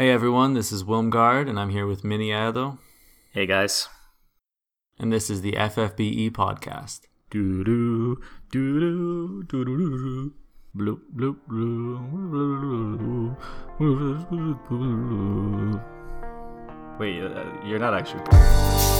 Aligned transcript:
Hey 0.00 0.08
everyone, 0.08 0.54
this 0.54 0.72
is 0.72 0.82
Wilmgard, 0.82 1.46
and 1.46 1.60
I'm 1.60 1.68
here 1.68 1.86
with 1.86 2.04
Miniado, 2.04 2.78
Hey 3.32 3.44
guys. 3.44 3.86
and 4.98 5.12
this 5.12 5.28
is 5.28 5.42
the 5.42 5.52
FFBE 5.52 6.30
podcast. 6.30 7.00
Doo 7.28 7.62
doo 7.62 8.18
doo 8.50 8.80
doo 8.80 9.42
doo 9.46 9.64
doo 9.66 10.32
bloop 10.74 11.00
bloop 11.14 11.36
bloop. 11.46 12.18
Wait, 16.98 17.22
uh, 17.22 17.44
you're 17.66 17.78
not 17.78 17.92
actually. 17.92 18.99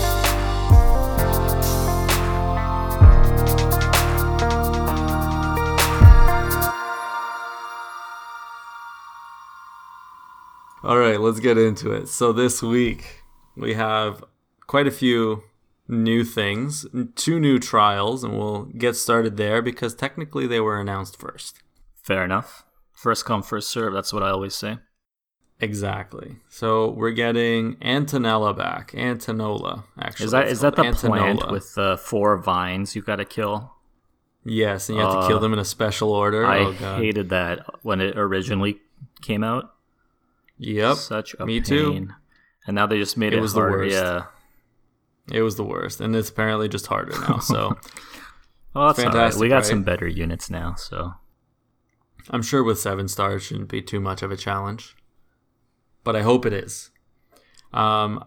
All 10.83 10.99
right, 10.99 11.21
let's 11.21 11.41
get 11.41 11.59
into 11.59 11.93
it. 11.93 12.09
So 12.09 12.33
this 12.33 12.62
week 12.62 13.23
we 13.57 13.75
have 13.75 14.25
quite 14.66 14.87
a 14.87 14.91
few 14.91 15.43
new 15.87 16.25
things, 16.25 16.87
two 17.16 17.39
new 17.39 17.59
trials, 17.59 18.25
and 18.25 18.39
we'll 18.39 18.65
get 18.65 18.97
started 18.97 19.37
there 19.37 19.61
because 19.61 19.95
technically 19.95 20.47
they 20.47 20.61
were 20.61 20.80
announced 20.80 21.19
first. 21.19 21.62
Fair 22.03 22.25
enough. 22.25 22.65
First 22.93 23.25
come, 23.25 23.43
first 23.43 23.69
serve. 23.69 23.93
That's 23.93 24.12
what 24.12 24.23
I 24.23 24.30
always 24.30 24.55
say. 24.55 24.79
Exactly. 25.61 26.37
So 26.48 26.91
we're 26.91 27.11
getting 27.11 27.77
Antonella 27.77 28.56
back. 28.56 28.92
Antonola, 28.92 29.84
actually. 29.98 30.27
Is 30.27 30.33
that 30.33 30.48
is 30.48 30.61
that 30.61 30.77
the 30.77 30.83
called 30.84 30.97
plant 30.97 31.51
with 31.51 31.75
the 31.75 31.98
four 31.98 32.39
vines 32.39 32.97
you 32.97 33.03
got 33.03 33.17
to 33.17 33.27
kill? 33.27 33.75
Yes, 34.42 34.89
and 34.89 34.97
you 34.97 35.05
have 35.05 35.12
to 35.12 35.19
Uh, 35.19 35.28
kill 35.28 35.39
them 35.39 35.53
in 35.53 35.59
a 35.59 35.65
special 35.67 36.11
order. 36.12 36.47
I 36.47 36.61
oh 36.61 36.73
god. 36.73 37.03
hated 37.03 37.28
that 37.28 37.67
when 37.83 38.01
it 38.01 38.17
originally 38.17 38.81
came 39.20 39.45
out. 39.45 39.75
Yep. 40.60 40.96
Such 40.96 41.34
a 41.38 41.46
me 41.46 41.60
pain. 41.60 41.64
too. 41.64 42.09
And 42.66 42.74
now 42.74 42.87
they 42.87 42.98
just 42.98 43.16
made 43.16 43.32
It 43.32 43.38
it, 43.38 43.41
was 43.41 43.55
the 43.55 43.60
worst. 43.60 43.92
Yeah. 43.95 44.24
It 45.33 45.42
was 45.42 45.56
the 45.56 45.64
worst, 45.64 46.00
and 46.00 46.14
it's 46.14 46.28
apparently 46.28 46.69
just 46.69 46.86
harder 46.86 47.12
now. 47.28 47.39
So 47.39 47.78
Well, 48.75 48.86
that's 48.86 48.98
all 49.00 49.05
right. 49.06 49.12
Fantastic, 49.12 49.41
We 49.41 49.48
got 49.48 49.56
right? 49.56 49.64
some 49.67 49.83
better 49.83 50.06
units 50.06 50.50
now, 50.50 50.75
so 50.75 51.14
I'm 52.30 52.42
sure 52.42 52.62
with 52.62 52.78
seven 52.78 53.08
stars 53.08 53.42
shouldn't 53.42 53.69
be 53.69 53.83
too 53.83 54.00
much 54.00 54.22
of 54.22 54.30
a 54.30 54.36
challenge, 54.36 54.94
but 56.05 56.14
I 56.14 56.22
hope 56.22 56.47
it 56.47 56.52
is. 56.52 56.91
Um, 57.72 58.24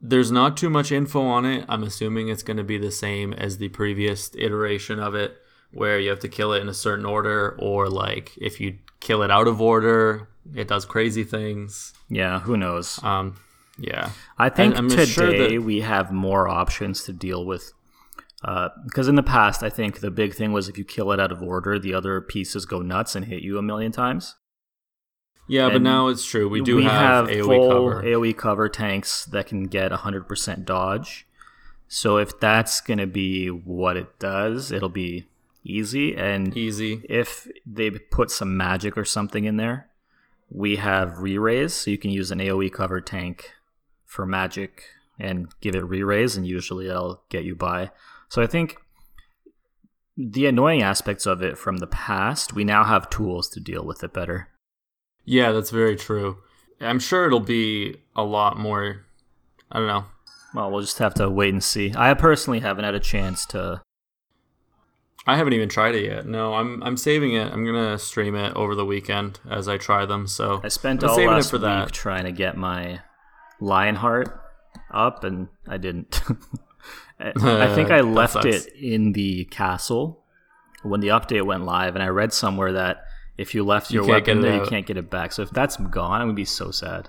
there's 0.00 0.30
not 0.30 0.56
too 0.56 0.68
much 0.70 0.92
info 0.92 1.22
on 1.22 1.44
it. 1.44 1.64
I'm 1.68 1.82
assuming 1.82 2.28
it's 2.28 2.42
going 2.42 2.56
to 2.58 2.64
be 2.64 2.78
the 2.78 2.90
same 2.90 3.32
as 3.32 3.58
the 3.58 3.68
previous 3.70 4.30
iteration 4.36 4.98
of 4.98 5.14
it, 5.14 5.36
where 5.72 5.98
you 5.98 6.10
have 6.10 6.20
to 6.20 6.28
kill 6.28 6.52
it 6.52 6.60
in 6.60 6.68
a 6.68 6.74
certain 6.74 7.06
order, 7.06 7.56
or 7.58 7.88
like 7.88 8.32
if 8.38 8.60
you 8.60 8.78
kill 9.00 9.22
it 9.22 9.30
out 9.30 9.46
of 9.48 9.60
order, 9.60 10.28
it 10.54 10.68
does 10.68 10.84
crazy 10.84 11.24
things. 11.24 11.92
yeah, 12.08 12.40
who 12.40 12.56
knows? 12.56 13.02
Um, 13.02 13.36
yeah, 13.78 14.10
I 14.38 14.48
think 14.48 14.74
today 14.76 15.04
sure 15.04 15.36
that- 15.50 15.62
we 15.62 15.80
have 15.80 16.10
more 16.12 16.48
options 16.48 17.04
to 17.04 17.12
deal 17.12 17.44
with. 17.44 17.72
Because 18.84 19.08
in 19.08 19.16
the 19.16 19.22
past, 19.24 19.62
I 19.62 19.70
think 19.70 20.00
the 20.00 20.10
big 20.10 20.34
thing 20.34 20.52
was 20.52 20.68
if 20.68 20.78
you 20.78 20.84
kill 20.84 21.10
it 21.12 21.18
out 21.18 21.32
of 21.32 21.42
order, 21.42 21.78
the 21.78 21.94
other 21.94 22.20
pieces 22.20 22.64
go 22.64 22.80
nuts 22.80 23.16
and 23.16 23.24
hit 23.24 23.42
you 23.42 23.58
a 23.58 23.62
million 23.62 23.90
times. 23.92 24.36
yeah, 25.48 25.68
but 25.68 25.82
now 25.82 26.08
it's 26.08 26.24
true. 26.24 26.48
We 26.48 26.60
do 26.60 26.76
We 26.76 26.84
have, 26.84 27.26
AOE 27.28 27.42
full 27.44 27.68
cover. 27.70 28.02
AOE 28.02 28.36
cover 28.36 28.68
tanks 28.68 29.24
that 29.26 29.46
can 29.46 29.64
get 29.64 29.90
100% 29.92 30.64
dodge. 30.64 31.26
So 31.88 32.18
if 32.18 32.38
that's 32.40 32.80
going 32.80 32.98
to 32.98 33.06
be 33.06 33.48
what 33.48 33.96
it 33.96 34.18
does, 34.18 34.70
it'll 34.72 34.88
be 34.88 35.26
easy. 35.64 36.16
And 36.16 36.56
Easy. 36.56 37.02
if 37.08 37.46
they 37.64 37.90
put 37.90 38.30
some 38.30 38.56
magic 38.56 38.96
or 38.98 39.04
something 39.04 39.44
in 39.44 39.56
there, 39.56 39.88
we 40.50 40.76
have 40.76 41.18
re-raise, 41.18 41.74
so 41.74 41.90
you 41.90 41.98
can 41.98 42.10
use 42.10 42.30
an 42.30 42.38
AoE 42.38 42.72
cover 42.72 43.00
tank 43.00 43.52
for 44.04 44.24
magic 44.24 44.84
and 45.18 45.48
give 45.60 45.74
it 45.74 45.84
re-raise, 45.84 46.36
and 46.36 46.46
usually 46.46 46.88
it'll 46.88 47.22
get 47.28 47.44
you 47.44 47.54
by. 47.54 47.90
So 48.28 48.42
I 48.42 48.46
think 48.46 48.76
the 50.16 50.46
annoying 50.46 50.82
aspects 50.82 51.26
of 51.26 51.42
it 51.42 51.58
from 51.58 51.78
the 51.78 51.86
past, 51.86 52.54
we 52.54 52.64
now 52.64 52.84
have 52.84 53.10
tools 53.10 53.48
to 53.50 53.60
deal 53.60 53.84
with 53.84 54.02
it 54.02 54.12
better. 54.12 54.48
Yeah, 55.24 55.52
that's 55.52 55.70
very 55.70 55.96
true. 55.96 56.38
I'm 56.80 56.98
sure 56.98 57.26
it'll 57.26 57.40
be 57.40 57.96
a 58.14 58.22
lot 58.22 58.58
more. 58.58 59.06
I 59.70 59.78
don't 59.78 59.88
know. 59.88 60.04
Well, 60.54 60.70
we'll 60.70 60.80
just 60.80 60.98
have 60.98 61.14
to 61.14 61.28
wait 61.28 61.52
and 61.52 61.62
see. 61.62 61.92
I 61.96 62.14
personally 62.14 62.60
haven't 62.60 62.84
had 62.84 62.94
a 62.94 63.00
chance 63.00 63.44
to. 63.46 63.82
I 65.26 65.36
haven't 65.36 65.54
even 65.54 65.68
tried 65.68 65.94
it 65.96 66.04
yet. 66.04 66.26
No, 66.26 66.54
I'm 66.54 66.82
I'm 66.82 66.96
saving 66.96 67.32
it. 67.34 67.52
I'm 67.52 67.64
gonna 67.64 67.98
stream 67.98 68.34
it 68.36 68.54
over 68.54 68.74
the 68.74 68.84
weekend 68.84 69.40
as 69.50 69.66
I 69.68 69.76
try 69.76 70.06
them. 70.06 70.26
So 70.26 70.60
I 70.62 70.68
spent 70.68 71.02
I'm 71.02 71.10
all 71.10 71.16
saving 71.16 71.30
it 71.30 71.34
last 71.34 71.50
for 71.50 71.56
week 71.56 71.62
that. 71.62 71.92
trying 71.92 72.24
to 72.24 72.32
get 72.32 72.56
my 72.56 73.00
Lionheart 73.60 74.40
up, 74.92 75.24
and 75.24 75.48
I 75.66 75.78
didn't. 75.78 76.22
I 77.20 77.32
I 77.36 77.74
think 77.74 77.90
I 77.90 78.00
left 78.02 78.44
it 78.44 78.66
in 78.74 79.12
the 79.12 79.46
castle 79.46 80.22
when 80.82 81.00
the 81.00 81.08
update 81.08 81.44
went 81.44 81.64
live, 81.64 81.96
and 81.96 82.02
I 82.04 82.08
read 82.08 82.32
somewhere 82.32 82.72
that 82.74 83.04
if 83.36 83.54
you 83.54 83.64
left 83.64 83.90
your 83.90 84.04
can't 84.04 84.26
weapon 84.26 84.38
it 84.38 84.42
there, 84.42 84.54
you 84.62 84.66
can't 84.66 84.86
get 84.86 84.96
it 84.96 85.10
back. 85.10 85.32
So 85.32 85.42
if 85.42 85.50
that's 85.50 85.76
gone, 85.76 86.20
I'm 86.20 86.28
gonna 86.28 86.34
be 86.34 86.44
so 86.44 86.70
sad. 86.70 87.08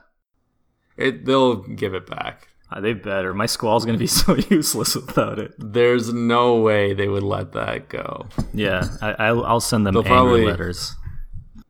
it 0.97 1.25
they'll 1.25 1.57
give 1.57 1.93
it 1.93 2.07
back. 2.07 2.47
Uh, 2.69 2.81
they 2.81 2.93
better. 2.93 3.33
My 3.33 3.45
squall's 3.45 3.85
gonna 3.85 3.97
be 3.97 4.07
so 4.21 4.35
useless 4.35 4.95
without 4.95 5.39
it. 5.39 5.53
There's 5.57 6.13
no 6.13 6.59
way 6.59 6.93
they 6.93 7.07
would 7.07 7.23
let 7.23 7.53
that 7.53 7.89
go. 7.89 8.27
Yeah, 8.53 8.87
I, 9.01 9.11
I'll, 9.13 9.45
I'll 9.45 9.59
send 9.59 9.85
them 9.85 9.93
They'll 9.93 10.03
angry 10.03 10.15
probably- 10.15 10.45
letters. 10.45 10.95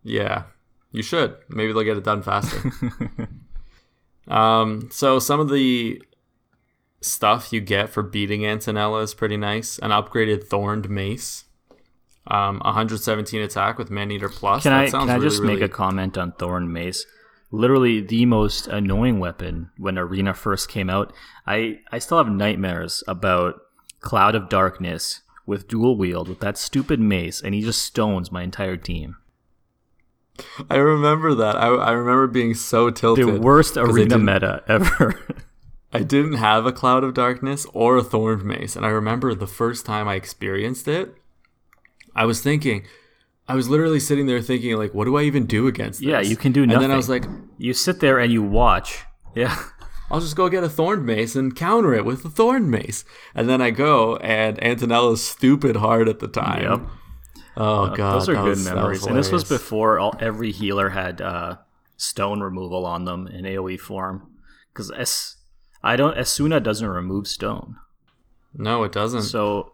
Yeah, 0.03 0.43
you 0.91 1.03
should. 1.03 1.35
Maybe 1.49 1.73
they'll 1.73 1.83
get 1.83 1.97
it 1.97 2.03
done 2.03 2.21
faster. 2.21 2.71
um, 4.27 4.87
so 4.91 5.19
some 5.19 5.41
of 5.41 5.49
the 5.49 6.01
stuff 7.01 7.51
you 7.51 7.59
get 7.61 7.89
for 7.89 8.01
beating 8.03 8.41
Antonella 8.41 9.03
is 9.03 9.13
pretty 9.13 9.37
nice. 9.37 9.79
An 9.79 9.91
upgraded 9.91 10.47
Thorned 10.47 10.89
Mace. 10.89 11.43
Um, 12.29 12.59
117 12.59 13.41
attack 13.41 13.77
with 13.77 13.89
Man 13.89 14.11
Eater 14.11 14.29
Plus. 14.29 14.63
Can 14.63 14.71
that 14.71 14.87
I 14.87 14.89
can 14.89 15.09
I 15.09 15.13
really, 15.15 15.25
just 15.27 15.41
really... 15.41 15.53
make 15.55 15.63
a 15.63 15.69
comment 15.69 16.17
on 16.17 16.33
Thorn 16.33 16.71
Mace? 16.71 17.05
Literally 17.49 18.01
the 18.01 18.25
most 18.25 18.67
annoying 18.67 19.19
weapon 19.19 19.69
when 19.77 19.97
Arena 19.97 20.33
first 20.33 20.69
came 20.69 20.89
out. 20.89 21.13
I 21.45 21.79
I 21.91 21.99
still 21.99 22.17
have 22.17 22.29
nightmares 22.29 23.03
about 23.07 23.61
Cloud 24.01 24.35
of 24.35 24.49
Darkness 24.49 25.21
with 25.45 25.67
dual 25.67 25.97
wield 25.97 26.27
with 26.27 26.39
that 26.41 26.57
stupid 26.57 26.99
mace, 26.99 27.41
and 27.41 27.55
he 27.55 27.61
just 27.61 27.81
stones 27.81 28.31
my 28.31 28.43
entire 28.43 28.77
team. 28.77 29.15
I 30.69 30.75
remember 30.75 31.33
that. 31.35 31.55
I, 31.55 31.67
I 31.67 31.91
remember 31.91 32.27
being 32.27 32.53
so 32.53 32.89
tilted. 32.91 33.25
The 33.25 33.39
worst 33.39 33.77
arena 33.77 34.17
meta 34.17 34.63
ever. 34.67 35.19
I 35.93 36.03
didn't 36.03 36.33
have 36.33 36.65
a 36.65 36.73
Cloud 36.73 37.03
of 37.03 37.13
Darkness 37.13 37.65
or 37.73 37.97
a 37.97 38.03
Thorned 38.03 38.43
Mace, 38.43 38.75
and 38.75 38.85
I 38.85 38.89
remember 38.89 39.33
the 39.33 39.47
first 39.47 39.85
time 39.85 40.07
I 40.07 40.15
experienced 40.15 40.87
it, 40.87 41.15
I 42.13 42.25
was 42.25 42.41
thinking, 42.41 42.85
I 43.47 43.55
was 43.55 43.69
literally 43.69 43.99
sitting 43.99 44.25
there 44.27 44.41
thinking, 44.41 44.75
like, 44.75 44.93
what 44.93 45.05
do 45.05 45.17
I 45.17 45.23
even 45.23 45.45
do 45.45 45.67
against 45.67 45.99
this? 45.99 46.07
yeah, 46.07 46.19
you 46.19 46.35
can 46.35 46.51
do 46.51 46.65
nothing. 46.65 46.75
And 46.75 46.83
then 46.83 46.91
I 46.91 46.97
was 46.97 47.07
like, 47.09 47.25
you 47.57 47.73
sit 47.73 47.99
there 48.01 48.19
and 48.19 48.31
you 48.31 48.43
watch. 48.43 49.05
Yeah. 49.35 49.57
I'll 50.11 50.19
just 50.21 50.35
go 50.35 50.47
get 50.49 50.63
a 50.63 50.69
thorn 50.69 51.05
Mace 51.05 51.35
and 51.35 51.55
counter 51.55 51.93
it 51.93 52.05
with 52.05 52.23
a 52.25 52.29
thorn 52.29 52.69
Mace. 52.69 53.03
And 53.35 53.49
then 53.49 53.61
I 53.61 53.71
go, 53.71 54.17
and 54.17 54.61
Antonella's 54.63 55.23
stupid 55.25 55.77
hard 55.77 56.07
at 56.07 56.19
the 56.19 56.27
time. 56.27 56.63
Yep. 56.63 56.81
Oh, 57.57 57.95
God. 57.95 58.15
Those 58.15 58.29
are 58.29 58.35
good 58.35 58.45
was- 58.45 58.65
memories. 58.65 59.05
and 59.05 59.17
this 59.17 59.31
was 59.31 59.43
before 59.43 59.99
all, 59.99 60.13
every 60.19 60.51
healer 60.51 60.89
had 60.89 61.21
uh, 61.21 61.57
stone 61.97 62.41
removal 62.41 62.85
on 62.85 63.05
them 63.05 63.27
in 63.27 63.45
AoE 63.45 63.79
form. 63.79 64.31
Because 64.71 64.91
as 64.91 65.37
I 65.83 65.95
don't, 65.95 66.15
Asuna 66.17 66.61
doesn't 66.61 66.87
remove 66.87 67.27
stone. 67.27 67.77
No, 68.53 68.83
it 68.83 68.91
doesn't. 68.91 69.23
So 69.23 69.73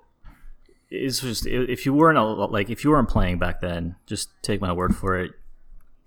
it's 0.96 1.20
just 1.22 1.46
if 1.48 1.86
you 1.86 1.94
weren't 1.94 2.18
a, 2.18 2.24
like 2.24 2.70
if 2.70 2.84
you 2.84 2.92
weren't 2.92 3.10
playing 3.10 3.40
back 3.40 3.62
then, 3.62 3.96
just 4.06 4.30
take 4.44 4.62
my 4.62 4.72
word 4.72 4.96
for 4.96 5.18
it. 5.18 5.32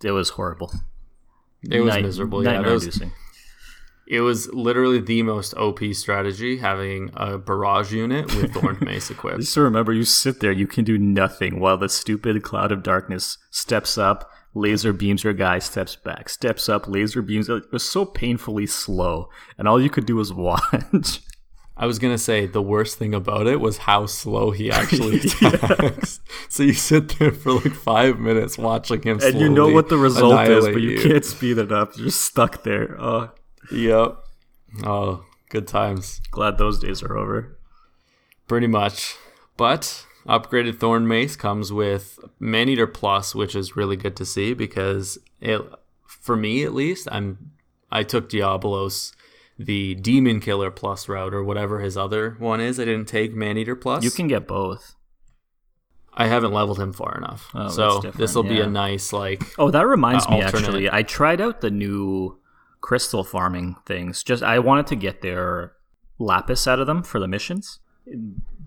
It 0.04 0.12
was 0.12 0.30
horrible. 0.30 0.72
it 1.70 1.80
was 1.80 1.94
Night- 1.94 2.04
miserable. 2.04 2.44
Yeah, 2.44 2.52
Nightmare 2.52 2.70
it 2.70 2.74
was, 2.74 2.84
inducing. 2.84 3.12
it 4.06 4.20
was 4.20 4.52
literally 4.52 5.00
the 5.00 5.22
most 5.22 5.54
OP 5.54 5.80
strategy 5.92 6.58
having 6.58 7.10
a 7.14 7.38
barrage 7.38 7.92
unit 7.92 8.26
with 8.36 8.52
Thorned 8.54 8.80
Mace 8.82 9.10
equipped. 9.10 9.40
Just 9.40 9.56
remember, 9.56 9.92
you 9.92 10.04
sit 10.04 10.40
there, 10.40 10.52
you 10.52 10.66
can 10.66 10.84
do 10.84 10.96
nothing 10.98 11.58
while 11.60 11.76
the 11.78 11.88
stupid 11.88 12.42
cloud 12.42 12.70
of 12.72 12.82
darkness 12.84 13.38
steps 13.50 13.98
up, 13.98 14.30
laser 14.54 14.92
beams 14.92 15.24
your 15.24 15.32
guy, 15.32 15.58
steps 15.58 15.96
back, 15.96 16.28
steps 16.28 16.68
up, 16.68 16.86
laser 16.86 17.22
beams. 17.22 17.48
It 17.48 17.64
was 17.72 17.82
so 17.88 18.04
painfully 18.04 18.66
slow, 18.66 19.28
and 19.58 19.66
all 19.66 19.80
you 19.82 19.90
could 19.90 20.06
do 20.06 20.16
was 20.16 20.32
watch. 20.46 21.20
I 21.76 21.84
was 21.86 21.98
gonna 21.98 22.18
say 22.18 22.46
the 22.46 22.62
worst 22.62 22.98
thing 22.98 23.14
about 23.14 23.46
it 23.46 23.60
was 23.60 23.78
how 23.78 24.06
slow 24.06 24.50
he 24.50 24.70
actually 24.70 25.18
attacks. 25.20 26.20
so 26.48 26.62
you 26.62 26.72
sit 26.72 27.18
there 27.18 27.32
for 27.32 27.52
like 27.52 27.74
five 27.74 28.18
minutes 28.18 28.56
watching 28.56 29.02
him, 29.02 29.20
and 29.22 29.38
you 29.38 29.48
know 29.48 29.68
what 29.68 29.88
the 29.88 29.98
result 29.98 30.48
is, 30.48 30.64
but 30.64 30.80
you, 30.80 31.00
can't 31.00 31.24
speed 31.24 31.58
it 31.58 31.70
up. 31.72 31.96
You're 31.96 32.06
just 32.06 32.22
stuck 32.22 32.62
there. 32.62 32.96
Oh, 32.98 33.30
Yep. 33.70 34.16
Oh, 34.84 35.24
good 35.50 35.66
times. 35.66 36.20
glad 36.30 36.56
those 36.58 36.78
days 36.78 37.02
are 37.02 37.16
over. 37.16 37.58
Pretty 38.48 38.66
much. 38.66 39.16
But 39.56 40.06
upgraded 40.26 40.78
Thorn 40.78 41.06
Mace 41.08 41.36
comes 41.36 41.72
with 41.72 42.18
Man 42.38 42.68
Eater 42.68 42.86
Plus, 42.86 43.34
which 43.34 43.54
is 43.56 43.76
really 43.76 43.96
good 43.96 44.16
to 44.16 44.24
see 44.24 44.54
because 44.54 45.18
it, 45.40 45.60
for 46.06 46.36
me 46.36 46.62
at 46.62 46.74
least, 46.74 47.08
I'm 47.10 47.52
I 47.90 48.02
took 48.02 48.28
Diabolos 48.28 49.12
the 49.58 49.94
Demon 49.94 50.40
Killer 50.40 50.70
Plus 50.70 51.08
route 51.08 51.32
or 51.34 51.42
whatever 51.42 51.80
his 51.80 51.96
other 51.96 52.36
one 52.38 52.60
is. 52.60 52.78
I 52.78 52.84
didn't 52.84 53.06
take 53.08 53.34
Maneater 53.34 53.74
Plus. 53.76 54.04
You 54.04 54.10
can 54.10 54.28
get 54.28 54.46
both. 54.46 54.94
I 56.18 56.26
haven't 56.28 56.52
leveled 56.52 56.80
him 56.80 56.92
far 56.94 57.16
enough. 57.18 57.50
Oh, 57.54 57.68
so 57.68 58.00
this 58.00 58.34
will 58.34 58.42
be 58.42 58.60
a 58.60 58.66
nice 58.66 59.12
like 59.12 59.42
Oh, 59.58 59.70
that 59.70 59.86
reminds 59.86 60.26
Uh, 60.26 60.30
me. 60.30 60.42
alternate. 60.42 60.64
Actually, 60.64 60.90
I 60.90 61.02
tried 61.02 61.40
out 61.40 61.60
the 61.60 61.70
new 61.70 62.38
crystal 62.80 63.22
farming 63.24 63.76
things. 63.84 64.22
Just 64.22 64.42
I 64.42 64.58
wanted 64.58 64.86
to 64.88 64.96
get 64.96 65.20
their 65.20 65.72
lapis 66.18 66.66
out 66.66 66.78
of 66.80 66.86
them 66.86 67.02
for 67.02 67.18
the 67.20 67.28
missions. 67.28 67.80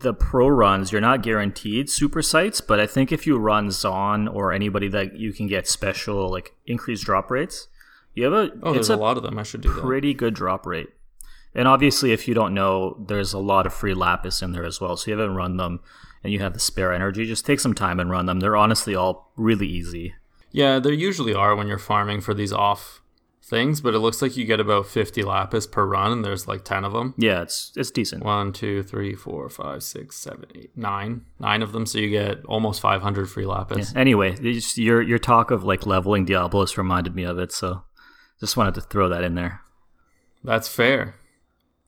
The 0.01 0.13
pro 0.13 0.47
runs, 0.47 0.91
you're 0.91 1.01
not 1.01 1.23
guaranteed 1.23 1.89
super 1.89 2.21
sites, 2.21 2.61
but 2.61 2.79
I 2.79 2.85
think 2.85 3.11
if 3.11 3.25
you 3.25 3.37
run 3.37 3.71
Zon 3.71 4.27
or 4.27 4.51
anybody 4.51 4.87
that 4.89 5.17
you 5.17 5.33
can 5.33 5.47
get 5.47 5.67
special 5.67 6.29
like 6.29 6.53
increased 6.67 7.03
drop 7.05 7.31
rates, 7.31 7.67
you 8.13 8.23
have 8.25 8.33
a 8.33 8.51
Oh, 8.63 8.73
there's 8.73 8.89
a, 8.89 8.95
lot 8.97 9.17
of 9.17 9.23
them. 9.23 9.37
I 9.37 9.43
should 9.43 9.61
do 9.61 9.73
that. 9.73 9.81
pretty 9.81 10.13
good 10.13 10.33
drop 10.33 10.65
rate. 10.65 10.89
And 11.55 11.67
obviously, 11.67 12.11
if 12.11 12.27
you 12.27 12.33
don't 12.33 12.53
know, 12.53 13.03
there's 13.07 13.33
a 13.33 13.39
lot 13.39 13.65
of 13.65 13.73
free 13.73 13.93
lapis 13.95 14.41
in 14.41 14.51
there 14.51 14.65
as 14.65 14.79
well. 14.79 14.95
So 14.97 15.09
you 15.11 15.17
haven't 15.17 15.35
run 15.35 15.57
them 15.57 15.79
and 16.23 16.31
you 16.33 16.39
have 16.39 16.53
the 16.53 16.59
spare 16.59 16.93
energy, 16.93 17.25
just 17.25 17.45
take 17.45 17.59
some 17.59 17.73
time 17.73 17.99
and 17.99 18.09
run 18.11 18.25
them. 18.25 18.39
They're 18.39 18.57
honestly 18.57 18.93
all 18.93 19.31
really 19.35 19.67
easy. 19.67 20.13
Yeah, 20.51 20.79
there 20.79 20.93
usually 20.93 21.33
are 21.33 21.55
when 21.55 21.67
you're 21.67 21.77
farming 21.77 22.21
for 22.21 22.33
these 22.33 22.51
off 22.53 23.01
things, 23.41 23.81
but 23.81 23.93
it 23.95 23.99
looks 23.99 24.21
like 24.21 24.37
you 24.37 24.45
get 24.45 24.59
about 24.59 24.85
50 24.85 25.23
lapis 25.23 25.65
per 25.65 25.85
run, 25.85 26.11
and 26.11 26.25
there's 26.25 26.47
like 26.47 26.63
10 26.63 26.83
of 26.85 26.93
them. 26.93 27.13
Yeah, 27.17 27.41
it's 27.41 27.71
it's 27.75 27.89
decent. 27.89 28.23
One, 28.23 28.51
two, 28.53 28.83
three, 28.83 29.15
four, 29.15 29.49
five, 29.49 29.81
six, 29.81 30.17
seven, 30.17 30.45
eight, 30.55 30.71
nine. 30.75 31.25
Nine 31.39 31.61
of 31.63 31.71
them, 31.71 31.85
so 31.85 31.97
you 31.99 32.09
get 32.09 32.43
almost 32.45 32.79
500 32.81 33.29
free 33.29 33.45
lapis. 33.45 33.95
Anyway, 33.95 34.35
just- 34.35 34.77
your 34.77 35.01
your 35.01 35.19
talk 35.19 35.49
of 35.51 35.63
like 35.63 35.85
leveling 35.87 36.25
Diablos 36.25 36.77
reminded 36.77 37.15
me 37.15 37.23
of 37.23 37.39
it, 37.39 37.51
so 37.51 37.83
just 38.39 38.57
wanted 38.57 38.75
to 38.75 38.81
throw 38.81 39.09
that 39.09 39.23
in 39.23 39.35
there. 39.35 39.61
That's 40.43 40.67
fair. 40.67 41.15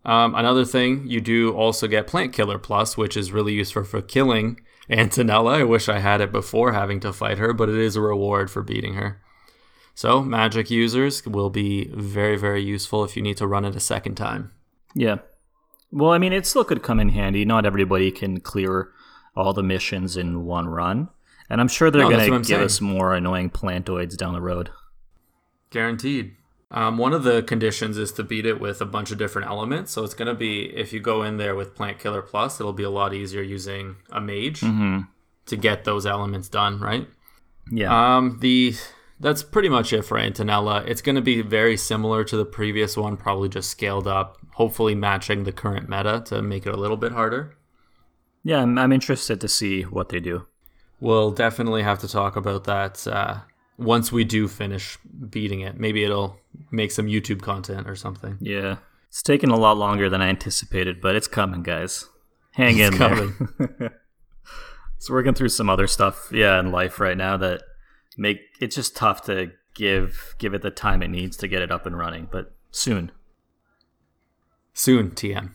Um, 0.03 0.33
another 0.36 0.65
thing, 0.65 1.06
you 1.07 1.21
do 1.21 1.53
also 1.53 1.88
get 1.88 2.07
Plant 2.07 2.33
Killer 2.33 2.57
Plus, 2.57 2.98
which 2.98 3.15
is 3.15 3.31
really 3.31 3.53
useful 3.53 3.83
for 3.83 4.01
killing 4.01 4.59
Antonella. 4.89 5.59
I 5.59 5.63
wish 5.63 5.88
I 5.88 6.00
had 6.00 6.21
it 6.21 6.31
before 6.31 6.74
having 6.74 7.00
to 7.01 7.13
fight 7.13 7.38
her, 7.38 7.53
but 7.53 7.69
it 7.69 7.75
is 7.75 7.95
a 7.95 8.01
reward 8.01 8.50
for 8.50 8.63
beating 8.63 8.95
her. 8.95 9.21
So, 9.94 10.21
magic 10.24 10.71
users 10.71 11.24
will 11.25 11.50
be 11.50 11.89
very, 11.94 12.38
very 12.38 12.63
useful 12.63 13.03
if 13.03 13.15
you 13.15 13.21
need 13.21 13.38
to 13.38 13.45
run 13.48 13.65
it 13.65 13.75
a 13.75 13.80
second 13.80 14.15
time. 14.15 14.51
Yeah. 14.95 15.18
Well, 15.92 16.12
I 16.12 16.18
mean, 16.18 16.33
it 16.33 16.45
still 16.48 16.63
could 16.63 16.81
come 16.81 17.00
in 17.00 17.09
handy. 17.09 17.45
Not 17.45 17.65
everybody 17.65 18.09
can 18.12 18.39
clear 18.39 18.92
all 19.36 19.53
the 19.53 19.62
missions 19.63 20.18
in 20.18 20.45
one 20.45 20.68
run, 20.68 21.09
and 21.50 21.62
I'm 21.62 21.68
sure 21.68 21.92
they're 21.92 22.01
No, 22.01 22.09
going 22.09 22.31
to 22.31 22.38
give 22.39 22.45
saying. 22.48 22.62
us 22.63 22.81
more 22.81 23.13
annoying 23.13 23.50
plantoids 23.50 24.18
down 24.18 24.33
the 24.33 24.42
road. 24.42 24.71
Guaranteed. 25.69 26.36
Um, 26.71 26.97
one 26.97 27.13
of 27.13 27.23
the 27.23 27.44
conditions 27.44 27.97
is 27.97 28.12
to 28.13 28.23
beat 28.23 28.45
it 28.45 28.59
with 28.62 28.79
a 28.81 28.85
bunch 28.85 29.12
of 29.12 29.18
different 29.18 29.50
elements. 29.50 29.91
So 29.91 30.03
it's 30.06 30.13
going 30.13 30.29
to 30.29 30.33
be, 30.33 30.65
if 30.75 30.94
you 30.94 31.00
go 31.01 31.21
in 31.23 31.38
there 31.38 31.53
with 31.53 31.75
Plant 31.75 32.00
Killer 32.00 32.21
Plus, 32.21 32.59
it'll 32.59 32.71
be 32.71 32.83
a 32.83 32.89
lot 32.89 33.13
easier 33.13 33.41
using 33.41 33.97
a 34.09 34.21
mage 34.21 34.62
Mm-hmm. 34.62 35.01
to 35.47 35.56
get 35.57 35.83
those 35.83 36.06
elements 36.06 36.47
done, 36.47 36.79
right? 36.79 37.07
Yeah. 37.69 38.15
Um, 38.18 38.39
the 38.41 38.75
that's 39.19 39.44
pretty 39.44 39.69
much 39.69 39.94
it 39.94 40.03
for 40.03 40.18
Antonella. 40.18 40.88
It's 40.88 41.01
going 41.01 41.15
to 41.15 41.21
be 41.21 41.41
very 41.44 41.77
similar 41.77 42.23
to 42.23 42.35
the 42.38 42.45
previous 42.45 42.97
one, 42.97 43.17
probably 43.17 43.50
just 43.50 43.69
scaled 43.69 44.07
up, 44.07 44.38
hopefully 44.53 44.95
matching 44.95 45.44
the 45.44 45.51
current 45.51 45.88
meta 45.89 46.24
to 46.27 46.41
make 46.41 46.65
it 46.65 46.74
a 46.74 46.77
little 46.77 46.97
bit 46.97 47.12
harder. 47.12 47.56
yeah, 48.44 48.62
I'm, 48.63 48.77
I'm 48.79 48.91
interested 48.91 49.39
to 49.41 49.47
see 49.47 49.83
what 49.83 50.09
they 50.09 50.19
do. 50.19 50.47
We'll 51.00 51.31
definitely 51.31 51.83
have 51.83 52.00
to 52.00 52.07
talk 52.07 52.35
about 52.35 52.63
that 52.63 53.06
uh, 53.07 53.39
once 53.81 54.11
we 54.11 54.23
do 54.23 54.47
finish 54.47 54.97
beating 55.29 55.61
it. 55.61 55.79
Maybe 55.79 56.03
it'll 56.03 56.39
make 56.71 56.91
some 56.91 57.07
YouTube 57.07 57.41
content 57.41 57.87
or 57.87 57.95
something. 57.95 58.37
Yeah. 58.39 58.77
It's 59.09 59.23
taken 59.23 59.49
a 59.49 59.57
lot 59.57 59.77
longer 59.77 60.09
than 60.09 60.21
I 60.21 60.29
anticipated, 60.29 61.01
but 61.01 61.15
it's 61.15 61.27
coming, 61.27 61.63
guys. 61.63 62.07
Hang 62.53 62.77
It's 62.77 62.93
in 62.93 62.99
there. 62.99 63.23
It's 63.23 63.37
coming. 63.37 63.89
It's 65.01 65.09
working 65.09 65.33
through 65.33 65.49
some 65.49 65.67
other 65.67 65.87
stuff, 65.87 66.29
yeah, 66.31 66.59
in 66.59 66.71
life 66.71 66.99
right 66.99 67.17
now 67.17 67.35
that 67.37 67.63
make 68.17 68.37
it's 68.59 68.75
just 68.75 68.95
tough 68.95 69.23
to 69.23 69.51
give 69.73 70.35
give 70.37 70.53
it 70.53 70.61
the 70.61 70.69
time 70.69 71.01
it 71.01 71.07
needs 71.07 71.35
to 71.37 71.47
get 71.47 71.63
it 71.63 71.71
up 71.71 71.87
and 71.87 71.97
running, 71.97 72.27
but 72.31 72.53
soon. 72.69 73.11
Soon, 74.75 75.09
TM. 75.09 75.53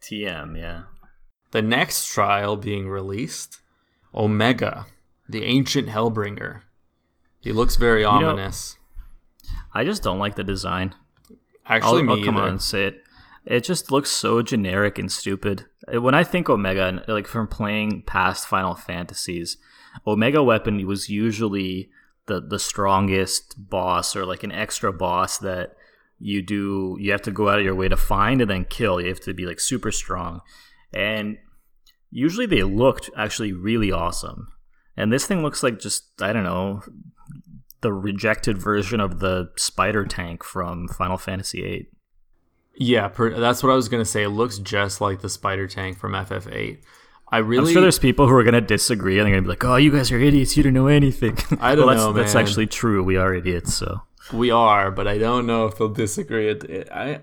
TM, 0.00 0.56
yeah. 0.56 0.82
The 1.50 1.60
next 1.60 2.06
trial 2.06 2.56
being 2.56 2.88
released 2.88 3.60
Omega, 4.14 4.86
the 5.28 5.42
ancient 5.42 5.88
Hellbringer. 5.88 6.60
He 7.48 7.54
looks 7.54 7.76
very 7.76 8.02
know- 8.02 8.10
ominous. 8.10 8.76
I 9.72 9.82
just 9.82 10.02
don't 10.02 10.18
like 10.18 10.34
the 10.36 10.44
design. 10.44 10.94
Actually, 11.64 12.00
I'll, 12.00 12.04
me 12.04 12.12
I'll 12.20 12.24
come 12.26 12.36
either. 12.36 12.44
on 12.44 12.50
and 12.50 12.62
say 12.62 12.84
it. 12.88 13.02
It 13.46 13.64
just 13.64 13.90
looks 13.90 14.10
so 14.10 14.42
generic 14.42 14.98
and 14.98 15.10
stupid. 15.10 15.64
Uh, 15.90 16.02
When 16.02 16.14
I 16.14 16.24
think 16.24 16.50
Omega, 16.50 16.84
and, 16.84 17.02
like 17.08 17.26
from 17.26 17.48
playing 17.48 18.02
past 18.02 18.46
Final 18.46 18.74
Fantasies, 18.74 19.56
Omega 20.06 20.42
weapon 20.42 20.86
was 20.86 21.08
usually 21.08 21.88
the 22.26 22.38
the 22.42 22.58
strongest 22.58 23.54
boss 23.56 24.14
or 24.14 24.26
like 24.26 24.42
an 24.44 24.52
extra 24.52 24.92
boss 24.92 25.38
that 25.38 25.74
you 26.18 26.42
do. 26.42 26.98
You 27.00 27.12
have 27.12 27.22
to 27.22 27.30
go 27.30 27.48
out 27.48 27.58
of 27.60 27.64
your 27.64 27.74
way 27.74 27.88
to 27.88 27.96
find 27.96 28.42
and 28.42 28.50
then 28.50 28.66
kill. 28.66 29.00
You 29.00 29.08
have 29.08 29.20
to 29.20 29.32
be 29.32 29.46
like 29.46 29.60
super 29.60 29.90
strong, 29.90 30.42
and 30.92 31.38
usually 32.10 32.44
they 32.46 32.62
looked 32.62 33.08
actually 33.16 33.54
really 33.54 33.90
awesome. 33.90 34.48
And 34.98 35.10
this 35.10 35.26
thing 35.26 35.40
looks 35.42 35.62
like 35.62 35.78
just 35.80 36.20
I 36.20 36.34
don't 36.34 36.44
know 36.44 36.82
the 37.80 37.92
rejected 37.92 38.58
version 38.58 39.00
of 39.00 39.20
the 39.20 39.50
spider 39.56 40.04
tank 40.04 40.44
from 40.44 40.88
Final 40.88 41.16
Fantasy 41.16 41.62
VIII. 41.62 41.88
Yeah, 42.80 43.08
per, 43.08 43.38
that's 43.38 43.62
what 43.62 43.72
I 43.72 43.74
was 43.74 43.88
gonna 43.88 44.04
say. 44.04 44.22
It 44.22 44.30
looks 44.30 44.58
just 44.58 45.00
like 45.00 45.20
the 45.20 45.28
spider 45.28 45.66
tank 45.66 45.98
from 45.98 46.12
FF8. 46.12 46.78
I 47.30 47.38
really, 47.38 47.68
I'm 47.68 47.72
sure 47.74 47.82
there's 47.82 47.98
people 47.98 48.26
who 48.26 48.34
are 48.34 48.42
going 48.42 48.54
to 48.54 48.60
disagree 48.60 49.18
and 49.18 49.26
they're 49.26 49.32
going 49.32 49.44
to 49.44 49.46
be 49.46 49.50
like, 49.50 49.64
"Oh, 49.64 49.76
you 49.76 49.92
guys 49.92 50.10
are 50.10 50.18
idiots. 50.18 50.56
You 50.56 50.62
don't 50.62 50.72
know 50.72 50.86
anything." 50.86 51.36
I 51.60 51.74
don't 51.74 51.86
well, 51.86 51.94
that's, 51.94 52.06
know, 52.06 52.12
That's 52.12 52.34
actually 52.34 52.66
true. 52.66 53.02
We 53.02 53.16
are 53.16 53.34
idiots. 53.34 53.74
So 53.74 54.00
we 54.32 54.50
are, 54.50 54.90
but 54.90 55.06
I 55.06 55.18
don't 55.18 55.46
know 55.46 55.66
if 55.66 55.76
they'll 55.76 55.90
disagree. 55.90 56.56
I 56.90 57.20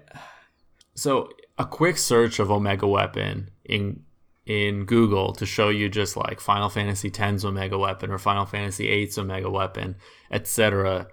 so 0.94 1.30
a 1.58 1.66
quick 1.66 1.98
search 1.98 2.40
of 2.40 2.52
Omega 2.52 2.88
Weapon 2.88 3.50
in 3.64 4.04
in 4.46 4.86
Google 4.86 5.34
to 5.34 5.46
show 5.46 5.70
you 5.70 5.90
just 5.90 6.16
like 6.16 6.40
Final 6.40 6.70
Fantasy 6.70 7.08
X's 7.08 7.44
Omega 7.46 7.78
Weapon 7.78 8.12
or 8.12 8.18
Final 8.18 8.46
Fantasy 8.46 8.88
VIII's 8.88 9.18
Omega 9.18 9.50
Weapon, 9.50 9.96
etc. 10.32 11.08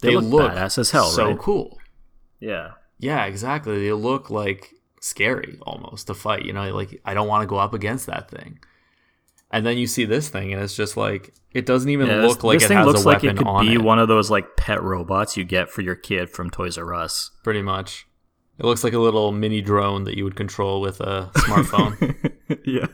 They 0.00 0.16
look 0.16 0.50
badass 0.52 0.78
as 0.78 0.90
hell, 0.90 1.06
so 1.10 1.28
right? 1.28 1.38
cool. 1.38 1.78
yeah, 2.40 2.72
Yeah, 2.98 3.24
exactly. 3.26 3.84
They 3.84 3.92
look 3.92 4.28
like 4.30 4.74
scary 5.00 5.58
almost 5.62 6.08
to 6.08 6.14
fight. 6.14 6.44
You 6.44 6.52
know, 6.52 6.74
like 6.74 7.00
I 7.04 7.14
don't 7.14 7.28
want 7.28 7.42
to 7.42 7.46
go 7.46 7.56
up 7.56 7.74
against 7.74 8.06
that 8.06 8.30
thing. 8.30 8.58
And 9.50 9.64
then 9.64 9.78
you 9.78 9.86
see 9.86 10.04
this 10.04 10.28
thing, 10.28 10.52
and 10.52 10.60
it's 10.60 10.74
just 10.74 10.96
like 10.96 11.32
it 11.52 11.64
doesn't 11.64 11.88
even 11.88 12.08
Yeah, 12.08 12.22
look 12.22 12.38
this, 12.38 12.44
like 12.44 12.58
this 12.58 12.64
it 12.64 12.68
thing 12.68 12.76
has 12.78 12.86
looks 12.86 13.04
a 13.04 13.08
like 13.08 13.22
it 13.22 13.36
could 13.36 13.60
be 13.60 13.74
it. 13.74 13.82
one 13.82 14.00
of 14.00 14.08
those 14.08 14.30
like 14.30 14.56
pet 14.56 14.82
robots 14.82 15.36
you 15.36 15.44
get 15.44 15.70
for 15.70 15.80
your 15.82 15.94
kid 15.94 16.28
from 16.28 16.50
Toys 16.50 16.76
R 16.76 16.92
Us. 16.92 17.30
Pretty 17.44 17.62
much, 17.62 18.06
it 18.58 18.64
looks 18.64 18.84
like 18.84 18.92
a 18.92 18.98
little 18.98 19.32
mini 19.32 19.60
drone 19.60 20.04
that 20.04 20.16
you 20.16 20.24
would 20.24 20.36
control 20.36 20.80
with 20.80 21.00
a 21.00 21.30
smartphone. 21.34 22.32
yeah, 22.64 22.86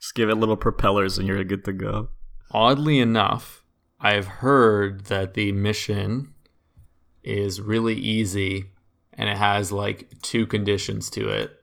just 0.00 0.14
give 0.14 0.28
it 0.28 0.36
little 0.36 0.56
propellers 0.56 1.18
and 1.18 1.26
you're 1.26 1.42
good 1.44 1.64
to 1.64 1.72
go. 1.72 2.08
Oddly 2.52 2.98
enough, 2.98 3.64
I've 4.00 4.26
heard 4.26 5.06
that 5.06 5.34
the 5.34 5.52
mission 5.52 6.34
is 7.22 7.60
really 7.60 7.94
easy, 7.94 8.66
and 9.12 9.28
it 9.28 9.36
has 9.36 9.70
like 9.70 10.10
two 10.22 10.46
conditions 10.46 11.10
to 11.10 11.28
it 11.28 11.56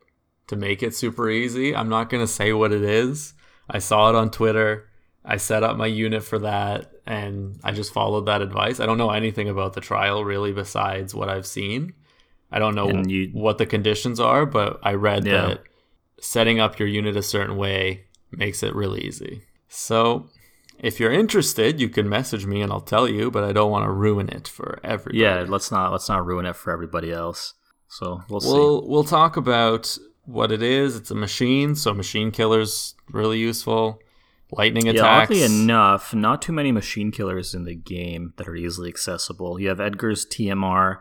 to 0.47 0.55
make 0.55 0.81
it 0.81 0.95
super 0.95 1.29
easy. 1.29 1.75
I'm 1.75 1.89
not 1.89 2.09
gonna 2.09 2.27
say 2.27 2.53
what 2.53 2.71
it 2.71 2.83
is. 2.83 3.33
I 3.69 3.79
saw 3.79 4.09
it 4.09 4.15
on 4.15 4.31
Twitter. 4.31 4.89
I 5.25 5.37
set 5.37 5.63
up 5.63 5.75
my 5.75 5.87
unit 5.87 6.23
for 6.23 6.39
that 6.39 6.91
and 7.05 7.59
I 7.63 7.71
just 7.73 7.93
followed 7.93 8.27
that 8.27 8.41
advice. 8.41 8.79
I 8.79 8.85
don't 8.85 8.97
know 8.97 9.11
anything 9.11 9.49
about 9.49 9.73
the 9.73 9.81
trial 9.81 10.23
really 10.23 10.53
besides 10.53 11.13
what 11.13 11.27
I've 11.27 11.45
seen. 11.45 11.93
I 12.51 12.59
don't 12.59 12.75
know 12.75 12.89
you- 13.05 13.29
what 13.33 13.57
the 13.57 13.65
conditions 13.65 14.19
are, 14.19 14.45
but 14.45 14.79
I 14.83 14.93
read 14.93 15.25
Yeah. 15.25 15.47
that 15.47 15.63
setting 16.19 16.59
up 16.59 16.79
your 16.79 16.87
unit 16.87 17.15
a 17.15 17.21
certain 17.21 17.57
way 17.57 18.05
makes 18.31 18.63
it 18.63 18.73
really 18.75 19.01
easy. 19.01 19.43
So, 19.67 20.29
if 20.79 20.99
you're 20.99 21.11
interested, 21.11 21.79
you 21.81 21.89
can 21.89 22.07
message 22.07 22.45
me 22.45 22.61
and 22.61 22.71
I'll 22.71 22.81
tell 22.81 23.07
you, 23.07 23.29
but 23.31 23.43
I 23.43 23.51
don't 23.51 23.71
want 23.71 23.85
to 23.85 23.91
ruin 23.91 24.29
it 24.29 24.47
for 24.47 24.79
everybody. 24.83 25.19
Yeah, 25.19 25.45
let's 25.47 25.71
not 25.71 25.91
let's 25.91 26.07
not 26.09 26.25
ruin 26.25 26.45
it 26.45 26.55
for 26.55 26.71
everybody 26.71 27.11
else. 27.11 27.53
So 27.89 28.21
we'll, 28.29 28.41
see. 28.41 28.51
We'll 28.51 28.87
we'll 28.87 29.03
talk 29.03 29.37
about 29.37 29.97
what 30.25 30.51
it 30.51 30.61
is. 30.61 30.95
It's 30.95 31.11
a 31.11 31.15
machine, 31.15 31.75
so 31.75 31.93
machine 31.93 32.31
killers 32.31 32.95
really 33.11 33.39
useful. 33.39 33.99
Lightning 34.51 34.85
Yeah, 34.85 34.93
attacks. 34.93 35.31
oddly 35.31 35.43
enough, 35.43 36.13
not 36.13 36.41
too 36.41 36.53
many 36.53 36.71
machine 36.71 37.11
killers 37.11 37.53
in 37.53 37.65
the 37.65 37.75
game 37.75 38.33
that 38.37 38.47
are 38.47 38.55
easily 38.55 38.87
accessible. 38.89 39.59
You 39.59 39.67
have 39.69 39.79
Edgar's 39.81 40.25
TMR. 40.25 40.99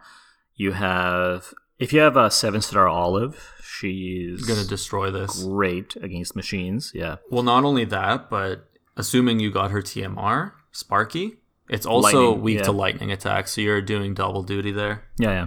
You 0.57 0.73
have 0.73 1.53
if 1.79 1.93
you 1.93 2.01
have 2.01 2.17
a 2.17 2.31
seven 2.31 2.61
star 2.63 2.89
Olive, 2.89 3.53
she's 3.63 4.45
gonna 4.47 4.65
destroy 4.65 5.11
this. 5.11 5.45
great 5.45 5.95
against 5.97 6.35
machines. 6.35 6.93
Yeah, 6.95 7.17
Well, 7.31 7.43
not 7.43 7.65
only 7.65 7.85
that, 7.85 8.31
but 8.31 8.69
assuming 8.97 9.41
you 9.41 9.51
got 9.51 9.71
her 9.71 9.83
TMR, 9.83 10.53
Sparky, 10.73 11.37
It's 11.69 11.85
also 11.87 12.29
Lightning, 12.31 12.43
weak 12.43 12.63
to 12.63 12.73
lightning 12.73 13.13
attacks, 13.13 13.53
so 13.53 13.61
you're 13.61 13.83
doing 13.83 14.15
double 14.15 14.43
duty 14.43 14.73
there. 14.73 15.05
Yeah, 15.19 15.31
yeah. 15.31 15.47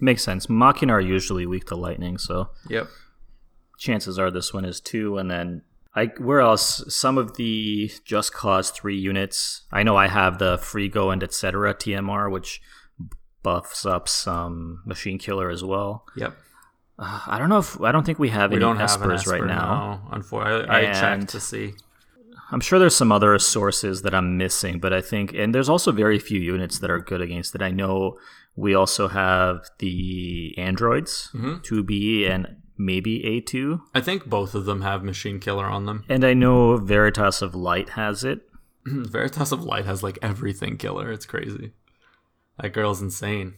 Makes 0.00 0.22
sense. 0.24 0.48
Machina 0.48 0.92
are 0.94 1.00
usually 1.00 1.46
weak 1.46 1.66
to 1.66 1.76
lightning, 1.76 2.18
so 2.18 2.50
Yep. 2.68 2.88
chances 3.78 4.18
are 4.18 4.30
this 4.30 4.52
one 4.52 4.64
is 4.64 4.80
two, 4.80 5.16
And 5.18 5.30
then 5.30 5.62
I 5.94 6.06
where 6.18 6.40
else? 6.40 6.84
Some 6.94 7.18
of 7.18 7.36
the 7.36 7.90
Just 8.04 8.32
Cause 8.32 8.70
three 8.70 8.96
units. 8.96 9.62
I 9.72 9.82
know 9.82 9.96
I 9.96 10.06
have 10.08 10.38
the 10.38 10.56
Frigo 10.58 11.12
and 11.12 11.22
etc. 11.22 11.74
TMR, 11.74 12.30
which 12.30 12.60
buffs 13.42 13.84
up 13.86 14.08
some 14.08 14.82
Machine 14.84 15.18
Killer 15.18 15.50
as 15.50 15.62
well. 15.64 16.06
Yep. 16.16 16.36
Uh, 16.98 17.20
I 17.26 17.38
don't 17.38 17.48
know 17.48 17.58
if 17.58 17.80
I 17.80 17.92
don't 17.92 18.04
think 18.04 18.18
we 18.18 18.28
have 18.30 18.50
We 18.50 18.56
any 18.56 18.60
don't 18.60 18.76
have 18.76 19.00
an 19.02 19.10
Esper 19.10 19.32
right 19.32 19.44
now. 19.46 20.02
No, 20.10 20.14
unfortunately, 20.16 20.68
I, 20.68 20.90
I 20.90 20.92
checked 20.92 21.28
to 21.30 21.40
see. 21.40 21.74
I'm 22.52 22.60
sure 22.60 22.78
there's 22.78 22.96
some 22.96 23.12
other 23.12 23.38
sources 23.38 24.02
that 24.02 24.12
I'm 24.14 24.36
missing, 24.36 24.80
but 24.80 24.92
I 24.92 25.00
think, 25.00 25.32
and 25.34 25.54
there's 25.54 25.68
also 25.68 25.92
very 25.92 26.18
few 26.18 26.40
units 26.40 26.80
that 26.80 26.90
are 26.90 26.98
good 26.98 27.20
against 27.20 27.54
it. 27.54 27.62
I 27.62 27.70
know 27.70 28.18
we 28.56 28.74
also 28.74 29.06
have 29.08 29.70
the 29.78 30.52
androids, 30.58 31.30
Mhm. 31.32 31.62
2B 31.62 32.28
and 32.28 32.56
maybe 32.76 33.22
A2. 33.22 33.80
I 33.94 34.00
think 34.00 34.26
both 34.26 34.54
of 34.56 34.64
them 34.64 34.80
have 34.82 35.04
machine 35.04 35.38
killer 35.38 35.66
on 35.66 35.86
them. 35.86 36.04
And 36.08 36.24
I 36.24 36.34
know 36.34 36.76
Veritas 36.76 37.40
of 37.40 37.54
Light 37.54 37.90
has 37.90 38.24
it. 38.24 38.40
Veritas 38.84 39.52
of 39.52 39.62
Light 39.62 39.84
has 39.84 40.02
like 40.02 40.18
everything 40.20 40.76
killer. 40.76 41.12
It's 41.12 41.26
crazy. 41.26 41.72
That 42.60 42.72
girl's 42.72 43.00
insane. 43.00 43.54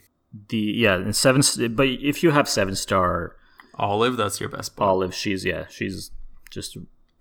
The 0.49 0.56
yeah, 0.56 0.94
and 0.94 1.14
seven. 1.14 1.42
But 1.75 1.88
if 1.88 2.23
you 2.23 2.30
have 2.30 2.49
seven 2.49 2.75
star 2.75 3.37
Olive, 3.75 4.16
that's 4.16 4.40
your 4.40 4.49
best 4.49 4.76
bet. 4.76 4.87
Olive, 4.87 5.14
she's 5.14 5.44
yeah, 5.44 5.66
she's 5.68 6.11
just 6.50 6.76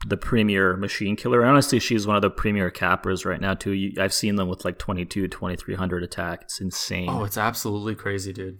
the 0.06 0.18
premier 0.18 0.76
machine 0.78 1.16
killer. 1.16 1.46
Honestly, 1.46 1.80
she's 1.80 2.08
one 2.08 2.16
of 2.16 2.22
the 2.22 2.30
premier 2.30 2.70
cappers 2.70 3.26
right 3.26 3.42
now 3.42 3.54
too. 3.54 3.94
I've 4.00 4.14
seen 4.14 4.36
them 4.36 4.48
with 4.48 4.66
like 4.66 4.78
22, 4.78 5.28
2300 5.28 6.04
attack. 6.04 6.44
It's 6.44 6.62
insane. 6.62 7.10
Oh, 7.10 7.24
it's 7.24 7.38
absolutely 7.38 7.96
crazy, 7.96 8.34
dude. 8.34 8.60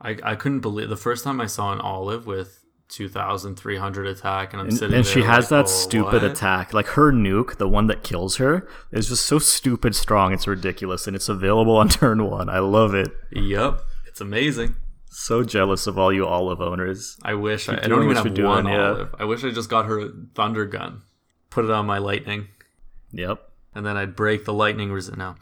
I 0.00 0.16
I 0.22 0.34
couldn't 0.34 0.60
believe 0.60 0.88
the 0.88 0.96
first 0.96 1.24
time 1.24 1.40
I 1.40 1.46
saw 1.46 1.72
an 1.72 1.80
Olive 1.80 2.26
with 2.26 2.63
two 2.88 3.08
thousand 3.08 3.56
three 3.56 3.76
hundred 3.76 4.06
attack, 4.06 4.52
and 4.52 4.60
I'm 4.60 4.68
and, 4.68 4.76
sitting 4.76 4.96
and 4.96 5.06
she 5.06 5.22
has 5.22 5.44
like, 5.44 5.48
that 5.50 5.64
"Oh, 5.64 5.68
stupid 5.68 6.22
what?" 6.22 6.24
attack 6.24 6.72
like 6.74 6.86
her 6.88 7.12
nuke 7.12 7.56
the 7.56 7.68
one 7.68 7.86
that 7.88 8.02
kills 8.02 8.36
her 8.36 8.68
is 8.92 9.08
just 9.08 9.26
so 9.26 9.38
stupid 9.38 9.94
strong 9.96 10.32
it's 10.32 10.46
ridiculous 10.46 11.06
and 11.06 11.16
it's 11.16 11.28
available 11.28 11.76
on 11.76 11.88
turn 12.00 12.24
one 12.28 12.48
i 12.48 12.58
love 12.58 12.94
it 12.94 13.10
Yep, 13.32 13.80
it's 14.06 14.20
amazing. 14.20 14.76
so 15.08 15.42
jealous 15.42 15.86
of 15.86 15.98
all 15.98 16.12
you 16.12 16.26
olive 16.26 16.60
owners 16.60 17.16
I 17.24 17.34
wish 17.34 17.68
I, 17.68 17.76
I 17.82 17.88
don't 17.88 18.02
even 18.04 18.16
have 18.16 18.38
one 18.38 18.66
yeah. 18.66 18.88
Olive. 18.90 19.14
I 19.18 19.24
wish 19.24 19.42
I 19.44 19.50
just 19.50 19.70
got 19.70 19.86
her 19.86 20.08
Thunder 20.34 20.66
Gun, 20.66 21.02
put 21.50 21.64
it 21.64 21.70
on 21.70 21.86
my 21.86 21.98
Lightning, 21.98 22.48
yep 23.12 23.50
and 23.74 23.84
then 23.84 23.96
I'd 23.96 24.14
break 24.14 24.44
the 24.44 24.52
Lightning 24.52 24.92
resist. 24.92 25.16
now 25.16 25.36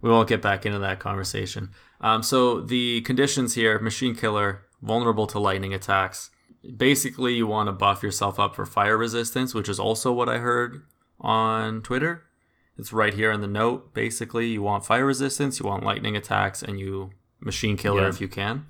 we 0.00 0.10
won't 0.10 0.28
get 0.28 0.42
back 0.42 0.64
into 0.66 0.78
that 0.78 1.00
conversation. 1.00 1.70
Um, 2.00 2.22
so 2.22 2.60
the 2.60 3.00
conditions 3.00 3.54
here: 3.54 3.78
Machine 3.80 4.14
Killer, 4.14 4.62
vulnerable 4.82 5.26
to 5.26 5.38
lightning 5.40 5.74
attacks. 5.74 6.30
Basically, 6.76 7.34
you 7.34 7.46
want 7.46 7.68
to 7.68 7.72
buff 7.72 8.02
yourself 8.02 8.38
up 8.38 8.54
for 8.54 8.66
fire 8.66 8.96
resistance, 8.96 9.54
which 9.54 9.68
is 9.68 9.78
also 9.78 10.12
what 10.12 10.28
I 10.28 10.38
heard 10.38 10.82
on 11.20 11.82
Twitter. 11.82 12.24
It's 12.76 12.92
right 12.92 13.14
here 13.14 13.30
in 13.32 13.40
the 13.40 13.46
note. 13.48 13.92
Basically, 13.94 14.48
you 14.48 14.62
want 14.62 14.84
fire 14.84 15.04
resistance, 15.06 15.58
you 15.60 15.66
want 15.66 15.84
lightning 15.84 16.16
attacks, 16.16 16.62
and 16.62 16.78
you 16.78 17.10
machine 17.40 17.76
killer 17.76 18.02
Yeah. 18.02 18.08
if 18.08 18.20
you 18.20 18.28
can. 18.28 18.66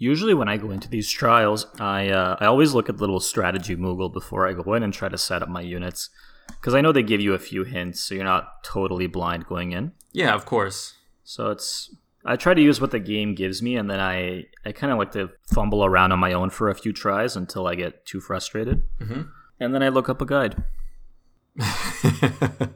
usually 0.00 0.32
when 0.32 0.48
i 0.48 0.56
go 0.56 0.70
into 0.70 0.88
these 0.88 1.10
trials 1.10 1.66
i 1.80 2.08
uh, 2.08 2.36
i 2.40 2.46
always 2.46 2.72
look 2.72 2.88
at 2.88 2.96
the 2.96 3.02
little 3.02 3.18
strategy 3.20 3.74
moogle 3.76 4.10
before 4.12 4.46
i 4.48 4.52
go 4.52 4.72
in 4.74 4.82
and 4.84 4.94
try 4.94 5.08
to 5.08 5.18
set 5.18 5.42
up 5.42 5.48
my 5.48 5.60
units 5.60 6.08
because 6.46 6.72
i 6.72 6.80
know 6.80 6.92
they 6.92 7.02
give 7.02 7.20
you 7.20 7.34
a 7.34 7.38
few 7.50 7.64
hints 7.64 8.00
so 8.00 8.14
you're 8.14 8.22
not 8.24 8.62
totally 8.64 9.08
blind 9.08 9.44
going 9.46 9.72
in 9.72 9.90
Yeah, 10.12 10.32
of 10.34 10.44
course. 10.46 10.94
So 11.24 11.50
it's 11.50 11.94
I 12.30 12.36
try 12.36 12.52
to 12.54 12.60
use 12.60 12.80
what 12.80 12.90
the 12.90 12.98
game 13.00 13.34
gives 13.34 13.62
me, 13.62 13.76
and 13.76 13.88
then 13.90 14.00
I 14.00 14.44
I 14.64 14.72
kind 14.72 14.92
of 14.92 14.98
like 14.98 15.12
to 15.12 15.30
fumble 15.52 15.84
around 15.84 16.12
on 16.12 16.18
my 16.18 16.32
own 16.32 16.50
for 16.50 16.68
a 16.68 16.74
few 16.74 16.92
tries 16.92 17.36
until 17.36 17.66
I 17.66 17.74
get 17.74 18.04
too 18.06 18.20
frustrated, 18.20 18.82
Mhm. 19.00 19.28
and 19.60 19.74
then 19.74 19.82
I 19.82 19.88
look 19.88 20.08
up 20.08 20.20
a 20.20 20.26
guide. 20.26 20.62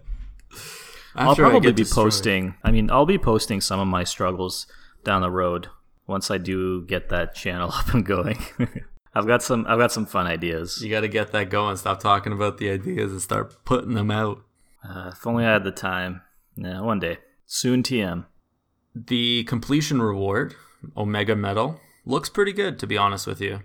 I'll 1.14 1.36
probably 1.36 1.60
be 1.72 1.72
destroyed. 1.82 2.04
posting. 2.04 2.54
I 2.64 2.70
mean, 2.70 2.90
I'll 2.90 3.04
be 3.06 3.18
posting 3.18 3.60
some 3.60 3.78
of 3.80 3.86
my 3.86 4.02
struggles 4.04 4.66
down 5.04 5.20
the 5.20 5.30
road 5.30 5.68
once 6.06 6.30
I 6.30 6.38
do 6.38 6.84
get 6.86 7.10
that 7.10 7.34
channel 7.34 7.70
up 7.74 7.92
and 7.92 8.04
going. 8.04 8.38
I've 9.14 9.26
got 9.26 9.42
some. 9.42 9.66
I've 9.68 9.78
got 9.78 9.92
some 9.92 10.06
fun 10.06 10.26
ideas. 10.26 10.80
You 10.82 10.90
got 10.90 11.02
to 11.02 11.08
get 11.08 11.32
that 11.32 11.50
going. 11.50 11.76
Stop 11.76 12.00
talking 12.00 12.32
about 12.32 12.56
the 12.56 12.70
ideas 12.70 13.12
and 13.12 13.20
start 13.20 13.62
putting 13.66 13.92
them 13.92 14.10
out. 14.10 14.42
Uh, 14.88 15.10
if 15.12 15.26
only 15.26 15.44
I 15.44 15.52
had 15.52 15.64
the 15.64 15.70
time. 15.70 16.22
Yeah, 16.56 16.80
one 16.80 16.98
day. 16.98 17.18
Soon, 17.44 17.82
TM. 17.82 18.24
The 18.94 19.44
completion 19.44 20.02
reward, 20.02 20.54
Omega 20.96 21.34
Medal, 21.36 21.80
looks 22.04 22.28
pretty 22.28 22.52
good, 22.52 22.78
to 22.80 22.86
be 22.86 22.98
honest 22.98 23.26
with 23.26 23.40
you. 23.40 23.60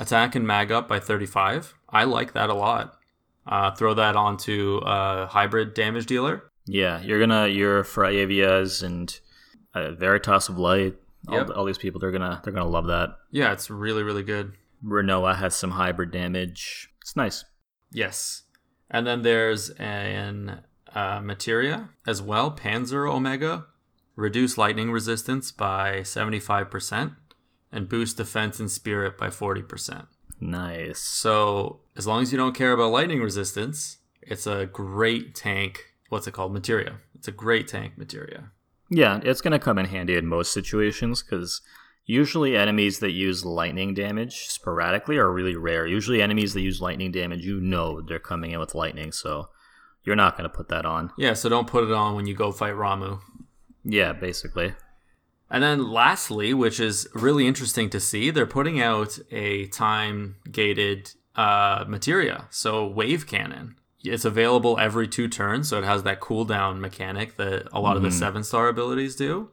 Attack 0.00 0.34
and 0.34 0.46
mag 0.46 0.70
up 0.72 0.88
by 0.88 0.98
35. 1.00 1.74
I 1.88 2.04
like 2.04 2.32
that 2.32 2.50
a 2.50 2.54
lot. 2.54 2.98
Uh, 3.46 3.72
throw 3.72 3.92
that 3.94 4.14
onto 4.16 4.80
a 4.84 5.26
hybrid 5.26 5.74
damage 5.74 6.06
dealer. 6.06 6.44
Yeah, 6.66 7.00
you're 7.00 7.18
gonna 7.18 7.48
your 7.48 7.82
Fryevias 7.82 8.82
and 8.84 9.18
uh, 9.74 9.92
Veritas 9.92 10.48
of 10.48 10.58
Light. 10.58 10.96
All, 11.28 11.36
Yep. 11.36 11.50
all 11.56 11.64
these 11.64 11.78
people, 11.78 12.00
they're 12.00 12.12
gonna 12.12 12.40
they're 12.44 12.52
gonna 12.52 12.68
love 12.68 12.86
that. 12.86 13.16
Yeah, 13.30 13.52
it's 13.52 13.68
really, 13.70 14.02
really 14.04 14.22
good. 14.22 14.52
Rinoa 14.84 15.36
has 15.36 15.54
some 15.56 15.72
hybrid 15.72 16.10
damage. 16.12 16.88
It's 17.00 17.16
nice. 17.16 17.44
Yes. 17.92 18.42
And 18.90 19.06
then 19.06 19.22
there's 19.22 19.70
an 19.70 20.60
uh, 20.94 21.20
materia 21.22 21.90
as 22.06 22.20
well, 22.22 22.50
Panzer 22.52 23.12
Omega. 23.12 23.66
Reduce 24.16 24.58
lightning 24.58 24.90
resistance 24.90 25.50
by 25.50 26.00
75% 26.00 27.16
and 27.70 27.88
boost 27.88 28.16
defense 28.18 28.60
and 28.60 28.70
spirit 28.70 29.16
by 29.16 29.28
40%. 29.28 30.06
Nice. 30.40 30.98
So, 30.98 31.80
as 31.96 32.06
long 32.06 32.22
as 32.22 32.32
you 32.32 32.38
don't 32.38 32.54
care 32.54 32.72
about 32.72 32.90
lightning 32.90 33.22
resistance, 33.22 33.98
it's 34.20 34.46
a 34.46 34.66
great 34.66 35.34
tank. 35.34 35.94
What's 36.08 36.26
it 36.26 36.32
called? 36.32 36.52
Materia. 36.52 36.98
It's 37.14 37.28
a 37.28 37.32
great 37.32 37.68
tank 37.68 37.94
materia. 37.96 38.50
Yeah, 38.90 39.20
it's 39.22 39.40
gonna 39.40 39.58
come 39.58 39.78
in 39.78 39.86
handy 39.86 40.16
in 40.16 40.26
most 40.26 40.52
situations 40.52 41.22
because 41.22 41.62
usually 42.04 42.56
enemies 42.56 42.98
that 42.98 43.12
use 43.12 43.44
lightning 43.44 43.94
damage 43.94 44.48
sporadically 44.48 45.16
are 45.16 45.32
really 45.32 45.56
rare. 45.56 45.86
Usually 45.86 46.20
enemies 46.20 46.52
that 46.54 46.60
use 46.60 46.80
lightning 46.80 47.12
damage, 47.12 47.44
you 47.44 47.60
know 47.60 48.02
they're 48.02 48.18
coming 48.18 48.50
in 48.50 48.60
with 48.60 48.74
lightning, 48.74 49.12
so 49.12 49.48
you're 50.04 50.16
not 50.16 50.36
gonna 50.36 50.48
put 50.48 50.68
that 50.68 50.84
on. 50.84 51.12
Yeah, 51.16 51.34
so 51.34 51.48
don't 51.48 51.68
put 51.68 51.84
it 51.84 51.92
on 51.92 52.16
when 52.16 52.26
you 52.26 52.34
go 52.34 52.52
fight 52.52 52.74
Ramuh. 52.74 53.20
Yeah, 53.84 54.12
basically. 54.12 54.74
And 55.50 55.62
then 55.62 55.90
lastly, 55.90 56.54
which 56.54 56.80
is 56.80 57.06
really 57.14 57.46
interesting 57.46 57.90
to 57.90 58.00
see, 58.00 58.30
they're 58.30 58.46
putting 58.46 58.80
out 58.80 59.18
a 59.30 59.66
time 59.66 60.36
gated 60.50 61.12
uh, 61.36 61.84
materia. 61.86 62.46
So 62.50 62.86
wave 62.86 63.26
cannon. 63.26 63.76
It's 64.02 64.24
available 64.24 64.78
every 64.78 65.06
two 65.06 65.28
turns, 65.28 65.68
so 65.68 65.78
it 65.78 65.84
has 65.84 66.02
that 66.02 66.20
cooldown 66.20 66.80
mechanic 66.80 67.36
that 67.36 67.68
a 67.72 67.80
lot 67.80 67.96
of 67.96 68.02
the 68.02 68.10
seven 68.10 68.42
star 68.42 68.68
abilities 68.68 69.14
do. 69.14 69.50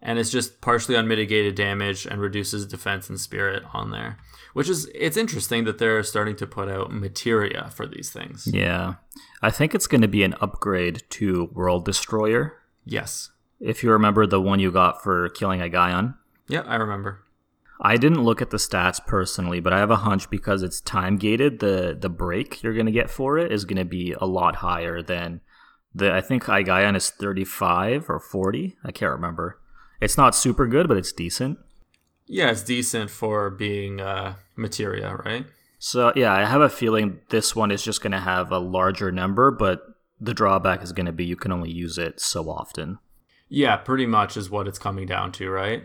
And 0.00 0.18
it's 0.18 0.30
just 0.30 0.60
partially 0.60 0.96
unmitigated 0.96 1.54
damage 1.54 2.06
and 2.06 2.20
reduces 2.20 2.66
defense 2.66 3.08
and 3.08 3.20
spirit 3.20 3.62
on 3.72 3.90
there. 3.90 4.18
Which 4.52 4.68
is 4.68 4.90
it's 4.94 5.16
interesting 5.16 5.64
that 5.64 5.78
they're 5.78 6.02
starting 6.02 6.34
to 6.36 6.46
put 6.46 6.68
out 6.68 6.92
materia 6.92 7.70
for 7.72 7.86
these 7.86 8.10
things. 8.10 8.48
Yeah, 8.52 8.94
I 9.42 9.50
think 9.50 9.74
it's 9.74 9.86
gonna 9.86 10.08
be 10.08 10.24
an 10.24 10.34
upgrade 10.40 11.02
to 11.10 11.50
World 11.52 11.84
Destroyer. 11.84 12.54
Yes. 12.84 13.30
If 13.60 13.82
you 13.82 13.90
remember 13.90 14.26
the 14.26 14.40
one 14.40 14.60
you 14.60 14.70
got 14.70 15.02
for 15.02 15.28
killing 15.30 15.60
Aigaion. 15.60 16.14
Yeah, 16.48 16.62
I 16.62 16.76
remember. 16.76 17.24
I 17.80 17.96
didn't 17.96 18.24
look 18.24 18.42
at 18.42 18.50
the 18.50 18.56
stats 18.56 19.04
personally, 19.04 19.60
but 19.60 19.72
I 19.72 19.78
have 19.78 19.90
a 19.90 19.96
hunch 19.96 20.30
because 20.30 20.62
it's 20.62 20.80
time 20.80 21.16
gated, 21.16 21.60
the 21.60 21.96
the 21.98 22.08
break 22.08 22.62
you're 22.62 22.74
gonna 22.74 22.90
get 22.90 23.10
for 23.10 23.38
it 23.38 23.52
is 23.52 23.64
gonna 23.64 23.84
be 23.84 24.14
a 24.20 24.26
lot 24.26 24.56
higher 24.56 25.02
than 25.02 25.40
the 25.94 26.12
I 26.12 26.20
think 26.20 26.44
Aigaion 26.44 26.96
is 26.96 27.10
35 27.10 28.10
or 28.10 28.18
40. 28.18 28.76
I 28.84 28.92
can't 28.92 29.12
remember. 29.12 29.60
It's 30.00 30.16
not 30.16 30.34
super 30.34 30.66
good, 30.66 30.88
but 30.88 30.96
it's 30.96 31.12
decent. 31.12 31.58
Yeah, 32.26 32.50
it's 32.50 32.62
decent 32.62 33.10
for 33.10 33.48
being 33.50 34.00
uh, 34.00 34.34
materia, 34.56 35.16
right? 35.24 35.46
So 35.78 36.12
yeah, 36.16 36.32
I 36.32 36.44
have 36.44 36.60
a 36.60 36.68
feeling 36.68 37.20
this 37.30 37.54
one 37.54 37.70
is 37.70 37.82
just 37.82 38.02
gonna 38.02 38.20
have 38.20 38.50
a 38.50 38.58
larger 38.58 39.12
number, 39.12 39.52
but 39.52 39.82
the 40.20 40.34
drawback 40.34 40.82
is 40.82 40.92
gonna 40.92 41.12
be 41.12 41.24
you 41.24 41.36
can 41.36 41.52
only 41.52 41.70
use 41.70 41.96
it 41.96 42.20
so 42.20 42.50
often. 42.50 42.98
Yeah, 43.48 43.76
pretty 43.76 44.06
much 44.06 44.36
is 44.36 44.50
what 44.50 44.68
it's 44.68 44.78
coming 44.78 45.06
down 45.06 45.32
to, 45.32 45.50
right? 45.50 45.84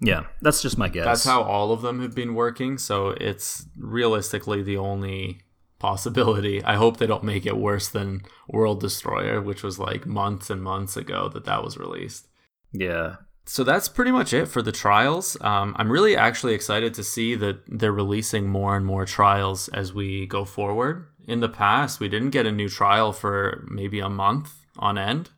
Yeah, 0.00 0.26
that's 0.40 0.62
just 0.62 0.78
my 0.78 0.88
guess. 0.88 1.04
That's 1.04 1.24
how 1.24 1.42
all 1.42 1.72
of 1.72 1.82
them 1.82 2.00
have 2.02 2.14
been 2.14 2.34
working, 2.34 2.78
so 2.78 3.10
it's 3.10 3.66
realistically 3.76 4.62
the 4.62 4.76
only 4.76 5.42
possibility. 5.78 6.62
I 6.62 6.76
hope 6.76 6.96
they 6.96 7.06
don't 7.06 7.24
make 7.24 7.46
it 7.46 7.56
worse 7.56 7.88
than 7.88 8.22
World 8.48 8.80
Destroyer, 8.80 9.40
which 9.40 9.62
was 9.62 9.78
like 9.78 10.06
months 10.06 10.50
and 10.50 10.62
months 10.62 10.96
ago 10.96 11.28
that 11.30 11.44
that 11.44 11.64
was 11.64 11.76
released. 11.76 12.28
Yeah. 12.72 13.16
So 13.44 13.64
that's 13.64 13.88
pretty 13.88 14.10
much 14.10 14.32
it 14.34 14.46
for 14.46 14.60
the 14.60 14.72
trials. 14.72 15.36
Um, 15.40 15.74
I'm 15.78 15.90
really 15.90 16.14
actually 16.14 16.54
excited 16.54 16.92
to 16.94 17.02
see 17.02 17.34
that 17.36 17.60
they're 17.66 17.92
releasing 17.92 18.46
more 18.46 18.76
and 18.76 18.84
more 18.84 19.06
trials 19.06 19.68
as 19.68 19.94
we 19.94 20.26
go 20.26 20.44
forward. 20.44 21.06
In 21.26 21.40
the 21.40 21.48
past, 21.48 21.98
we 21.98 22.08
didn't 22.08 22.30
get 22.30 22.46
a 22.46 22.52
new 22.52 22.68
trial 22.68 23.12
for 23.12 23.66
maybe 23.70 24.00
a 24.00 24.10
month 24.10 24.52
on 24.78 24.98
end. 24.98 25.30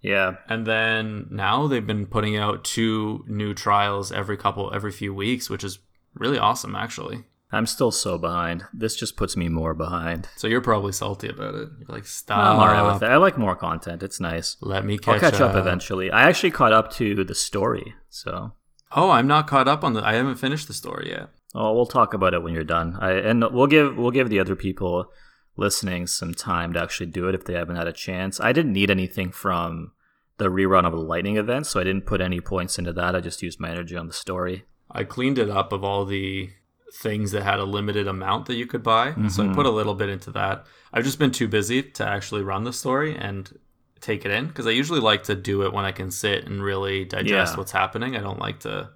Yeah. 0.00 0.36
And 0.48 0.66
then 0.66 1.26
now 1.30 1.66
they've 1.66 1.86
been 1.86 2.06
putting 2.06 2.36
out 2.36 2.64
two 2.64 3.24
new 3.26 3.54
trials 3.54 4.12
every 4.12 4.36
couple 4.36 4.72
every 4.74 4.92
few 4.92 5.12
weeks, 5.12 5.50
which 5.50 5.64
is 5.64 5.78
really 6.14 6.38
awesome 6.38 6.76
actually. 6.76 7.24
I'm 7.50 7.64
still 7.66 7.90
so 7.90 8.18
behind. 8.18 8.64
This 8.74 8.94
just 8.94 9.16
puts 9.16 9.34
me 9.36 9.48
more 9.48 9.72
behind. 9.72 10.28
So 10.36 10.46
you're 10.48 10.60
probably 10.60 10.92
salty 10.92 11.28
about 11.30 11.54
it. 11.54 11.68
You're 11.78 11.88
like, 11.88 12.04
stop. 12.04 12.38
I'm 12.38 12.60
alright 12.60 12.92
with 12.92 13.02
it. 13.02 13.06
I 13.10 13.16
like 13.16 13.38
more 13.38 13.56
content. 13.56 14.02
It's 14.02 14.20
nice. 14.20 14.56
Let 14.60 14.84
me 14.84 14.98
catch, 14.98 15.22
I'll 15.22 15.30
catch 15.30 15.40
up. 15.40 15.56
eventually. 15.56 16.10
I 16.10 16.28
actually 16.28 16.50
caught 16.50 16.74
up 16.74 16.92
to 16.94 17.24
the 17.24 17.34
story, 17.34 17.94
so 18.10 18.52
Oh, 18.94 19.10
I'm 19.10 19.26
not 19.26 19.46
caught 19.46 19.66
up 19.68 19.82
on 19.82 19.94
the. 19.94 20.04
I 20.06 20.14
haven't 20.14 20.36
finished 20.36 20.66
the 20.68 20.74
story 20.74 21.08
yet. 21.10 21.28
oh, 21.54 21.72
we'll 21.74 21.86
talk 21.86 22.12
about 22.14 22.34
it 22.34 22.42
when 22.42 22.52
you're 22.54 22.64
done. 22.64 22.96
I 23.00 23.12
and 23.12 23.42
we'll 23.50 23.66
give 23.66 23.96
we'll 23.96 24.10
give 24.10 24.28
the 24.28 24.40
other 24.40 24.54
people 24.56 25.10
listening 25.58 26.06
some 26.06 26.32
time 26.32 26.72
to 26.72 26.80
actually 26.80 27.06
do 27.06 27.28
it 27.28 27.34
if 27.34 27.44
they 27.44 27.54
haven't 27.54 27.76
had 27.76 27.86
a 27.88 27.92
chance. 27.92 28.40
I 28.40 28.52
didn't 28.52 28.72
need 28.72 28.90
anything 28.90 29.30
from 29.30 29.92
the 30.38 30.46
rerun 30.46 30.84
of 30.86 30.92
the 30.92 30.98
lightning 31.00 31.36
event, 31.36 31.66
so 31.66 31.80
I 31.80 31.84
didn't 31.84 32.06
put 32.06 32.20
any 32.20 32.40
points 32.40 32.78
into 32.78 32.92
that. 32.94 33.14
I 33.16 33.20
just 33.20 33.42
used 33.42 33.58
my 33.60 33.68
energy 33.70 33.96
on 33.96 34.06
the 34.06 34.12
story. 34.12 34.64
I 34.90 35.04
cleaned 35.04 35.38
it 35.38 35.50
up 35.50 35.72
of 35.72 35.82
all 35.84 36.04
the 36.04 36.50
things 36.94 37.32
that 37.32 37.42
had 37.42 37.58
a 37.58 37.64
limited 37.64 38.06
amount 38.08 38.46
that 38.46 38.54
you 38.54 38.66
could 38.66 38.82
buy. 38.82 39.14
So 39.28 39.48
I 39.50 39.52
put 39.52 39.66
a 39.66 39.70
little 39.70 39.94
bit 39.94 40.08
into 40.08 40.30
that. 40.30 40.64
I've 40.92 41.04
just 41.04 41.18
been 41.18 41.32
too 41.32 41.46
busy 41.48 41.82
to 41.82 42.06
actually 42.06 42.42
run 42.42 42.64
the 42.64 42.72
story 42.72 43.14
and 43.14 43.58
take 44.00 44.24
it 44.24 44.30
in 44.30 44.46
because 44.46 44.66
I 44.66 44.70
usually 44.70 45.00
like 45.00 45.24
to 45.24 45.34
do 45.34 45.62
it 45.64 45.72
when 45.74 45.84
I 45.84 45.92
can 45.92 46.10
sit 46.10 46.46
and 46.46 46.62
really 46.62 47.04
digest 47.04 47.52
Yeah. 47.52 47.56
what's 47.58 47.72
happening. 47.72 48.16
I 48.16 48.20
don't 48.20 48.38
like 48.38 48.60
to 48.60 48.90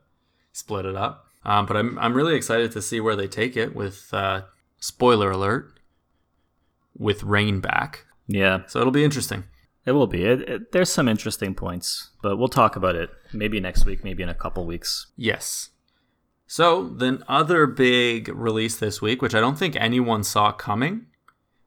split 0.53 0.87
it 0.87 0.97
up. 0.97 1.27
Um, 1.45 1.67
but 1.67 1.77
I'm 1.77 1.99
I'm 1.99 2.15
really 2.15 2.35
excited 2.37 2.71
to 2.73 2.81
see 2.83 3.01
where 3.01 3.17
they 3.17 3.27
take 3.29 3.57
it 3.57 3.75
with 3.75 4.09
uh, 4.15 4.43
spoiler 4.79 5.31
alert 5.33 5.72
with 6.97 7.23
rain 7.23 7.61
back. 7.61 8.07
Yeah, 8.27 8.61
So 8.67 8.81
it'll 8.81 8.93
be 8.93 9.05
interesting. 9.05 9.45
it 9.85 9.93
will 9.93 10.07
be. 10.07 10.25
It, 10.25 10.41
it, 10.49 10.73
there's 10.73 10.91
some 10.93 11.09
interesting 11.09 11.55
points, 11.55 12.11
but 12.23 12.37
we'll 12.37 12.49
talk 12.49 12.77
about 12.77 12.95
it 12.95 13.11
maybe 13.33 13.61
next 13.61 13.85
week, 13.85 14.05
maybe 14.05 14.23
in 14.23 14.29
a 14.29 14.35
couple 14.35 14.65
weeks. 14.65 15.09
Yes. 15.17 15.71
So, 16.47 16.89
the 16.89 17.23
other 17.29 17.67
big 17.67 18.29
release 18.29 18.77
this 18.77 19.01
week, 19.01 19.23
which 19.23 19.35
I 19.35 19.41
don't 19.41 19.59
think 19.59 19.75
anyone 19.77 20.23
saw 20.23 20.53
coming, 20.53 21.07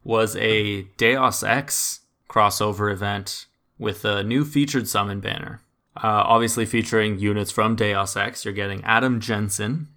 was 0.03 0.35
a 0.35 0.83
Deus 0.97 1.41
Ex 1.43 2.01
crossover 2.29 2.91
event 2.91 3.47
with 3.79 4.05
a 4.05 4.23
new 4.23 4.45
featured 4.45 4.87
summon 4.87 5.19
banner. 5.19 5.61
Uh, 5.97 6.21
obviously, 6.25 6.65
featuring 6.65 7.17
units 7.19 7.51
from 7.51 7.75
Deus 7.75 8.15
Ex. 8.15 8.45
You're 8.45 8.53
getting 8.53 8.83
Adam 8.83 9.19
Jensen, 9.19 9.87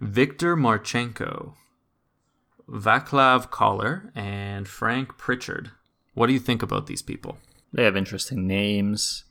Victor 0.00 0.56
Marchenko, 0.56 1.54
Vaclav 2.68 3.50
Koller, 3.50 4.10
and 4.14 4.66
Frank 4.68 5.16
Pritchard. 5.18 5.70
What 6.14 6.26
do 6.28 6.32
you 6.32 6.38
think 6.38 6.62
about 6.62 6.86
these 6.86 7.02
people? 7.02 7.38
They 7.72 7.84
have 7.84 7.96
interesting 7.96 8.46
names. 8.46 9.24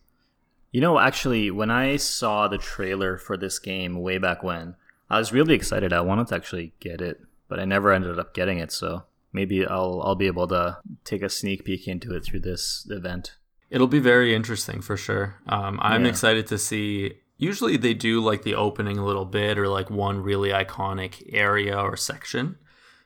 You 0.71 0.81
know, 0.81 0.99
actually, 0.99 1.51
when 1.51 1.71
I 1.71 1.95
saw 1.97 2.47
the 2.47 2.57
trailer 2.57 3.17
for 3.17 3.37
this 3.37 3.59
game 3.59 4.01
way 4.01 4.17
back 4.17 4.43
when, 4.43 4.75
I 5.09 5.17
was 5.19 5.31
really 5.31 5.53
excited. 5.53 5.93
I 5.93 6.01
wanted 6.01 6.27
to 6.27 6.35
actually 6.35 6.73
get 6.79 6.99
it, 6.99 7.21
but 7.47 7.59
I 7.59 7.65
never 7.65 7.91
ended 7.91 8.19
up 8.19 8.33
getting 8.33 8.57
it. 8.57 8.71
So 8.71 9.03
maybe 9.31 9.65
I'll 9.65 10.01
I'll 10.03 10.15
be 10.15 10.27
able 10.27 10.47
to 10.49 10.79
take 11.05 11.21
a 11.21 11.29
sneak 11.29 11.63
peek 11.65 11.87
into 11.87 12.13
it 12.15 12.23
through 12.25 12.41
this 12.41 12.87
event. 12.89 13.35
It'll 13.69 13.87
be 13.87 13.99
very 13.99 14.35
interesting 14.35 14.81
for 14.81 14.97
sure. 14.97 15.35
Um, 15.47 15.79
I'm 15.81 16.03
Yeah. 16.03 16.09
excited 16.09 16.47
to 16.47 16.57
see. 16.57 17.13
Usually 17.37 17.77
they 17.77 17.93
do 17.93 18.21
like 18.21 18.43
the 18.43 18.55
opening 18.55 18.97
a 18.97 19.05
little 19.05 19.25
bit 19.25 19.57
or 19.57 19.67
like 19.67 19.89
one 19.89 20.19
really 20.21 20.49
iconic 20.49 21.23
area 21.33 21.77
or 21.77 21.97
section. 21.97 22.57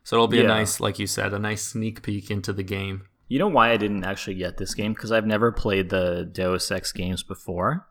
So 0.07 0.15
it'll 0.15 0.29
be 0.29 0.39
a 0.39 0.47
nice, 0.47 0.79
like 0.79 0.99
you 0.99 1.05
said, 1.05 1.33
a 1.33 1.39
nice 1.39 1.61
sneak 1.61 2.01
peek 2.01 2.31
into 2.31 2.53
the 2.53 2.63
game. 2.63 3.01
You 3.27 3.39
know 3.39 3.49
why 3.49 3.71
I 3.71 3.75
didn't 3.75 4.05
actually 4.05 4.35
get 4.35 4.55
this 4.55 4.73
game? 4.73 4.93
Because 4.93 5.11
I've 5.11 5.25
never 5.25 5.51
played 5.51 5.89
the 5.89 6.23
Deus 6.31 6.71
Ex 6.71 6.93
games 6.93 7.23
before, 7.23 7.85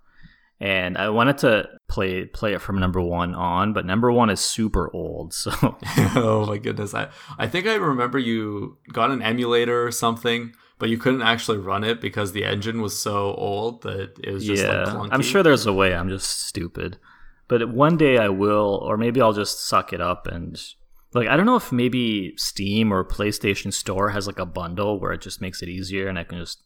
and 0.59 0.97
I 0.97 1.11
wanted 1.11 1.37
to 1.39 1.69
play 1.89 2.25
play 2.25 2.55
it 2.55 2.63
from 2.63 2.81
number 2.81 3.03
one 3.03 3.35
on, 3.35 3.75
but 3.75 3.85
number 3.85 4.11
one 4.11 4.31
is 4.31 4.41
super 4.41 4.91
old, 4.95 5.35
so 5.35 5.53
oh 6.17 6.47
my 6.47 6.57
goodness. 6.57 6.95
I, 6.95 7.09
I 7.39 7.49
think 7.49 7.67
I 7.67 7.75
remember 7.75 8.19
you 8.19 8.79
got 8.91 9.11
an 9.11 9.21
emulator 9.21 9.87
or 9.87 9.91
something, 9.91 10.55
but 10.79 10.89
you 10.89 10.97
couldn't 10.97 11.21
actually 11.21 11.59
run 11.59 11.85
it 11.85 12.01
because 12.01 12.33
the 12.33 12.47
engine 12.47 12.81
was 12.81 12.99
so 12.99 13.35
old 13.35 13.83
that 13.83 14.15
it 14.25 14.33
was 14.33 14.47
just 14.47 14.65
yeah, 14.65 14.85
like 14.85 14.89
clunky. 14.89 15.09
I'm 15.13 15.21
sure 15.21 15.43
there's 15.43 15.67
a 15.67 15.73
way. 15.75 15.95
I'm 15.95 16.09
just 16.09 16.47
stupid, 16.47 16.97
but 17.47 17.69
one 17.69 17.99
day 17.99 18.17
I 18.17 18.31
will, 18.31 18.81
or 18.83 18.97
maybe 18.97 19.21
I'll 19.21 19.35
just 19.35 19.69
suck 19.69 19.93
it 19.93 20.01
up 20.01 20.27
and 20.27 20.59
like 21.17 21.29
I 21.29 21.37
don't 21.37 21.47
know 21.47 21.57
if 21.57 21.73
maybe 21.73 22.35
Steam 22.37 22.93
or 22.93 23.05
PlayStation 23.05 23.73
Store 23.73 24.11
has 24.11 24.27
like 24.27 24.39
a 24.39 24.47
bundle 24.47 25.01
where 25.01 25.13
it 25.13 25.21
just 25.21 25.41
makes 25.41 25.63
it 25.63 25.69
easier 25.69 26.09
and 26.09 26.19
I 26.19 26.25
can 26.25 26.39
just 26.39 26.63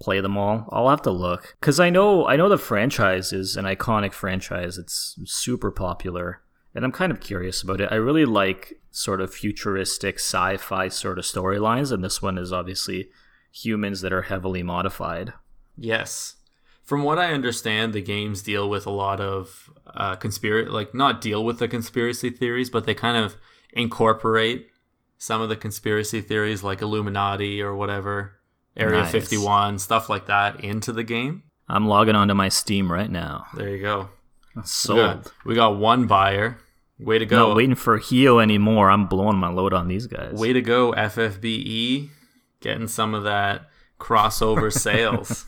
play 0.00 0.20
them 0.20 0.36
all. 0.36 0.68
I'll 0.72 0.88
have 0.88 1.02
to 1.02 1.10
look 1.10 1.56
because 1.60 1.80
I 1.80 1.90
know 1.90 2.26
I 2.26 2.36
know 2.36 2.48
the 2.48 2.58
franchise 2.58 3.32
is 3.32 3.56
an 3.56 3.64
iconic 3.64 4.12
franchise. 4.12 4.78
It's 4.78 5.18
super 5.24 5.70
popular, 5.70 6.42
and 6.74 6.84
I'm 6.84 6.92
kind 6.92 7.12
of 7.12 7.20
curious 7.20 7.62
about 7.62 7.80
it. 7.80 7.92
I 7.92 7.96
really 7.96 8.24
like 8.24 8.80
sort 8.90 9.20
of 9.20 9.32
futuristic 9.32 10.16
sci-fi 10.16 10.88
sort 10.88 11.18
of 11.18 11.24
storylines, 11.24 11.92
and 11.92 12.02
this 12.02 12.22
one 12.22 12.38
is 12.38 12.52
obviously 12.52 13.10
humans 13.52 14.00
that 14.00 14.12
are 14.12 14.22
heavily 14.22 14.62
modified. 14.62 15.32
Yes. 15.76 16.36
From 16.82 17.02
what 17.02 17.18
I 17.18 17.32
understand, 17.32 17.92
the 17.92 18.00
games 18.00 18.42
deal 18.42 18.70
with 18.70 18.86
a 18.86 18.90
lot 18.90 19.20
of 19.20 19.70
uh, 19.88 20.14
conspiracy, 20.14 20.70
like 20.70 20.94
not 20.94 21.20
deal 21.20 21.44
with 21.44 21.58
the 21.58 21.66
conspiracy 21.66 22.30
theories, 22.30 22.70
but 22.70 22.86
they 22.86 22.94
kind 22.94 23.16
of 23.16 23.36
incorporate 23.76 24.68
some 25.18 25.40
of 25.40 25.48
the 25.48 25.56
conspiracy 25.56 26.20
theories, 26.20 26.62
like 26.62 26.82
Illuminati 26.82 27.62
or 27.62 27.74
whatever, 27.74 28.32
Area 28.76 29.02
Nice. 29.02 29.12
51, 29.12 29.78
stuff 29.78 30.08
like 30.10 30.26
that, 30.26 30.60
into 30.60 30.92
the 30.92 31.04
game. 31.04 31.42
I'm 31.68 31.86
logging 31.88 32.14
onto 32.14 32.34
my 32.34 32.48
Steam 32.48 32.90
right 32.92 33.10
now. 33.10 33.46
There 33.54 33.68
you 33.68 33.80
go. 33.82 34.08
We 34.54 34.62
Sold. 34.64 34.98
got, 35.24 35.32
we 35.44 35.54
got 35.54 35.76
one 35.78 36.06
buyer. 36.06 36.58
Way 36.98 37.18
to 37.18 37.26
go. 37.26 37.48
Not 37.48 37.56
waiting 37.56 37.74
for 37.74 37.98
Hyoh 37.98 38.42
anymore. 38.42 38.90
I'm 38.90 39.06
blowing 39.06 39.36
my 39.36 39.48
load 39.48 39.74
on 39.74 39.88
these 39.88 40.06
guys. 40.06 40.32
Way 40.34 40.52
to 40.54 40.62
go, 40.62 40.92
FFBE. 40.92 42.08
Getting 42.60 42.88
some 42.88 43.14
of 43.14 43.24
that 43.24 43.68
crossover 44.00 44.72
sales. 44.86 45.46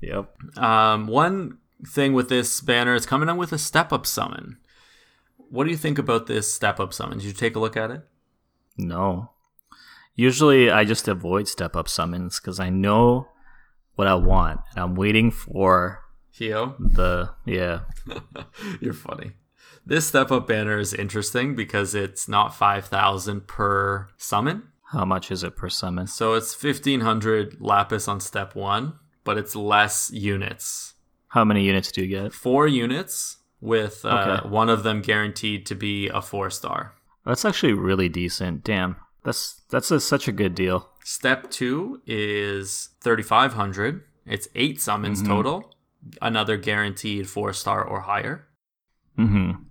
Yep. 0.00 0.58
Um, 0.58 1.06
one 1.08 1.58
thing 1.86 2.12
with 2.12 2.28
this 2.28 2.60
banner, 2.60 2.94
it's 2.94 3.06
coming 3.06 3.28
out 3.28 3.38
with 3.38 3.52
a 3.52 3.58
step 3.58 3.92
up 3.92 4.06
summon. 4.06 4.58
What 5.50 5.64
do 5.64 5.70
you 5.70 5.76
think 5.76 5.98
about 5.98 6.26
this 6.26 6.52
step 6.52 6.80
up 6.80 6.92
summon? 6.92 7.18
Did 7.18 7.26
you 7.26 7.32
take 7.32 7.56
a 7.56 7.60
look 7.60 7.76
at 7.76 7.90
it? 7.90 8.02
No. 8.76 9.30
Usually 10.14 10.70
I 10.70 10.84
just 10.84 11.08
avoid 11.08 11.48
step 11.48 11.76
up 11.76 11.88
summons 11.88 12.40
because 12.40 12.58
I 12.58 12.70
know 12.70 13.28
what 13.94 14.08
I 14.08 14.14
want 14.14 14.60
and 14.70 14.80
I'm 14.82 14.94
waiting 14.94 15.30
for 15.30 16.02
Hyoh, 16.38 16.74
the 16.78 17.30
yeah. 17.46 17.80
you're 18.80 18.92
funny. 18.92 19.32
This 19.86 20.06
step 20.06 20.30
up 20.30 20.46
banner 20.46 20.78
is 20.78 20.92
interesting 20.92 21.54
because 21.54 21.94
it's 21.94 22.28
not 22.28 22.54
5,000 22.54 23.46
per 23.46 24.08
summon. 24.16 24.64
How 24.92 25.04
much 25.04 25.30
is 25.30 25.42
it 25.42 25.56
per 25.56 25.68
summon? 25.68 26.06
So 26.06 26.34
it's 26.34 26.60
1,500 26.62 27.60
lapis 27.60 28.08
on 28.08 28.20
step 28.20 28.54
one, 28.54 28.94
but 29.24 29.38
it's 29.38 29.56
less 29.56 30.10
units. 30.12 30.94
How 31.28 31.44
many 31.44 31.64
units 31.64 31.90
do 31.90 32.02
you 32.02 32.08
get? 32.08 32.32
Four 32.32 32.66
units 32.66 33.38
with 33.66 34.04
uh, 34.04 34.38
Okay. 34.38 34.48
one 34.48 34.68
of 34.70 34.82
them 34.84 35.02
guaranteed 35.02 35.66
to 35.66 35.74
be 35.74 36.08
a 36.08 36.22
four 36.22 36.48
star. 36.50 36.94
That's 37.24 37.44
actually 37.44 37.72
really 37.72 38.08
decent. 38.08 38.62
Damn. 38.64 38.96
That's 39.24 39.60
that's 39.70 39.90
a, 39.90 39.98
such 40.00 40.28
a 40.28 40.32
good 40.32 40.54
deal. 40.54 40.88
Step 41.04 41.50
two 41.50 42.00
is 42.06 42.90
3,500. 43.02 44.02
It's 44.24 44.48
eight 44.54 44.80
summons 44.80 45.22
Mhm. 45.22 45.26
total, 45.26 45.74
another 46.22 46.56
guaranteed 46.56 47.28
four 47.28 47.52
star 47.52 47.82
or 47.84 48.00
higher. 48.02 48.46
Mm-hmm. 49.18 49.62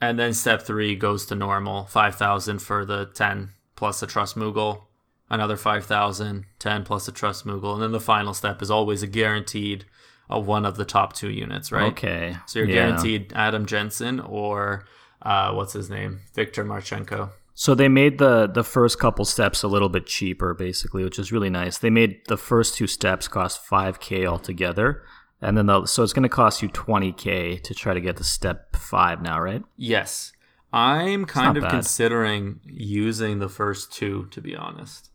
And 0.00 0.18
then 0.18 0.32
step 0.32 0.62
three 0.62 0.94
goes 0.94 1.26
to 1.26 1.34
normal 1.34 1.84
5,000 1.86 2.60
for 2.60 2.84
the 2.84 3.06
10 3.14 3.50
plus 3.76 4.02
a 4.02 4.06
trust 4.06 4.36
Moogle, 4.36 4.82
another 5.28 5.56
5,000, 5.56 6.44
10 6.58 6.84
plus 6.84 7.08
a 7.08 7.12
trust 7.12 7.44
Moogle. 7.46 7.74
And 7.74 7.82
then 7.82 7.92
the 7.92 8.00
final 8.00 8.32
step 8.34 8.62
is 8.62 8.70
always 8.70 9.02
a 9.02 9.06
guaranteed 9.08 9.84
of 10.30 10.46
one 10.46 10.64
of 10.64 10.76
the 10.76 10.84
top 10.84 11.12
two 11.14 11.30
units, 11.30 11.72
right? 11.72 11.92
Okay. 11.92 12.36
So 12.46 12.58
you're 12.58 12.68
Yeah. 12.68 12.74
guaranteed 12.88 13.32
Adam 13.34 13.66
Jensen 13.66 14.20
or 14.20 14.84
uh, 15.22 15.52
what's 15.52 15.72
his 15.72 15.90
name? 15.90 16.20
Victor 16.34 16.64
Marchenko. 16.64 17.30
So 17.54 17.74
they 17.74 17.88
made 17.88 18.18
the 18.18 18.46
the 18.46 18.62
first 18.62 19.00
couple 19.00 19.24
steps 19.24 19.64
a 19.64 19.68
little 19.68 19.88
bit 19.88 20.06
cheaper, 20.06 20.54
basically, 20.54 21.02
which 21.02 21.18
is 21.18 21.32
really 21.32 21.50
nice. 21.50 21.78
They 21.78 21.90
made 21.90 22.20
the 22.28 22.36
first 22.36 22.76
two 22.76 22.86
steps 22.86 23.26
cost 23.26 23.64
five 23.64 23.98
k 23.98 24.26
altogether, 24.26 25.02
and 25.42 25.56
then 25.58 25.66
the, 25.66 25.84
so 25.86 26.04
it's 26.04 26.12
going 26.12 26.22
to 26.22 26.28
cost 26.28 26.62
you 26.62 26.68
twenty 26.68 27.10
k 27.12 27.56
to 27.58 27.74
try 27.74 27.94
to 27.94 28.00
get 28.00 28.16
to 28.18 28.24
step 28.24 28.76
five 28.76 29.20
now, 29.22 29.40
right? 29.40 29.64
Yes. 29.76 30.32
I'm 30.72 31.24
kind 31.24 31.56
of 31.56 31.62
bad. 31.62 31.70
considering 31.72 32.60
using 32.64 33.38
the 33.38 33.48
first 33.48 33.90
two, 33.92 34.28
to 34.32 34.40
be 34.40 34.54
honest. 34.54 35.10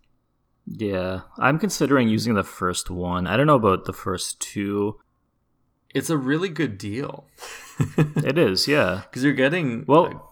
Yeah, 0.65 1.21
I'm 1.37 1.59
considering 1.59 2.09
using 2.09 2.33
the 2.33 2.43
first 2.43 2.89
one. 2.89 3.27
I 3.27 3.37
don't 3.37 3.47
know 3.47 3.55
about 3.55 3.85
the 3.85 3.93
first 3.93 4.39
two. 4.41 4.99
It's 5.93 6.09
a 6.09 6.17
really 6.17 6.49
good 6.49 6.77
deal. 6.77 7.25
It 8.17 8.37
is, 8.37 8.67
yeah. 8.67 9.01
Because 9.09 9.23
you're 9.23 9.33
getting 9.33 9.83
Well, 9.87 10.31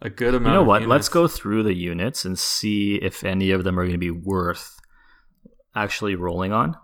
a, 0.00 0.06
a 0.06 0.10
good 0.10 0.34
amount 0.34 0.46
you 0.46 0.52
know 0.60 0.62
what? 0.64 0.80
units. 0.82 0.90
Let's 0.90 1.08
go 1.10 1.28
through 1.28 1.62
the 1.64 1.74
units 1.74 2.24
and 2.24 2.38
see 2.38 2.96
if 2.96 3.22
any 3.24 3.50
of 3.50 3.62
them 3.64 3.78
are 3.78 3.82
going 3.84 3.92
to 3.92 3.98
be 3.98 4.10
worth 4.10 4.78
actually 5.74 6.14
rolling 6.14 6.52
on. 6.52 6.76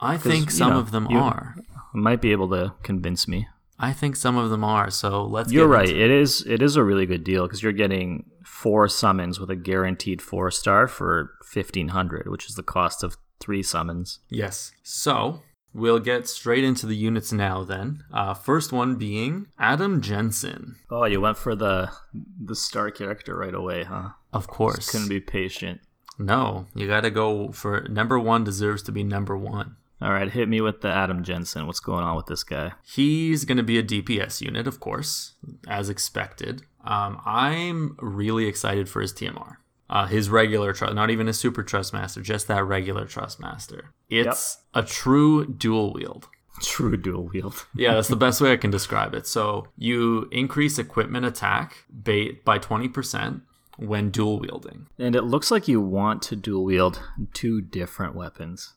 I 0.00 0.16
think 0.16 0.46
you 0.46 0.50
some 0.52 0.70
know, 0.72 0.78
of 0.78 0.90
them 0.92 1.06
you- 1.10 1.18
are. 1.18 1.56
Might 1.94 2.20
be 2.22 2.32
able 2.32 2.48
to 2.50 2.72
convince 2.82 3.28
me. 3.28 3.48
I 3.78 3.92
think 3.92 4.16
some 4.16 4.36
of 4.38 4.48
them 4.50 4.64
are. 4.64 4.88
So 4.90 5.24
let's. 5.24 5.52
You're 5.52 5.66
right. 5.68 5.88
into- 5.88 6.02
It 6.04 6.10
is 6.10 6.42
it 6.46 6.62
is 6.62 6.76
a 6.76 6.82
really 6.84 7.04
good 7.04 7.22
deal 7.24 7.42
because 7.46 7.62
you're 7.62 7.72
getting 7.72 8.30
four 8.44 8.88
summons 8.88 9.38
with 9.40 9.50
a 9.50 9.56
guaranteed 9.56 10.22
four 10.22 10.50
star 10.50 10.86
for 10.88 11.32
fifteen 11.44 11.88
hundred, 11.88 12.28
which 12.28 12.48
is 12.48 12.54
the 12.54 12.62
cost 12.62 13.02
of 13.02 13.16
three 13.40 13.62
summons. 13.62 14.20
Yes. 14.30 14.72
So 14.82 15.42
we'll 15.74 15.98
get 15.98 16.28
straight 16.28 16.64
into 16.64 16.86
the 16.86 16.96
units 16.96 17.32
now. 17.32 17.64
Then, 17.64 18.04
uh, 18.12 18.34
first 18.34 18.72
one 18.72 18.96
being 18.96 19.48
Adam 19.58 20.00
Jensen. 20.00 20.76
Oh, 20.90 21.04
you 21.04 21.20
went 21.20 21.38
for 21.38 21.54
the 21.54 21.90
the 22.12 22.56
star 22.56 22.90
character 22.90 23.36
right 23.36 23.54
away, 23.54 23.84
huh? 23.84 24.10
Of 24.32 24.46
course. 24.46 24.90
Couldn't 24.90 25.08
be 25.08 25.20
patient. 25.20 25.80
No, 26.18 26.66
you 26.74 26.86
got 26.86 27.00
to 27.02 27.10
go 27.10 27.52
for 27.52 27.86
number 27.88 28.18
one. 28.18 28.44
Deserves 28.44 28.82
to 28.84 28.92
be 28.92 29.02
number 29.02 29.36
one. 29.36 29.76
All 30.00 30.12
right, 30.12 30.28
hit 30.28 30.48
me 30.48 30.60
with 30.60 30.80
the 30.80 30.88
Adam 30.88 31.22
Jensen. 31.22 31.66
What's 31.68 31.78
going 31.78 32.02
on 32.02 32.16
with 32.16 32.26
this 32.26 32.42
guy? 32.42 32.72
He's 32.82 33.44
going 33.44 33.58
to 33.58 33.62
be 33.62 33.78
a 33.78 33.84
DPS 33.84 34.40
unit, 34.40 34.66
of 34.66 34.80
course, 34.80 35.34
as 35.68 35.88
expected. 35.88 36.62
Um, 36.84 37.20
I'm 37.24 37.96
really 38.00 38.46
excited 38.46 38.88
for 38.88 39.00
his 39.00 39.12
TMR. 39.12 39.58
Uh, 39.92 40.06
his 40.06 40.30
regular 40.30 40.72
trust, 40.72 40.94
not 40.94 41.10
even 41.10 41.28
a 41.28 41.34
super 41.34 41.62
trust 41.62 41.92
master, 41.92 42.22
just 42.22 42.48
that 42.48 42.64
regular 42.64 43.04
trust 43.04 43.38
master. 43.38 43.92
It's 44.08 44.56
a 44.72 44.82
true 44.82 45.44
dual 45.46 45.92
wield. 45.92 46.28
True 46.62 46.96
dual 46.96 47.28
wield. 47.32 47.66
Yeah, 47.76 47.92
that's 47.94 48.08
the 48.08 48.16
best 48.16 48.40
way 48.40 48.52
I 48.52 48.56
can 48.56 48.70
describe 48.70 49.12
it. 49.14 49.26
So 49.26 49.68
you 49.76 50.28
increase 50.32 50.78
equipment 50.78 51.26
attack 51.26 51.84
ba- 51.90 52.30
by 52.42 52.58
20% 52.58 53.42
when 53.76 54.10
dual 54.10 54.40
wielding. 54.40 54.86
And 54.98 55.14
it 55.14 55.24
looks 55.24 55.50
like 55.50 55.68
you 55.68 55.82
want 55.82 56.22
to 56.22 56.36
dual 56.36 56.64
wield 56.64 57.02
two 57.34 57.60
different 57.60 58.14
weapons. 58.14 58.72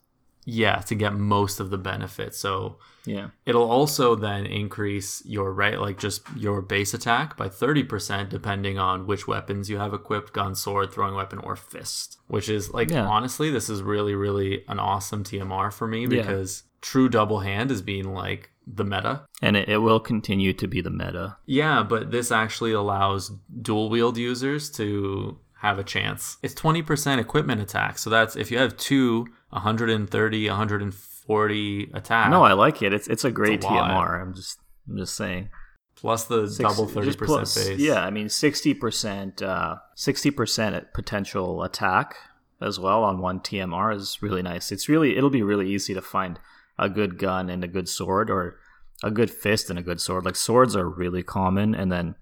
Yeah, 0.45 0.77
to 0.81 0.95
get 0.95 1.13
most 1.13 1.59
of 1.59 1.69
the 1.71 1.77
benefit. 1.77 2.35
So 2.35 2.77
Yeah. 3.07 3.29
It'll 3.45 3.69
also 3.69 4.15
then 4.15 4.45
increase 4.47 5.21
your 5.25 5.53
right, 5.53 5.79
like 5.79 5.99
just 5.99 6.23
your 6.35 6.61
base 6.61 6.93
attack 6.93 7.37
by 7.37 7.49
30%, 7.49 8.29
depending 8.29 8.79
on 8.79 9.05
which 9.05 9.27
weapons 9.27 9.69
you 9.69 9.77
have 9.77 9.93
equipped 9.93 10.33
gun, 10.33 10.55
sword, 10.55 10.91
throwing 10.91 11.13
weapon, 11.13 11.37
or 11.39 11.55
fist. 11.55 12.17
Which 12.27 12.49
is 12.49 12.71
like, 12.73 12.89
Yeah. 12.89 13.07
honestly, 13.07 13.51
this 13.51 13.69
is 13.69 13.83
really, 13.83 14.15
really 14.15 14.63
an 14.67 14.79
awesome 14.79 15.23
TMR 15.23 15.69
for 15.71 15.87
me 15.87 16.01
Yeah. 16.01 16.07
because 16.07 16.63
true 16.81 17.07
double 17.09 17.39
hand 17.41 17.69
is 17.71 17.81
being 17.83 18.11
like 18.13 18.49
the 18.67 18.83
meta. 18.83 19.21
And 19.41 19.55
it, 19.55 19.69
it 19.69 19.77
will 19.77 19.99
continue 19.99 20.53
to 20.53 20.67
be 20.67 20.81
the 20.81 20.89
meta. 20.89 21.37
Yeah, 21.45 21.83
but 21.83 22.09
this 22.09 22.31
actually 22.31 22.71
allows 22.71 23.31
dual 23.61 23.89
wield 23.89 24.17
users 24.17 24.71
to 24.71 25.37
have 25.65 25.79
a 25.79 25.83
chance. 25.83 26.37
It's 26.43 26.53
20% 26.53 27.19
equipment 27.19 27.61
attack. 27.61 27.97
So 27.97 28.09
that's 28.09 28.35
if 28.35 28.51
you 28.51 28.57
have 28.57 28.77
two 28.77 29.27
130, 29.49 30.47
140 30.49 31.91
attack. 31.93 32.29
No, 32.29 32.43
I 32.43 32.53
like 32.53 32.81
it. 32.81 32.93
It's 32.93 33.07
it's 33.07 33.23
a 33.25 33.31
great 33.31 33.55
It's 33.55 33.65
a 33.65 33.69
lot. 33.69 33.89
TMR. 33.91 34.21
I'm 34.21 34.33
just 34.33 34.59
I'm 34.87 34.97
just 34.97 35.15
saying. 35.15 35.49
plus 35.95 36.25
the 36.25 36.47
Six- 36.47 36.57
double 36.69 36.87
30% 36.87 37.17
plus- 37.25 37.55
base. 37.67 37.79
Yeah, 37.79 38.03
I 38.05 38.09
mean 38.11 38.29
sixty 38.29 38.73
percent, 38.73 39.41
uh, 39.41 39.75
sixty 39.95 40.31
percent 40.31 40.75
at 40.75 40.93
potential 40.93 41.63
attack 41.63 42.15
as 42.61 42.79
well 42.79 43.03
on 43.03 43.19
one 43.19 43.39
TMR 43.39 43.95
is 43.95 44.19
really 44.21 44.41
nice. 44.41 44.71
It's 44.71 44.87
really 44.87 45.17
it'll 45.17 45.29
be 45.29 45.43
really 45.43 45.69
easy 45.69 45.93
to 45.93 46.01
find 46.01 46.39
a 46.77 46.89
good 46.89 47.17
gun 47.17 47.49
and 47.49 47.63
a 47.63 47.67
good 47.67 47.87
sword, 47.89 48.29
or 48.29 48.57
a 49.03 49.11
good 49.11 49.31
fist 49.31 49.69
and 49.69 49.79
a 49.79 49.83
good 49.83 49.99
sword. 50.01 50.25
Like 50.25 50.35
swords 50.35 50.75
are 50.75 50.87
really 50.89 51.23
common, 51.23 51.73
and 51.75 51.91
then 51.91 52.15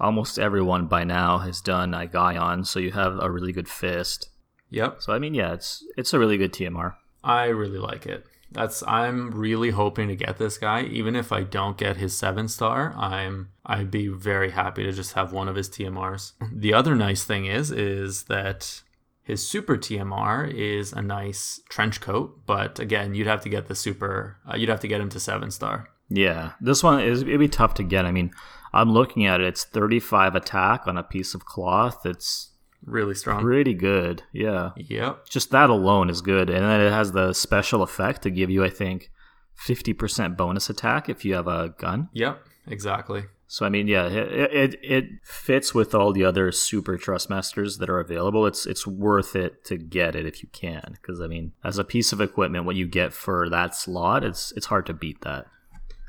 almost 0.00 0.38
everyone 0.38 0.86
by 0.86 1.04
now 1.04 1.38
has 1.38 1.60
done 1.60 1.94
a 1.94 2.06
Aigaion, 2.06 2.66
so 2.66 2.78
you 2.78 2.92
have 2.92 3.18
a 3.20 3.30
really 3.30 3.52
good 3.52 3.68
fist. 3.68 4.28
Yep. 4.70 5.02
So 5.02 5.12
I 5.12 5.18
mean, 5.18 5.34
yeah, 5.34 5.52
it's 5.52 5.84
it's 5.96 6.12
a 6.12 6.18
really 6.18 6.38
good 6.38 6.52
TMR. 6.52 6.94
I 7.22 7.46
really 7.46 7.78
like 7.78 8.06
it. 8.06 8.26
That's 8.52 8.82
I'm 8.86 9.32
really 9.32 9.70
hoping 9.70 10.08
to 10.08 10.16
get 10.16 10.38
this 10.38 10.58
guy. 10.58 10.82
Even 10.82 11.16
if 11.16 11.32
I 11.32 11.42
don't 11.42 11.76
get 11.76 11.96
his 11.96 12.16
seven 12.16 12.48
star, 12.48 12.94
I'm 12.96 13.50
I'd 13.64 13.90
be 13.90 14.08
very 14.08 14.50
happy 14.50 14.84
to 14.84 14.92
just 14.92 15.14
have 15.14 15.32
one 15.32 15.48
of 15.48 15.56
his 15.56 15.68
TMRs. 15.68 16.32
The 16.52 16.74
other 16.74 16.94
nice 16.94 17.24
thing 17.24 17.46
is 17.46 17.70
is 17.70 18.24
that 18.24 18.82
his 19.22 19.46
super 19.46 19.76
TMR 19.76 20.52
is 20.52 20.92
a 20.92 21.02
nice 21.02 21.60
trench 21.68 22.00
coat, 22.00 22.46
but 22.46 22.78
again, 22.78 23.14
you'd 23.14 23.26
have 23.26 23.42
to 23.42 23.48
get 23.48 23.66
the 23.66 23.74
super. 23.74 24.38
Uh, 24.48 24.56
you'd 24.56 24.68
have 24.68 24.80
to 24.80 24.88
get 24.88 25.00
him 25.00 25.08
to 25.10 25.20
seven 25.20 25.50
star. 25.50 25.88
Yeah, 26.08 26.52
this 26.60 26.84
one 26.84 27.00
is 27.00 27.22
it'd 27.22 27.40
be 27.40 27.48
tough 27.48 27.74
to 27.74 27.82
get. 27.82 28.06
I 28.06 28.12
mean, 28.12 28.30
I'm 28.76 28.92
looking 28.92 29.26
at 29.26 29.40
it. 29.40 29.46
It's 29.46 29.64
35 29.64 30.34
attack 30.34 30.86
on 30.86 30.96
a 30.96 31.02
piece 31.02 31.34
of 31.34 31.44
cloth. 31.44 32.04
It's 32.06 32.50
Really 32.84 33.14
strong. 33.14 33.42
pretty 33.42 33.74
good. 33.74 34.22
Yeah, 34.32 34.70
Yep. 34.76 35.28
just 35.28 35.50
that 35.50 35.70
alone 35.70 36.08
is 36.10 36.20
good, 36.20 36.48
and 36.50 36.64
then 36.64 36.80
it 36.80 36.90
has 36.92 37.12
the 37.12 37.32
special 37.32 37.82
effect 37.82 38.22
to 38.22 38.30
give 38.30 38.50
you, 38.50 38.62
I 38.64 38.70
think, 38.70 39.10
50% 39.58 40.36
bonus 40.36 40.68
attack 40.70 41.08
if 41.08 41.24
you 41.24 41.34
have 41.34 41.48
a 41.48 41.74
gun. 41.78 42.08
Yep. 42.12 42.46
Exactly. 42.68 43.24
So 43.48 43.64
I 43.64 43.68
mean, 43.68 43.86
yeah, 43.86 44.08
it, 44.08 44.52
it 44.52 44.80
it 44.82 45.04
fits 45.22 45.72
with 45.72 45.94
all 45.94 46.12
the 46.12 46.24
other 46.24 46.50
super 46.50 46.96
trust 46.98 47.30
masters 47.30 47.78
that 47.78 47.88
are 47.88 48.00
available. 48.00 48.44
It's 48.44 48.66
it's 48.66 48.86
worth 48.88 49.36
it 49.36 49.64
to 49.66 49.76
get 49.76 50.16
it 50.16 50.26
if 50.26 50.42
you 50.42 50.48
can, 50.52 50.96
because 51.00 51.20
I 51.20 51.28
mean, 51.28 51.52
as 51.62 51.78
a 51.78 51.84
piece 51.84 52.12
of 52.12 52.20
equipment, 52.20 52.64
what 52.64 52.74
you 52.74 52.88
get 52.88 53.12
for 53.12 53.48
that 53.50 53.74
slot, 53.76 54.24
it's 54.24 54.52
it's 54.56 54.66
hard 54.66 54.84
to 54.86 54.92
beat 54.92 55.20
that, 55.20 55.46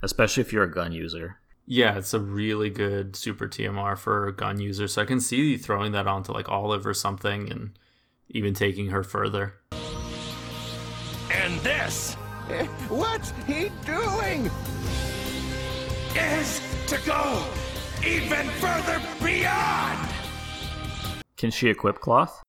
especially 0.02 0.42
if 0.42 0.52
you're 0.52 0.64
a 0.64 0.72
gun 0.72 0.92
user. 0.94 1.38
Yeah, 1.70 1.98
it's 1.98 2.14
a 2.14 2.20
really 2.20 2.70
good 2.70 3.18
super 3.18 3.46
TMR 3.46 3.98
for 3.98 4.26
a 4.28 4.34
gun 4.34 4.60
user. 4.60 4.88
So 4.88 5.02
I 5.02 5.06
can 5.06 5.20
see 5.20 5.36
you 5.36 5.58
throwing 5.58 5.92
that 5.92 6.08
onto 6.08 6.32
like 6.32 6.48
Olive 6.48 6.88
or 6.88 6.94
something 6.94 7.52
and 7.52 7.78
even 8.30 8.54
taking 8.54 8.88
her 8.88 9.04
further. 9.04 9.56
And 11.30 11.60
this 11.60 12.14
What's 12.88 13.34
he 13.46 13.70
doing? 13.86 14.50
is 16.16 16.62
to 16.88 16.98
go 17.06 17.46
even 18.06 18.48
further 18.62 19.02
beyond. 19.22 20.10
Can 21.36 21.52
she 21.52 21.68
equip 21.70 22.00
cloth? 22.00 22.42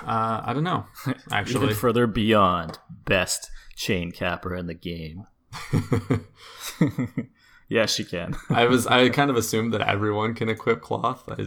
Uh, 0.00 0.42
I 0.44 0.52
don't 0.52 0.64
know, 0.64 0.84
actually. 1.32 1.64
Even 1.64 1.76
further 1.76 2.06
beyond 2.06 2.78
best 3.06 3.50
chain 3.74 4.12
capper 4.12 4.54
in 4.54 4.66
the 4.66 4.74
game. 4.74 5.24
yeah, 7.68 7.86
she 7.86 8.04
can. 8.04 8.36
I 8.50 8.66
was 8.66 8.86
I 8.86 9.08
kind 9.20 9.30
of 9.30 9.36
assumed 9.36 9.72
that 9.74 9.80
everyone 9.82 10.34
can 10.34 10.48
equip 10.48 10.80
cloth. 10.80 11.24
I, 11.28 11.46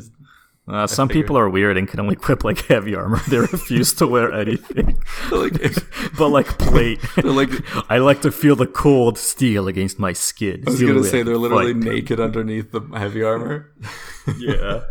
Uh, 0.70 0.86
some 0.86 1.08
figured. 1.08 1.26
people 1.26 1.38
are 1.38 1.50
weird 1.50 1.78
and 1.78 1.88
can 1.88 2.00
only 2.00 2.14
equip 2.14 2.44
like 2.44 2.60
heavy 2.68 2.96
armor. 2.96 3.20
They 3.30 3.38
refuse 3.40 3.94
to 3.96 4.08
wear 4.08 4.32
anything, 4.32 5.02
like, 5.32 5.54
but 6.18 6.30
like 6.30 6.48
plate. 6.60 7.00
like 7.24 7.50
I 7.90 7.98
like 7.98 8.22
to 8.22 8.32
feel 8.32 8.56
the 8.56 8.68
cold 8.68 9.18
steel 9.18 9.68
against 9.68 9.98
my 10.00 10.14
skin. 10.14 10.64
I 10.68 10.72
was 10.72 10.82
gonna 10.82 11.04
say 11.04 11.24
they're 11.24 11.38
literally 11.38 11.74
fight. 11.74 11.84
naked 11.84 12.20
underneath 12.20 12.72
the 12.72 12.82
heavy 12.96 13.24
armor. 13.24 13.72
Yeah. 14.38 14.82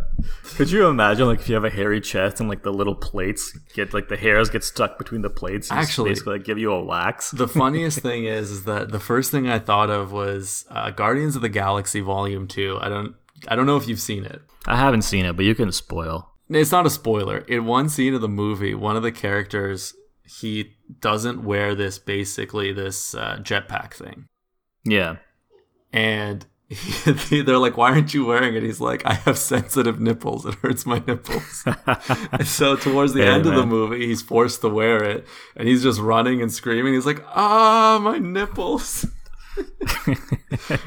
Could 0.57 0.73
you 0.73 0.87
imagine 0.89 1.27
like 1.27 1.39
if 1.41 1.49
you 1.49 1.55
have 1.55 1.65
a 1.65 1.71
hairy 1.71 2.01
chest 2.01 2.41
and 2.41 2.49
like 2.49 2.65
the 2.65 2.73
little 2.73 2.97
plates 2.97 3.57
get 3.75 3.95
like 3.95 4.09
the 4.09 4.17
hairs 4.17 4.51
get 4.51 4.65
stuck 4.65 4.99
between 4.99 5.23
the 5.23 5.31
plates? 5.31 5.71
Actually- 5.71 6.11
basically 6.11 6.39
like 6.39 6.45
give 6.45 6.59
you 6.59 6.73
a 6.73 6.83
wax. 6.83 7.31
The 7.31 7.47
funniest 7.47 8.01
thing 8.01 8.25
is, 8.25 8.51
is 8.51 8.65
that 8.65 8.91
the 8.91 8.99
first 8.99 9.31
thing 9.31 9.49
I 9.49 9.61
thought 9.61 9.91
of 9.91 10.11
was 10.11 10.65
uh, 10.71 10.91
Guardians 10.91 11.37
of 11.37 11.43
the 11.43 11.49
Galaxy 11.49 12.01
Volume 12.01 12.49
Two. 12.49 12.79
I 12.81 12.89
don't 12.89 13.15
I 13.47 13.55
don't 13.57 13.67
know 13.67 13.77
if 13.77 13.87
you've 13.87 14.01
seen 14.01 14.25
it. 14.25 14.41
I 14.67 14.77
haven't 14.77 15.03
seen 15.03 15.25
it, 15.25 15.37
but 15.37 15.45
you 15.45 15.55
can 15.55 15.71
spoil. 15.73 16.31
It's 16.51 16.73
not 16.73 16.87
a 16.87 16.91
spoiler. 16.91 17.39
In 17.39 17.67
one 17.67 17.89
scene 17.89 18.15
of 18.15 18.21
the 18.21 18.29
movie, 18.29 18.75
one 18.75 18.97
of 18.97 19.03
the 19.03 19.13
characters 19.13 19.95
he 20.41 20.77
doesn't 21.01 21.45
wear 21.45 21.75
this 21.75 21.99
basically 21.99 22.73
this 22.73 23.15
uh, 23.15 23.39
jetpack 23.43 23.95
thing, 23.95 24.27
Yeah. 24.85 25.17
and 25.93 26.45
he, 26.69 27.41
they're 27.43 27.57
like, 27.59 27.77
"Why 27.79 27.93
aren't 27.93 28.13
you 28.13 28.27
wearing 28.27 28.55
it?" 28.55 28.63
He's 28.63 28.81
like, 28.81 29.05
"I 29.07 29.15
have 29.15 29.39
sensitive 29.39 30.01
nipples. 30.01 30.45
It 30.45 30.55
hurts 30.57 30.85
my 30.85 31.03
nipples." 31.07 31.65
So 32.45 32.77
towards 32.77 33.15
the 33.15 33.23
Hey, 33.23 33.29
end 33.31 33.47
of 33.47 33.55
the 33.55 33.65
movie, 33.67 34.07
he's 34.07 34.21
forced 34.23 34.61
to 34.61 34.69
wear 34.69 35.03
it, 35.03 35.27
and 35.57 35.67
he's 35.67 35.83
just 35.83 35.99
running 36.01 36.43
and 36.43 36.53
screaming. 36.53 36.93
He's 36.95 37.07
like, 37.07 37.23
"Ah, 37.35 37.99
my 38.03 38.19
nipples!" 38.19 39.07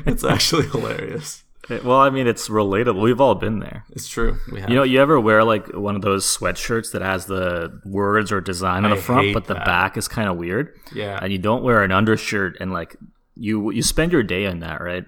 it's 0.06 0.24
actually 0.24 0.68
hilarious. 0.68 1.44
Well, 1.69 2.00
I 2.00 2.10
mean, 2.10 2.28
it's 2.28 2.50
relatable. 2.50 3.02
We've 3.02 3.21
all 3.21 3.36
been 3.36 3.60
there. 3.60 3.86
It's 3.91 4.08
true. 4.08 4.38
We 4.52 4.62
have. 4.62 4.69
You 4.69 4.76
know, 4.76 4.84
you 4.84 5.00
ever 5.00 5.19
wear 5.19 5.43
like 5.43 5.74
one 5.74 5.95
of 5.95 6.02
those 6.02 6.26
sweatshirts 6.26 6.91
that 6.93 7.02
has 7.02 7.26
the 7.26 7.82
words 7.86 8.32
or 8.32 8.41
design 8.41 8.86
on 8.86 8.91
I 8.91 8.95
the 8.95 9.02
front, 9.02 9.34
but 9.34 9.45
the 9.45 9.54
that. 9.54 9.65
back 9.65 9.97
is 9.97 10.08
kind 10.08 10.28
of 10.28 10.38
weird, 10.38 10.78
yeah. 10.93 11.19
and 11.21 11.32
you 11.32 11.38
don't 11.38 11.63
wear 11.63 11.84
an 11.84 11.91
undershirt, 11.91 12.58
and 12.60 12.71
like 12.71 12.95
you 13.36 13.71
you 13.71 13.84
spend 13.84 14.12
your 14.12 14.24
day 14.24 14.45
in 14.45 14.60
that, 14.62 14.82
right, 14.82 15.06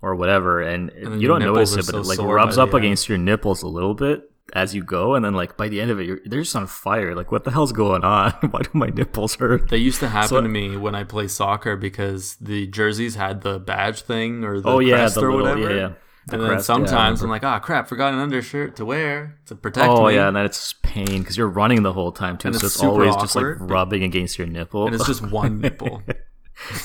or 0.00 0.14
whatever, 0.14 0.62
and, 0.62 0.90
then 0.90 1.20
you 1.20 1.28
don't 1.28 1.40
notice 1.40 1.74
it, 1.76 1.86
but 1.86 1.94
it 1.94 2.06
like 2.06 2.18
rubs 2.18 2.56
up 2.58 2.72
against 2.72 3.08
your 3.08 3.18
nipples 3.18 3.62
a 3.62 3.68
little 3.68 3.94
bit 3.94 4.30
as 4.54 4.74
you 4.74 4.82
go, 4.84 5.14
and 5.14 5.24
then 5.24 5.34
like 5.34 5.56
by 5.56 5.68
the 5.68 5.80
end 5.80 5.90
of 5.90 5.98
it, 6.00 6.06
you're, 6.06 6.20
they're 6.24 6.42
just 6.42 6.54
on 6.56 6.66
fire. 6.66 7.14
Like, 7.14 7.32
what 7.32 7.44
the 7.44 7.50
hell's 7.50 7.72
going 7.72 8.04
on? 8.04 8.30
Why 8.50 8.60
do 8.62 8.70
my 8.74 8.86
nipples 8.88 9.34
hurt? 9.36 9.68
That 9.70 9.78
used 9.78 10.00
to 10.00 10.08
happen 10.08 10.28
So- 10.28 10.40
to 10.40 10.48
me 10.48 10.76
when 10.76 10.94
I 10.94 11.04
play 11.04 11.28
soccer 11.28 11.76
because 11.76 12.36
the 12.36 12.66
jerseys 12.68 13.14
had 13.16 13.42
the 13.42 13.58
badge 13.58 14.02
thing 14.02 14.44
or 14.44 14.60
the 14.60 14.68
oh 14.68 14.78
yeah, 14.78 14.96
crest 14.96 15.16
the 15.16 15.22
or 15.22 15.32
little 15.32 15.42
whatever. 15.60 15.74
yeah. 15.74 15.80
yeah. 15.88 15.92
The 16.28 16.34
and 16.34 16.42
then 16.42 16.50
crest, 16.54 16.68
yeah, 16.68 16.74
I 16.74 16.78
sometimes 16.78 17.22
I'm 17.22 17.30
like, 17.30 17.44
ah, 17.44 17.60
crap, 17.60 17.86
forgot 17.88 18.12
an 18.12 18.18
undershirt 18.18 18.74
to 18.76 18.84
wear 18.84 19.38
to 19.46 19.54
protect 19.54 19.86
Oh 19.88 20.08
me. 20.08 20.14
yeah, 20.16 20.26
and 20.26 20.36
then 20.36 20.44
it's 20.44 20.74
pain 20.82 21.20
because 21.20 21.36
you're 21.36 21.46
running 21.48 21.84
the 21.84 21.92
whole 21.92 22.10
time 22.10 22.36
too, 22.36 22.48
And 22.48 22.56
so 22.56 22.66
it's 22.66 22.74
it's 22.76 22.82
always 22.84 23.14
just 23.16 23.36
like 23.36 23.44
awkward. 23.44 23.70
rubbing 23.70 24.02
against 24.02 24.36
your 24.36 24.48
nipple. 24.48 24.86
and 24.86 24.94
it's 24.96 25.06
just 25.06 25.22
one 25.30 25.60
nipple. 25.60 26.02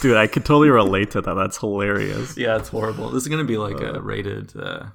Dude, 0.02 0.16
I 0.18 0.28
could 0.28 0.46
totally 0.46 0.70
relate 0.70 1.12
to 1.12 1.22
that. 1.22 1.34
That's 1.34 1.58
hilarious. 1.58 2.38
Yeah, 2.38 2.58
it's 2.58 2.70
horrible. 2.70 3.10
This 3.10 3.24
is 3.24 3.30
gonna 3.30 3.44
be 3.44 3.58
like 3.58 3.80
a 3.82 4.00
rated 4.02 4.54
uh, 4.56 4.88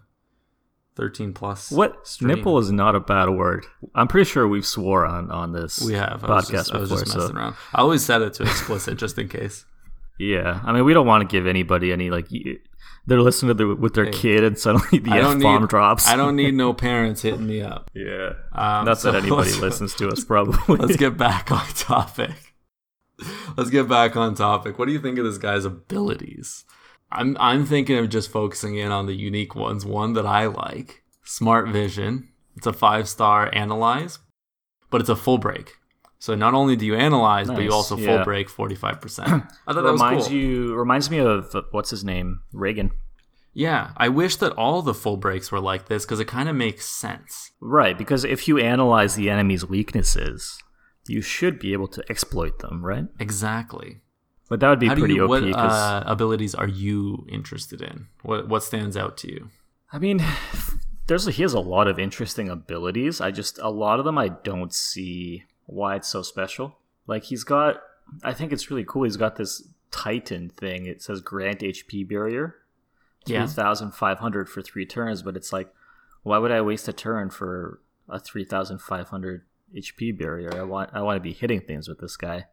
thirteen 0.96 1.32
plus. 1.32 1.70
What 1.70 2.06
stream. 2.06 2.34
nipple 2.34 2.58
is 2.58 2.72
not 2.72 2.94
a 2.96 3.00
bad 3.00 3.28
word. 3.30 3.66
I'm 3.94 4.08
pretty 4.08 4.28
sure 4.28 4.48
we've 4.48 4.66
swore 4.66 5.04
on 5.06 5.30
on 5.30 5.52
this. 5.52 5.80
We 5.80 5.92
have. 5.94 6.24
I 6.24 6.34
was 6.34 6.46
podcast 6.46 6.52
just, 6.52 6.74
I 6.74 6.78
was 6.78 6.88
before. 6.90 7.04
just 7.04 7.12
so 7.12 7.18
messing 7.20 7.36
around. 7.36 7.56
I 7.74 7.80
always 7.82 8.04
set 8.04 8.22
it 8.22 8.34
to 8.34 8.42
explicit 8.44 8.98
just 8.98 9.18
in 9.18 9.28
case. 9.28 9.64
yeah, 10.18 10.60
I 10.64 10.72
mean, 10.72 10.84
we 10.84 10.94
don't 10.94 11.06
want 11.06 11.22
to 11.22 11.32
give 11.32 11.46
anybody 11.46 11.92
any 11.92 12.10
like 12.10 12.28
they're 13.08 13.20
listening 13.20 13.50
to 13.50 13.54
the, 13.54 13.74
with 13.76 13.94
their 13.94 14.06
Hey, 14.06 14.10
kid 14.10 14.42
and 14.44 14.58
suddenly 14.58 14.98
the 14.98 15.10
I 15.12 15.18
f 15.18 15.40
bomb 15.40 15.66
drops. 15.68 16.08
I 16.08 16.16
don't 16.16 16.34
need 16.34 16.54
no 16.54 16.72
parents 16.72 17.22
hitting 17.22 17.46
me 17.46 17.60
up. 17.62 17.90
Yeah, 17.94 18.30
Um, 18.52 18.84
not 18.86 18.98
so 18.98 19.12
that 19.12 19.22
anybody 19.22 19.52
listens 19.60 19.94
to 19.94 20.08
us. 20.08 20.24
Probably. 20.24 20.76
Let's 20.76 20.96
get 20.96 21.16
back 21.16 21.52
on 21.52 21.64
topic. 21.74 22.32
Let's 23.56 23.70
get 23.70 23.88
back 23.88 24.16
on 24.16 24.34
topic. 24.34 24.78
What 24.78 24.86
do 24.86 24.92
you 24.92 25.00
think 25.00 25.18
of 25.18 25.24
this 25.24 25.38
guy's 25.38 25.64
abilities? 25.64 26.64
I'm 27.10 27.36
I'm 27.38 27.66
thinking 27.66 27.98
of 27.98 28.08
just 28.08 28.30
focusing 28.30 28.76
in 28.76 28.90
on 28.92 29.06
the 29.06 29.14
unique 29.14 29.54
ones. 29.54 29.84
One 29.84 30.14
that 30.14 30.26
I 30.26 30.46
like, 30.46 31.02
Smart 31.24 31.68
Vision. 31.68 32.28
It's 32.56 32.66
a 32.66 32.72
five 32.72 33.08
star 33.08 33.50
analyze, 33.54 34.18
but 34.90 35.00
it's 35.00 35.10
a 35.10 35.16
full 35.16 35.38
break. 35.38 35.74
So 36.18 36.34
not 36.34 36.54
only 36.54 36.76
do 36.76 36.86
you 36.86 36.94
analyze, 36.94 37.48
but 37.48 37.58
you 37.58 37.64
Nice, 37.64 37.72
also 37.72 37.96
full 37.96 38.24
break 38.24 38.48
forty 38.48 38.74
five 38.74 39.00
percent. 39.00 39.28
I 39.66 39.72
thought 39.72 39.82
that 39.82 39.92
was 39.92 40.00
reminds 40.00 40.28
cool. 40.28 40.36
you 40.36 40.74
reminds 40.74 41.10
me 41.10 41.18
of 41.18 41.54
uh, 41.54 41.62
what's 41.70 41.90
his 41.90 42.04
name 42.04 42.40
Reagan. 42.52 42.90
Yeah, 43.52 43.92
I 43.96 44.10
wish 44.10 44.36
that 44.36 44.52
all 44.52 44.82
the 44.82 44.92
full 44.92 45.16
breaks 45.16 45.50
were 45.50 45.60
like 45.60 45.88
this 45.88 46.04
because 46.04 46.20
it 46.20 46.26
kind 46.26 46.48
of 46.48 46.56
makes 46.56 46.86
sense. 46.86 47.52
Right, 47.58 47.96
because 47.96 48.22
if 48.22 48.48
you 48.48 48.58
analyze 48.58 49.14
the 49.14 49.30
enemy's 49.30 49.64
weaknesses, 49.64 50.58
you 51.08 51.22
should 51.22 51.58
be 51.58 51.72
able 51.72 51.88
to 51.88 52.04
exploit 52.10 52.58
them, 52.58 52.84
right? 52.84 53.06
Exactly. 53.18 54.02
But 54.48 54.60
that 54.60 54.70
would 54.70 54.78
be 54.78 54.86
How 54.86 54.94
pretty 54.94 55.14
you, 55.14 55.24
OP 55.24 55.28
what 55.28 55.44
because 55.44 55.72
uh, 55.72 56.02
abilities 56.06 56.54
are 56.54 56.68
you 56.68 57.26
interested 57.28 57.80
in? 57.82 58.06
What 58.22 58.48
what 58.48 58.62
stands 58.62 58.96
out 58.96 59.16
to 59.18 59.28
you? 59.32 59.50
I 59.92 59.98
mean, 59.98 60.22
there's 61.06 61.26
a, 61.26 61.30
he 61.30 61.42
has 61.42 61.52
a 61.52 61.60
lot 61.60 61.88
of 61.88 61.98
interesting 61.98 62.48
abilities. 62.48 63.20
I 63.20 63.30
just 63.30 63.58
a 63.58 63.70
lot 63.70 63.98
of 63.98 64.04
them 64.04 64.18
I 64.18 64.28
don't 64.28 64.72
see 64.72 65.44
why 65.66 65.96
it's 65.96 66.08
so 66.08 66.22
special. 66.22 66.78
Like 67.06 67.24
he's 67.24 67.44
got, 67.44 67.80
I 68.22 68.32
think 68.32 68.52
it's 68.52 68.70
really 68.70 68.84
cool. 68.84 69.04
He's 69.04 69.16
got 69.16 69.36
this 69.36 69.66
Titan 69.90 70.50
thing. 70.50 70.86
It 70.86 71.02
says 71.02 71.20
grant 71.20 71.60
HP 71.60 72.08
barrier, 72.08 72.56
Yeah. 73.26 73.46
three 73.46 73.54
thousand 73.54 73.92
five 73.92 74.18
hundred 74.18 74.48
for 74.48 74.62
three 74.62 74.86
turns. 74.86 75.22
But 75.22 75.36
it's 75.36 75.52
like, 75.52 75.72
why 76.22 76.38
would 76.38 76.52
I 76.52 76.60
waste 76.60 76.88
a 76.88 76.92
turn 76.92 77.30
for 77.30 77.80
a 78.08 78.18
three 78.20 78.44
thousand 78.44 78.80
five 78.80 79.08
hundred 79.08 79.42
HP 79.74 80.16
barrier? 80.16 80.50
I 80.54 80.62
want 80.62 80.90
I 80.92 81.02
want 81.02 81.16
to 81.16 81.20
be 81.20 81.32
hitting 81.32 81.60
things 81.60 81.88
with 81.88 81.98
this 81.98 82.16
guy. 82.16 82.46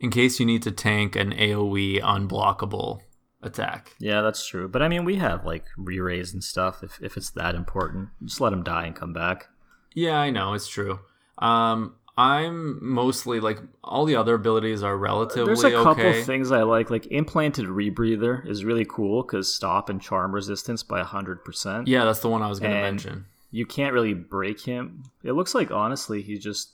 In 0.00 0.10
case 0.10 0.38
you 0.38 0.46
need 0.46 0.62
to 0.62 0.70
tank 0.70 1.16
an 1.16 1.32
AoE 1.32 2.00
unblockable 2.00 3.00
attack. 3.42 3.94
Yeah, 3.98 4.20
that's 4.22 4.46
true. 4.46 4.68
But 4.68 4.82
I 4.82 4.88
mean, 4.88 5.04
we 5.04 5.16
have 5.16 5.44
like 5.44 5.64
re-raise 5.76 6.32
and 6.32 6.42
stuff. 6.42 6.82
If 6.82 6.98
if 7.02 7.16
it's 7.16 7.30
that 7.30 7.54
important, 7.54 8.08
just 8.24 8.40
let 8.40 8.52
him 8.52 8.62
die 8.62 8.86
and 8.86 8.96
come 8.96 9.12
back. 9.12 9.48
Yeah, 9.94 10.18
I 10.18 10.30
know 10.30 10.54
it's 10.54 10.68
true. 10.68 11.00
Um, 11.38 11.94
I'm 12.16 12.84
mostly 12.84 13.38
like 13.38 13.60
all 13.84 14.04
the 14.04 14.16
other 14.16 14.34
abilities 14.34 14.82
are 14.82 14.98
relatively 14.98 15.46
There's 15.46 15.62
a 15.62 15.70
couple 15.70 16.04
okay. 16.04 16.22
things 16.24 16.50
I 16.50 16.62
like. 16.64 16.90
Like 16.90 17.06
implanted 17.06 17.66
rebreather 17.66 18.44
is 18.48 18.64
really 18.64 18.84
cool 18.84 19.22
because 19.22 19.54
stop 19.54 19.88
and 19.88 20.02
charm 20.02 20.34
resistance 20.34 20.82
by 20.82 21.02
hundred 21.02 21.44
percent. 21.44 21.86
Yeah, 21.86 22.04
that's 22.04 22.18
the 22.18 22.28
one 22.28 22.42
I 22.42 22.48
was 22.48 22.58
going 22.58 22.74
to 22.74 22.82
mention. 22.82 23.26
you 23.52 23.66
can't 23.66 23.92
really 23.94 24.14
break 24.14 24.60
him. 24.60 25.04
It 25.22 25.32
looks 25.32 25.54
like 25.54 25.70
honestly 25.70 26.20
he 26.22 26.38
just 26.38 26.72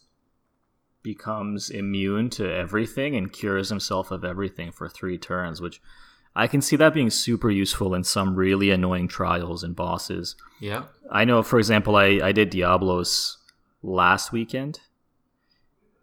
becomes 1.04 1.70
immune 1.70 2.30
to 2.30 2.52
everything 2.52 3.14
and 3.14 3.32
cures 3.32 3.68
himself 3.68 4.10
of 4.10 4.24
everything 4.24 4.72
for 4.72 4.88
three 4.88 5.18
turns, 5.18 5.60
which 5.60 5.80
I 6.34 6.48
can 6.48 6.60
see 6.60 6.74
that 6.76 6.94
being 6.94 7.10
super 7.10 7.50
useful 7.50 7.94
in 7.94 8.02
some 8.02 8.34
really 8.34 8.70
annoying 8.70 9.06
trials 9.06 9.62
and 9.62 9.76
bosses. 9.76 10.34
Yeah. 10.60 10.84
I 11.12 11.24
know, 11.24 11.44
for 11.44 11.58
example, 11.60 11.94
I, 11.94 12.18
I 12.22 12.32
did 12.32 12.50
Diablos 12.50 13.38
last 13.82 14.32
weekend, 14.32 14.80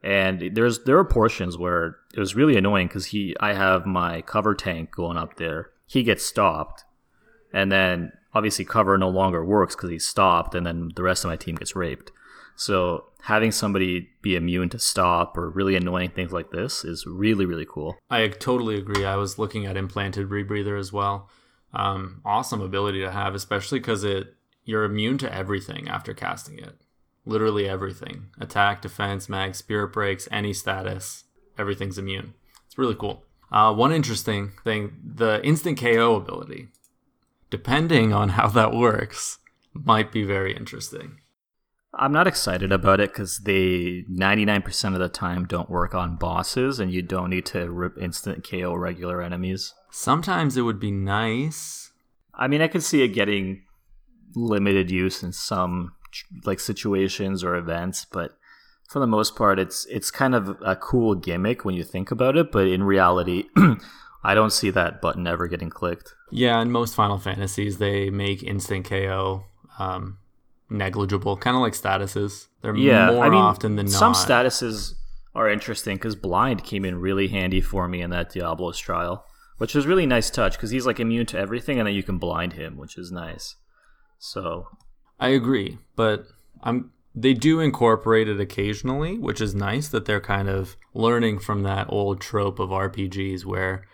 and 0.03 0.51
there's 0.53 0.83
there 0.83 0.97
are 0.97 1.03
portions 1.03 1.57
where 1.57 1.97
it 2.13 2.19
was 2.19 2.35
really 2.35 2.55
annoying 2.55 2.87
because 2.87 3.07
he 3.07 3.35
I 3.39 3.53
have 3.53 3.85
my 3.85 4.21
cover 4.21 4.55
tank 4.55 4.91
going 4.95 5.17
up 5.17 5.35
there. 5.35 5.71
He 5.87 6.03
gets 6.03 6.23
stopped, 6.23 6.85
and 7.51 7.71
then 7.71 8.13
obviously 8.33 8.63
cover 8.63 8.97
no 8.97 9.09
longer 9.09 9.43
works 9.43 9.75
because 9.75 9.89
he's 9.89 10.07
stopped, 10.07 10.55
and 10.55 10.65
then 10.65 10.91
the 10.95 11.03
rest 11.03 11.25
of 11.25 11.29
my 11.29 11.35
team 11.35 11.55
gets 11.55 11.75
raped. 11.75 12.11
So 12.55 13.05
having 13.23 13.51
somebody 13.51 14.09
be 14.21 14.35
immune 14.35 14.69
to 14.69 14.79
stop 14.79 15.37
or 15.37 15.49
really 15.49 15.75
annoying 15.75 16.09
things 16.09 16.31
like 16.31 16.51
this 16.51 16.83
is 16.83 17.05
really 17.05 17.45
really 17.45 17.65
cool. 17.67 17.97
I 18.09 18.27
totally 18.27 18.75
agree. 18.75 19.05
I 19.05 19.15
was 19.15 19.37
looking 19.37 19.65
at 19.65 19.77
implanted 19.77 20.29
rebreather 20.29 20.79
as 20.79 20.91
well. 20.91 21.29
Um, 21.73 22.21
awesome 22.25 22.61
ability 22.61 22.99
to 23.01 23.11
have, 23.11 23.33
especially 23.35 23.79
because 23.79 24.03
it 24.03 24.35
you're 24.63 24.83
immune 24.83 25.17
to 25.19 25.33
everything 25.33 25.87
after 25.87 26.13
casting 26.13 26.59
it. 26.59 26.75
Literally 27.25 27.67
everything: 27.67 28.27
attack, 28.39 28.81
defense, 28.81 29.29
mag, 29.29 29.55
spirit 29.55 29.93
breaks, 29.93 30.27
any 30.31 30.53
status, 30.53 31.25
everything's 31.57 31.97
immune. 31.97 32.33
It's 32.65 32.77
really 32.77 32.95
cool. 32.95 33.23
Uh, 33.51 33.73
one 33.73 33.91
interesting 33.91 34.53
thing: 34.63 34.97
the 35.03 35.43
instant 35.45 35.79
KO 35.79 36.15
ability. 36.15 36.69
Depending 37.49 38.13
on 38.13 38.29
how 38.29 38.47
that 38.47 38.73
works, 38.73 39.39
might 39.73 40.11
be 40.11 40.23
very 40.23 40.55
interesting. 40.55 41.20
I'm 41.93 42.13
not 42.13 42.27
excited 42.27 42.71
about 42.71 43.01
it 43.01 43.11
because 43.11 43.39
they 43.39 44.05
99% 44.09 44.93
of 44.93 44.99
the 44.99 45.09
time 45.09 45.45
don't 45.45 45.69
work 45.69 45.93
on 45.93 46.15
bosses, 46.15 46.79
and 46.79 46.91
you 46.91 47.01
don't 47.01 47.29
need 47.29 47.45
to 47.47 47.69
rip 47.69 47.97
instant 47.97 48.47
KO 48.49 48.73
regular 48.75 49.21
enemies. 49.21 49.73
Sometimes 49.89 50.55
it 50.55 50.61
would 50.61 50.79
be 50.79 50.91
nice. 50.91 51.91
I 52.33 52.47
mean, 52.47 52.61
I 52.61 52.67
could 52.67 52.83
see 52.83 53.03
it 53.03 53.09
getting 53.09 53.63
limited 54.35 54.89
use 54.89 55.21
in 55.21 55.33
some 55.33 55.93
like 56.45 56.59
situations 56.59 57.43
or 57.43 57.55
events, 57.55 58.05
but 58.05 58.37
for 58.87 58.99
the 58.99 59.07
most 59.07 59.35
part, 59.35 59.59
it's 59.59 59.85
it's 59.85 60.11
kind 60.11 60.33
of 60.33 60.57
a 60.65 60.75
cool 60.75 61.15
gimmick 61.15 61.65
when 61.65 61.75
you 61.75 61.83
think 61.83 62.09
about 62.11 62.37
it. 62.37 62.51
But 62.51 62.67
in 62.67 62.83
reality, 62.83 63.45
I 64.23 64.33
don't 64.33 64.53
see 64.53 64.69
that 64.69 65.01
button 65.01 65.27
ever 65.27 65.47
getting 65.47 65.69
clicked. 65.69 66.13
Yeah, 66.29 66.61
in 66.61 66.71
most 66.71 66.95
Final 66.95 67.17
Fantasies, 67.17 67.77
they 67.77 68.09
make 68.09 68.43
instant 68.43 68.85
KO 68.85 69.45
um, 69.77 70.17
negligible, 70.71 71.37
kind 71.37 71.55
of 71.55 71.61
like 71.61 71.73
statuses. 71.73 72.47
They're 72.61 72.75
Yeah, 72.75 73.11
more 73.11 73.25
I 73.25 73.29
mean, 73.29 73.39
often 73.39 73.75
than 73.75 73.85
not. 73.87 73.91
some 73.93 74.13
statuses 74.13 74.93
are 75.35 75.49
interesting 75.49 75.97
because 75.97 76.15
blind 76.15 76.63
came 76.63 76.85
in 76.85 76.99
really 76.99 77.27
handy 77.27 77.61
for 77.61 77.87
me 77.87 78.01
in 78.01 78.09
that 78.09 78.31
Diablo's 78.33 78.79
trial, 78.79 79.25
which 79.57 79.75
was 79.75 79.85
really 79.85 80.05
nice 80.05 80.29
touch 80.29 80.53
because 80.53 80.71
he's 80.71 80.85
like 80.85 80.99
immune 80.99 81.25
to 81.27 81.37
everything, 81.37 81.79
and 81.79 81.87
then 81.87 81.95
you 81.95 82.03
can 82.03 82.17
blind 82.17 82.53
him, 82.53 82.77
which 82.77 82.97
is 82.97 83.11
nice. 83.11 83.55
So 84.19 84.67
I 85.19 85.29
agree, 85.29 85.77
but 85.95 86.25
I'm 86.63 86.91
they 87.13 87.33
do 87.33 87.59
incorporate 87.59 88.29
it 88.29 88.39
occasionally, 88.39 89.17
which 89.17 89.41
is 89.41 89.53
nice 89.53 89.89
that 89.89 90.05
they're 90.05 90.21
kind 90.21 90.47
of 90.47 90.77
learning 90.93 91.39
from 91.39 91.63
that 91.63 91.87
old 91.89 92.21
trope 92.21 92.57
of 92.59 92.69
RPGs 92.69 93.43
where 93.45 93.85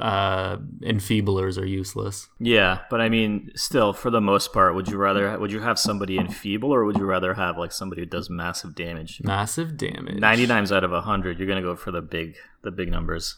uh, 0.00 0.56
enfeeblers 0.82 1.60
are 1.60 1.66
useless. 1.66 2.28
Yeah, 2.38 2.80
but 2.90 3.00
I 3.00 3.08
mean, 3.08 3.50
still, 3.54 3.92
for 3.92 4.10
the 4.10 4.20
most 4.20 4.52
part, 4.52 4.74
would 4.74 4.88
you 4.88 4.96
rather 4.96 5.38
would 5.38 5.52
you 5.52 5.60
have 5.60 5.78
somebody 5.78 6.18
enfeeble 6.18 6.72
or 6.72 6.84
would 6.84 6.96
you 6.96 7.04
rather 7.04 7.34
have 7.34 7.58
like 7.58 7.72
somebody 7.72 8.02
who 8.02 8.06
does 8.06 8.30
massive 8.30 8.74
damage? 8.74 9.20
Massive 9.22 9.76
damage. 9.76 10.18
Ninety 10.18 10.46
times 10.46 10.70
out 10.72 10.84
of 10.84 10.90
hundred, 11.04 11.38
you're 11.38 11.48
gonna 11.48 11.62
go 11.62 11.76
for 11.76 11.90
the 11.90 12.02
big 12.02 12.36
the 12.62 12.70
big 12.70 12.90
numbers. 12.90 13.36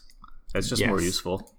It's 0.53 0.69
just 0.69 0.85
more 0.85 1.01
useful. 1.01 1.55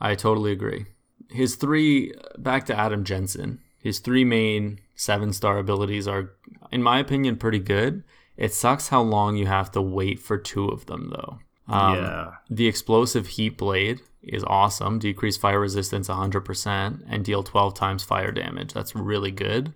I 0.00 0.14
totally 0.14 0.52
agree. 0.52 0.86
His 1.30 1.56
three, 1.56 2.12
back 2.38 2.66
to 2.66 2.78
Adam 2.78 3.04
Jensen, 3.04 3.60
his 3.78 3.98
three 3.98 4.24
main 4.24 4.80
seven 4.94 5.32
star 5.32 5.58
abilities 5.58 6.06
are, 6.06 6.32
in 6.70 6.82
my 6.82 6.98
opinion, 6.98 7.36
pretty 7.36 7.58
good. 7.58 8.04
It 8.36 8.52
sucks 8.52 8.88
how 8.88 9.02
long 9.02 9.36
you 9.36 9.46
have 9.46 9.70
to 9.72 9.82
wait 9.82 10.18
for 10.18 10.38
two 10.38 10.68
of 10.68 10.86
them, 10.86 11.10
though. 11.10 11.38
Um, 11.72 11.96
yeah, 11.96 12.30
The 12.50 12.66
explosive 12.66 13.26
heat 13.28 13.56
blade 13.56 14.00
is 14.22 14.44
awesome. 14.46 14.98
Decrease 14.98 15.36
fire 15.36 15.58
resistance 15.60 16.08
100% 16.08 17.02
and 17.08 17.24
deal 17.24 17.42
12 17.42 17.74
times 17.74 18.04
fire 18.04 18.30
damage. 18.32 18.72
That's 18.72 18.94
really 18.94 19.30
good. 19.30 19.72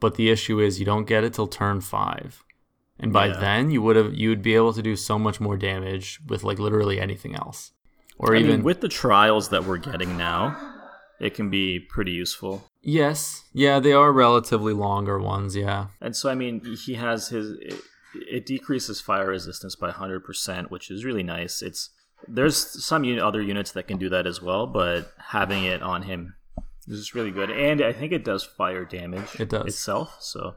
But 0.00 0.16
the 0.16 0.30
issue 0.30 0.60
is 0.60 0.78
you 0.78 0.86
don't 0.86 1.06
get 1.06 1.24
it 1.24 1.34
till 1.34 1.46
turn 1.46 1.80
5. 1.80 2.42
And 2.98 3.12
by 3.12 3.26
Yeah. 3.26 3.38
then 3.38 3.70
you 3.70 3.82
would 3.82 3.96
have 3.96 4.14
you 4.14 4.30
would 4.30 4.42
be 4.42 4.54
able 4.54 4.72
to 4.72 4.82
do 4.82 4.96
so 4.96 5.18
much 5.18 5.40
more 5.40 5.56
damage 5.56 6.18
with 6.26 6.42
like 6.42 6.58
literally 6.58 6.98
anything 7.00 7.34
else. 7.34 7.72
Or 8.18 8.34
I 8.34 8.38
even 8.38 8.50
mean, 8.50 8.62
with 8.64 8.80
the 8.80 8.88
trials 8.88 9.50
that 9.50 9.64
we're 9.64 9.76
getting 9.76 10.16
now, 10.16 10.56
it 11.20 11.34
can 11.34 11.50
be 11.50 11.78
pretty 11.78 12.12
useful. 12.12 12.64
Yes. 12.82 13.44
Yeah, 13.52 13.78
they 13.80 13.92
are 13.92 14.12
relatively 14.12 14.72
longer 14.72 15.18
ones, 15.18 15.54
yeah. 15.56 15.88
And 16.00 16.16
so, 16.16 16.30
I 16.30 16.34
mean, 16.34 16.62
he 16.86 16.94
has 16.94 17.28
his. 17.28 17.52
It, 18.28 18.46
decreases 18.46 19.00
fire 19.00 19.28
resistance 19.28 19.76
by 19.76 19.90
100%, 19.90 20.70
which 20.70 20.90
is 20.90 21.04
really 21.04 21.22
nice. 21.22 21.62
It's 21.62 21.90
There's 22.28 22.84
some 22.84 23.04
other 23.18 23.42
units 23.42 23.72
that 23.72 23.88
can 23.88 23.98
do 23.98 24.08
that 24.10 24.26
as 24.26 24.40
well, 24.42 24.66
but 24.66 25.12
having 25.18 25.64
it 25.64 25.82
on 25.82 26.02
him 26.02 26.34
is 26.88 26.98
just 27.00 27.14
really 27.14 27.30
good. 27.30 27.50
And 27.50 27.82
I 27.82 27.92
think 27.92 28.12
it 28.12 28.24
does 28.24 28.44
fire 28.44 28.84
damage 28.84 29.38
It 29.40 29.48
does. 29.48 29.66
itself. 29.66 30.16
So, 30.20 30.54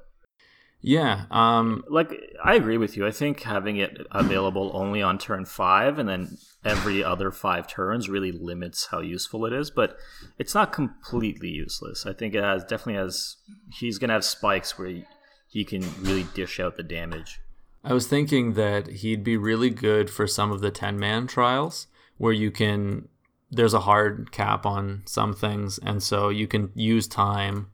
Yeah. 0.81 1.25
Um, 1.31 1.83
Like 1.89 2.11
I 2.43 2.55
agree 2.55 2.77
with 2.77 2.95
you. 2.95 3.05
I 3.05 3.11
think 3.11 3.41
having 3.41 3.77
it 3.77 3.97
available 4.11 4.71
only 4.73 5.01
on 5.01 5.17
turn 5.17 5.45
five 5.45 5.99
and 5.99 6.07
then 6.07 6.37
every 6.63 7.03
other 7.03 7.31
five 7.31 7.67
turns 7.67 8.09
really 8.09 8.31
limits 8.31 8.87
how 8.91 8.99
useful 9.01 9.45
it 9.45 9.53
is. 9.53 9.71
But 9.71 9.97
it's 10.37 10.53
not 10.55 10.71
completely 10.71 11.49
useless. 11.49 12.05
I 12.05 12.13
think 12.13 12.33
it 12.35 12.43
has 12.43 12.63
definitely 12.63 12.95
has. 13.01 13.37
He's 13.79 13.97
gonna 13.97 14.13
have 14.13 14.23
spikes 14.25 14.77
where 14.77 14.87
he, 14.87 15.05
he 15.49 15.65
can 15.65 15.81
really 16.01 16.27
dish 16.33 16.59
out 16.59 16.77
the 16.77 16.83
damage. 16.83 17.39
I 17.83 17.93
was 17.93 18.07
thinking 18.07 18.53
that 18.53 18.87
he'd 18.87 19.23
be 19.23 19.37
really 19.37 19.69
good 19.69 20.09
for 20.09 20.27
some 20.27 20.51
of 20.51 20.61
the 20.61 20.71
10 20.71 20.99
man 20.99 21.27
trials 21.27 21.87
where 22.17 22.33
you 22.33 22.51
can, 22.51 23.07
there's 23.49 23.73
a 23.73 23.81
hard 23.81 24.31
cap 24.31 24.65
on 24.65 25.03
some 25.05 25.33
things. 25.33 25.77
And 25.79 26.03
so 26.03 26.29
you 26.29 26.47
can 26.47 26.71
use 26.75 27.07
time, 27.07 27.67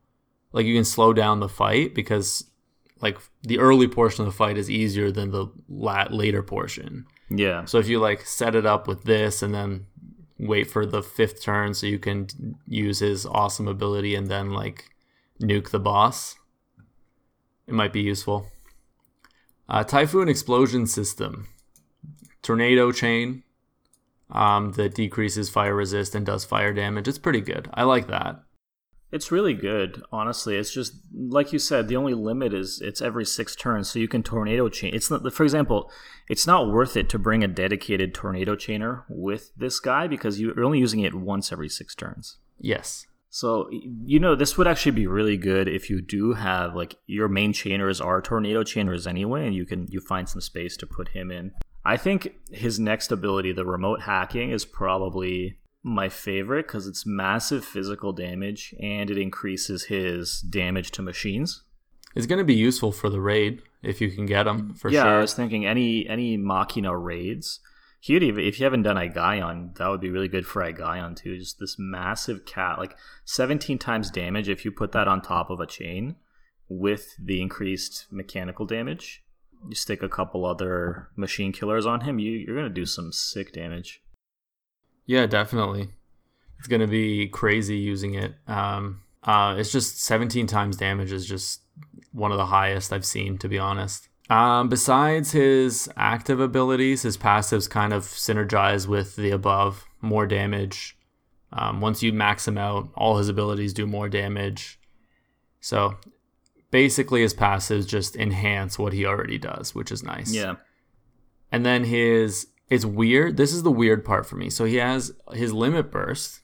like 0.52 0.66
you 0.66 0.76
can 0.76 0.86
slow 0.86 1.12
down 1.14 1.40
the 1.40 1.50
fight 1.50 1.96
because 1.96 2.46
like 3.02 3.18
the 3.42 3.60
early 3.60 3.88
portion 3.88 4.26
of 4.26 4.32
the 4.32 4.38
fight 4.38 4.58
is 4.58 4.70
easier 4.70 5.12
than 5.12 5.32
the 5.32 5.48
lat- 5.68 6.14
later 6.14 6.44
portion. 6.44 7.06
Yeah. 7.30 7.66
So 7.66 7.80
if 7.80 7.88
you 7.88 8.00
like 8.00 8.22
set 8.22 8.56
it 8.56 8.66
up 8.66 8.88
with 8.88 9.04
this 9.04 9.42
and 9.42 9.54
then 9.54 9.88
wait 10.38 10.70
for 10.70 10.86
the 10.86 11.02
fifth 11.02 11.42
turn 11.42 11.74
so 11.74 11.88
you 11.88 12.00
can 12.00 12.28
use 12.68 13.00
his 13.00 13.26
awesome 13.26 13.68
ability 13.68 14.16
and 14.16 14.28
then 14.28 14.52
like 14.52 14.86
nuke 15.42 15.72
the 15.72 15.80
boss, 15.80 16.36
it 17.68 17.74
might 17.74 17.94
be 17.94 18.02
useful. 18.02 18.48
Uh, 19.68 19.84
Typhoon 19.84 20.30
Explosion 20.30 20.86
System, 20.86 21.48
Tornado 22.42 22.92
Chain 22.92 23.44
um, 24.30 24.74
that 24.74 24.96
decreases 24.96 25.50
fire 25.50 25.76
resist 25.76 26.16
and 26.16 26.26
does 26.26 26.46
fire 26.46 26.74
damage. 26.74 27.08
It's 27.08 27.18
pretty 27.18 27.42
good. 27.42 27.70
I 27.74 27.84
like 27.84 28.08
that. 28.08 28.42
It's 29.12 29.32
really 29.32 29.54
good, 29.54 30.04
honestly. 30.12 30.58
It's 30.58 30.74
just 30.74 30.94
like 31.14 31.54
you 31.54 31.60
said. 31.60 31.88
The 31.88 31.96
only 31.96 32.14
limit 32.14 32.54
is 32.54 32.82
it's 32.84 33.02
every 33.02 33.24
six 33.24 33.56
turns, 33.56 33.90
so 33.90 34.00
you 34.00 34.08
can 34.08 34.24
tornado 34.24 34.68
chain. 34.68 34.94
It's 34.94 35.10
not, 35.10 35.32
for 35.32 35.44
example, 35.44 35.90
it's 36.28 36.46
not 36.46 36.70
worth 36.70 36.98
it 36.98 37.08
to 37.10 37.20
bring 37.20 37.44
a 37.44 37.48
dedicated 37.48 38.14
tornado 38.14 38.56
chainer 38.56 39.04
with 39.08 39.52
this 39.56 39.80
guy 39.80 40.08
because 40.08 40.42
you're 40.42 40.62
only 40.62 40.80
using 40.80 41.00
it 41.00 41.14
once 41.14 41.52
every 41.52 41.70
six 41.70 41.96
turns. 41.96 42.40
Yes. 42.60 43.06
So 43.36 43.68
you 43.70 44.18
know 44.18 44.34
this 44.34 44.58
would 44.58 44.66
actually 44.66 44.94
be 44.94 45.08
really 45.08 45.36
good 45.36 45.68
if 45.68 45.90
you 45.90 46.00
do 46.00 46.32
have 46.32 46.74
like 46.74 46.96
your 47.06 47.28
main 47.28 47.52
chainers 47.52 48.02
are 48.02 48.22
tornado 48.22 48.64
chainers 48.64 49.06
anyway, 49.06 49.46
and 49.46 49.54
you 49.54 49.66
can 49.66 49.88
you 49.90 50.00
find 50.00 50.30
some 50.30 50.40
space 50.40 50.78
to 50.78 50.88
put 50.88 51.10
him 51.10 51.32
in. 51.32 51.52
I 51.84 51.98
think 51.98 52.34
his 52.50 52.80
next 52.80 53.12
ability, 53.12 53.52
the 53.52 53.66
remote 53.66 54.04
hacking, 54.04 54.52
is 54.52 54.64
probably 54.64 55.58
my 55.84 56.08
favorite 56.08 56.66
because 56.66 56.88
it's 56.88 57.06
massive 57.06 57.66
physical 57.66 58.14
damage 58.14 58.74
and 58.82 59.12
it 59.12 59.18
increases 59.18 59.84
his 59.84 60.40
damage 60.40 60.92
to 60.92 61.02
machines. 61.02 61.62
It's 62.16 62.28
going 62.28 62.40
to 62.40 62.46
be 62.46 62.56
useful 62.56 62.94
for 62.94 63.10
the 63.10 63.20
raid 63.20 63.62
if 63.84 64.00
you 64.00 64.12
can 64.12 64.26
get 64.28 64.44
them 64.44 64.76
for 64.76 64.90
yeah, 64.90 65.04
sure. 65.04 65.18
I 65.18 65.20
was 65.20 65.34
thinking 65.34 65.66
any 65.66 66.08
any 66.08 66.38
Machina 66.38 66.98
raids. 66.98 67.60
He'd 68.06 68.22
if 68.22 68.60
you 68.60 68.66
haven't 68.66 68.84
done 68.84 68.98
Aigaion, 68.98 69.76
that 69.78 69.88
would 69.88 70.00
be 70.00 70.12
really 70.12 70.28
good 70.28 70.46
for 70.46 70.62
Aigaion 70.62 71.16
too. 71.16 71.40
Just 71.40 71.58
this 71.58 71.78
massive 71.80 72.46
cat, 72.46 72.78
like 72.78 72.96
17 73.24 73.80
times 73.80 74.12
damage 74.12 74.48
if 74.48 74.64
you 74.64 74.72
put 74.72 74.92
that 74.92 75.08
on 75.08 75.24
top 75.24 75.50
of 75.50 75.60
a 75.60 75.66
chain 75.66 76.16
with 76.70 77.16
the 77.18 77.42
increased 77.42 78.06
mechanical 78.12 78.68
damage. 78.68 79.24
You 79.68 79.74
stick 79.74 80.04
a 80.04 80.08
couple 80.08 80.46
other 80.46 81.10
machine 81.16 81.52
killers 81.52 81.88
on 81.88 82.02
him, 82.02 82.20
you, 82.20 82.34
you're 82.34 82.56
going 82.56 82.68
to 82.68 82.74
do 82.74 82.86
some 82.86 83.12
sick 83.12 83.52
damage. 83.52 84.04
Yeah, 85.08 85.26
definitely. 85.26 85.90
It's 86.60 86.68
gonna 86.68 86.88
be 86.88 87.28
crazy 87.28 87.78
using 87.78 88.14
it. 88.14 88.36
Um, 88.48 89.02
uh, 89.24 89.56
it's 89.58 89.72
just 89.72 90.00
17 90.04 90.46
times 90.46 90.78
damage 90.78 91.12
is 91.12 91.26
just 91.26 91.62
one 92.12 92.32
of 92.32 92.38
the 92.38 92.46
highest 92.46 92.94
I've 92.94 93.06
seen, 93.06 93.40
to 93.40 93.50
be 93.50 93.58
honest. 93.58 94.10
Um, 94.30 94.70
besides 94.70 95.32
his 95.32 95.90
active 95.96 96.40
abilities, 96.40 97.04
his 97.04 97.18
passives 97.18 97.70
kind 97.70 97.94
of 97.94 98.04
synergize 98.04 98.88
with 98.88 99.16
the 99.16 99.32
above. 99.32 99.86
More 100.02 100.26
damage. 100.26 100.98
Um, 101.52 101.82
once 101.82 102.04
you 102.04 102.12
max 102.12 102.48
him 102.48 102.58
out, 102.58 102.90
all 102.96 103.18
his 103.18 103.30
abilities 103.30 103.74
do 103.74 103.88
more 103.88 104.10
damage. 104.10 104.80
So 105.62 105.96
basically, 106.72 107.22
his 107.22 107.34
passives 107.34 107.88
just 107.88 108.16
enhance 108.16 108.78
what 108.78 108.94
he 108.94 109.06
already 109.06 109.38
does, 109.38 109.74
which 109.74 109.92
is 109.92 110.04
nice. 110.04 110.34
Yeah. 110.34 110.56
And 111.52 111.66
then 111.66 111.86
his 111.86 112.48
it's 112.70 112.86
weird. 112.86 113.38
This 113.38 113.54
is 113.54 113.64
the 113.64 113.72
weird 113.72 114.04
part 114.04 114.26
for 114.26 114.36
me. 114.36 114.50
So 114.50 114.66
he 114.66 114.76
has 114.78 115.12
his 115.34 115.54
limit 115.54 115.92
burst 115.92 116.42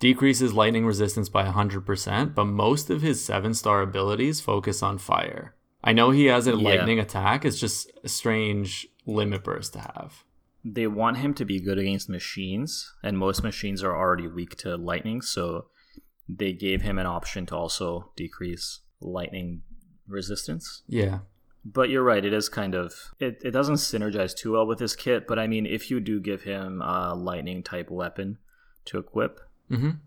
decreases 0.00 0.52
lightning 0.52 0.84
resistance 0.84 1.28
by 1.28 1.46
100%, 1.46 2.34
but 2.34 2.44
most 2.44 2.90
of 2.90 3.00
his 3.00 3.26
7-star 3.26 3.80
abilities 3.80 4.40
focus 4.40 4.82
on 4.82 4.98
fire. 4.98 5.53
I 5.86 5.92
know 5.92 6.10
he 6.10 6.24
has 6.26 6.46
a 6.46 6.52
Yeah. 6.52 6.56
lightning 6.56 6.98
attack, 6.98 7.44
it's 7.44 7.60
just 7.60 7.90
a 8.02 8.08
strange 8.08 8.88
limit 9.06 9.44
burst 9.44 9.74
to 9.74 9.80
have. 9.80 10.24
They 10.64 10.86
want 10.86 11.18
him 11.18 11.34
to 11.34 11.44
be 11.44 11.60
good 11.60 11.76
against 11.78 12.08
machines, 12.08 12.90
and 13.02 13.18
most 13.18 13.42
machines 13.42 13.82
are 13.84 13.94
already 13.94 14.26
weak 14.26 14.56
to 14.58 14.76
lightning, 14.78 15.20
so 15.20 15.66
they 16.26 16.54
gave 16.54 16.80
him 16.80 16.98
an 16.98 17.04
option 17.06 17.44
to 17.46 17.54
also 17.56 18.10
decrease 18.16 18.80
lightning 18.98 19.62
resistance. 20.08 20.82
Yeah. 20.88 21.18
But 21.66 21.90
you're 21.90 22.02
right, 22.02 22.24
it 22.24 22.32
is 22.32 22.48
kind 22.48 22.74
of 22.74 22.94
it, 23.20 23.40
it 23.44 23.50
doesn't 23.50 23.76
synergize 23.76 24.34
too 24.34 24.52
well 24.52 24.66
with 24.66 24.78
his 24.80 24.96
kit, 24.96 25.26
but 25.26 25.38
I 25.38 25.46
mean 25.46 25.66
if 25.66 25.90
you 25.90 26.00
do 26.00 26.18
give 26.20 26.42
him 26.42 26.80
a 26.80 27.14
lightning 27.14 27.62
type 27.62 27.90
weapon 27.90 28.38
to 28.86 28.98
equip, 28.98 29.40
Mhm. 29.70 29.98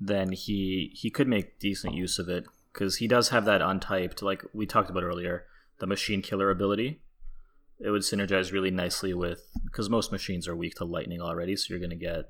then 0.00 0.32
he 0.32 0.90
he 0.94 1.10
could 1.10 1.28
make 1.28 1.58
decent 1.58 1.94
use 1.94 2.18
of 2.20 2.28
it 2.28 2.46
because 2.76 2.96
he 2.96 3.08
does 3.08 3.30
have 3.30 3.46
that 3.46 3.62
untyped 3.62 4.20
like 4.20 4.44
we 4.52 4.66
talked 4.66 4.90
about 4.90 5.02
earlier, 5.02 5.46
the 5.78 5.86
machine 5.86 6.20
killer 6.20 6.50
ability. 6.50 7.00
It 7.80 7.90
would 7.90 8.02
synergize 8.02 8.52
really 8.52 8.70
nicely 8.70 9.14
with 9.14 9.40
because 9.64 9.88
most 9.88 10.12
machines 10.12 10.46
are 10.46 10.54
weak 10.54 10.74
to 10.76 10.84
lightning 10.84 11.20
already, 11.22 11.56
so 11.56 11.66
you're 11.70 11.78
going 11.78 11.90
to 11.90 11.96
get 11.96 12.26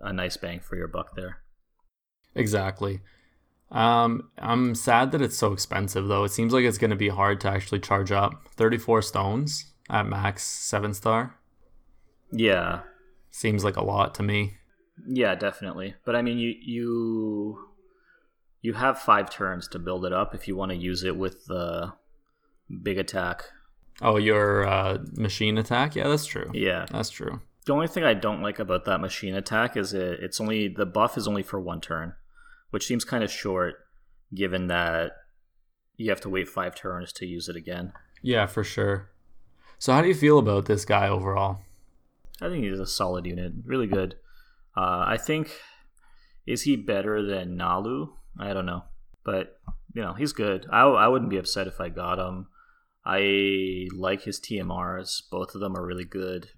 a 0.00 0.12
nice 0.12 0.38
bang 0.38 0.60
for 0.60 0.76
your 0.76 0.88
buck 0.88 1.14
there. 1.14 1.42
Exactly. 2.34 3.00
Um, 3.70 4.30
I'm 4.38 4.74
sad 4.74 5.12
that 5.12 5.20
it's 5.20 5.36
so 5.36 5.52
expensive 5.52 6.08
though. 6.08 6.24
It 6.24 6.30
seems 6.30 6.52
like 6.52 6.64
it's 6.64 6.78
going 6.78 6.90
to 6.90 6.96
be 6.96 7.08
hard 7.08 7.40
to 7.42 7.48
actually 7.48 7.80
charge 7.80 8.12
up. 8.12 8.48
34 8.56 9.02
stones 9.02 9.72
at 9.90 10.06
max 10.06 10.42
7 10.42 10.94
star 10.94 11.38
Yeah, 12.32 12.80
seems 13.30 13.62
like 13.62 13.76
a 13.76 13.84
lot 13.84 14.14
to 14.14 14.22
me. 14.22 14.54
Yeah, 15.06 15.34
definitely. 15.34 15.96
But 16.06 16.16
I 16.16 16.22
mean, 16.22 16.38
you 16.38 16.54
you 16.62 17.73
you 18.64 18.72
have 18.72 18.98
five 18.98 19.28
turns 19.28 19.68
to 19.68 19.78
build 19.78 20.06
it 20.06 20.12
up 20.14 20.34
if 20.34 20.48
you 20.48 20.56
want 20.56 20.70
to 20.70 20.76
use 20.76 21.04
it 21.04 21.18
with 21.18 21.44
the 21.44 21.92
big 22.82 22.96
attack. 22.96 23.44
Oh, 24.00 24.16
your 24.16 24.66
uh, 24.66 25.04
machine 25.12 25.58
attack? 25.58 25.94
Yeah, 25.94 26.08
that's 26.08 26.24
true. 26.24 26.50
Yeah. 26.54 26.86
That's 26.90 27.10
true. 27.10 27.42
The 27.66 27.74
only 27.74 27.88
thing 27.88 28.04
I 28.04 28.14
don't 28.14 28.40
like 28.40 28.58
about 28.58 28.86
that 28.86 29.02
machine 29.02 29.34
attack 29.34 29.76
is 29.76 29.92
it 29.92 30.18
it's 30.22 30.40
only 30.40 30.68
the 30.68 30.86
buff 30.86 31.18
is 31.18 31.28
only 31.28 31.42
for 31.42 31.60
one 31.60 31.82
turn, 31.82 32.14
which 32.70 32.86
seems 32.86 33.04
kind 33.04 33.22
of 33.22 33.30
short 33.30 33.86
given 34.34 34.68
that 34.68 35.12
you 35.98 36.08
have 36.08 36.22
to 36.22 36.30
wait 36.30 36.48
five 36.48 36.74
turns 36.74 37.12
to 37.12 37.26
use 37.26 37.50
it 37.50 37.56
again. 37.56 37.92
Yeah, 38.22 38.46
for 38.46 38.64
sure. 38.64 39.10
So, 39.78 39.92
how 39.92 40.00
do 40.00 40.08
you 40.08 40.14
feel 40.14 40.38
about 40.38 40.64
this 40.64 40.86
guy 40.86 41.08
overall? 41.08 41.58
I 42.40 42.48
think 42.48 42.64
he's 42.64 42.80
a 42.80 42.86
solid 42.86 43.26
unit, 43.26 43.52
really 43.66 43.86
good. 43.86 44.14
Uh, 44.74 45.04
I 45.06 45.18
think 45.18 45.50
is 46.46 46.62
he 46.62 46.76
better 46.76 47.22
than 47.22 47.58
Nalu? 47.58 48.08
I 48.38 48.52
don't 48.52 48.66
know, 48.66 48.84
but 49.24 49.58
you 49.94 50.02
know 50.02 50.14
he's 50.14 50.32
good. 50.32 50.66
I, 50.70 50.82
I 50.82 51.08
wouldn't 51.08 51.30
be 51.30 51.38
upset 51.38 51.66
if 51.66 51.80
I 51.80 51.88
got 51.88 52.18
him. 52.18 52.48
I 53.06 53.88
like 53.94 54.22
his 54.22 54.40
TMRs. 54.40 55.22
Both 55.30 55.54
of 55.54 55.60
them 55.60 55.76
are 55.76 55.84
really 55.84 56.04
good. 56.04 56.50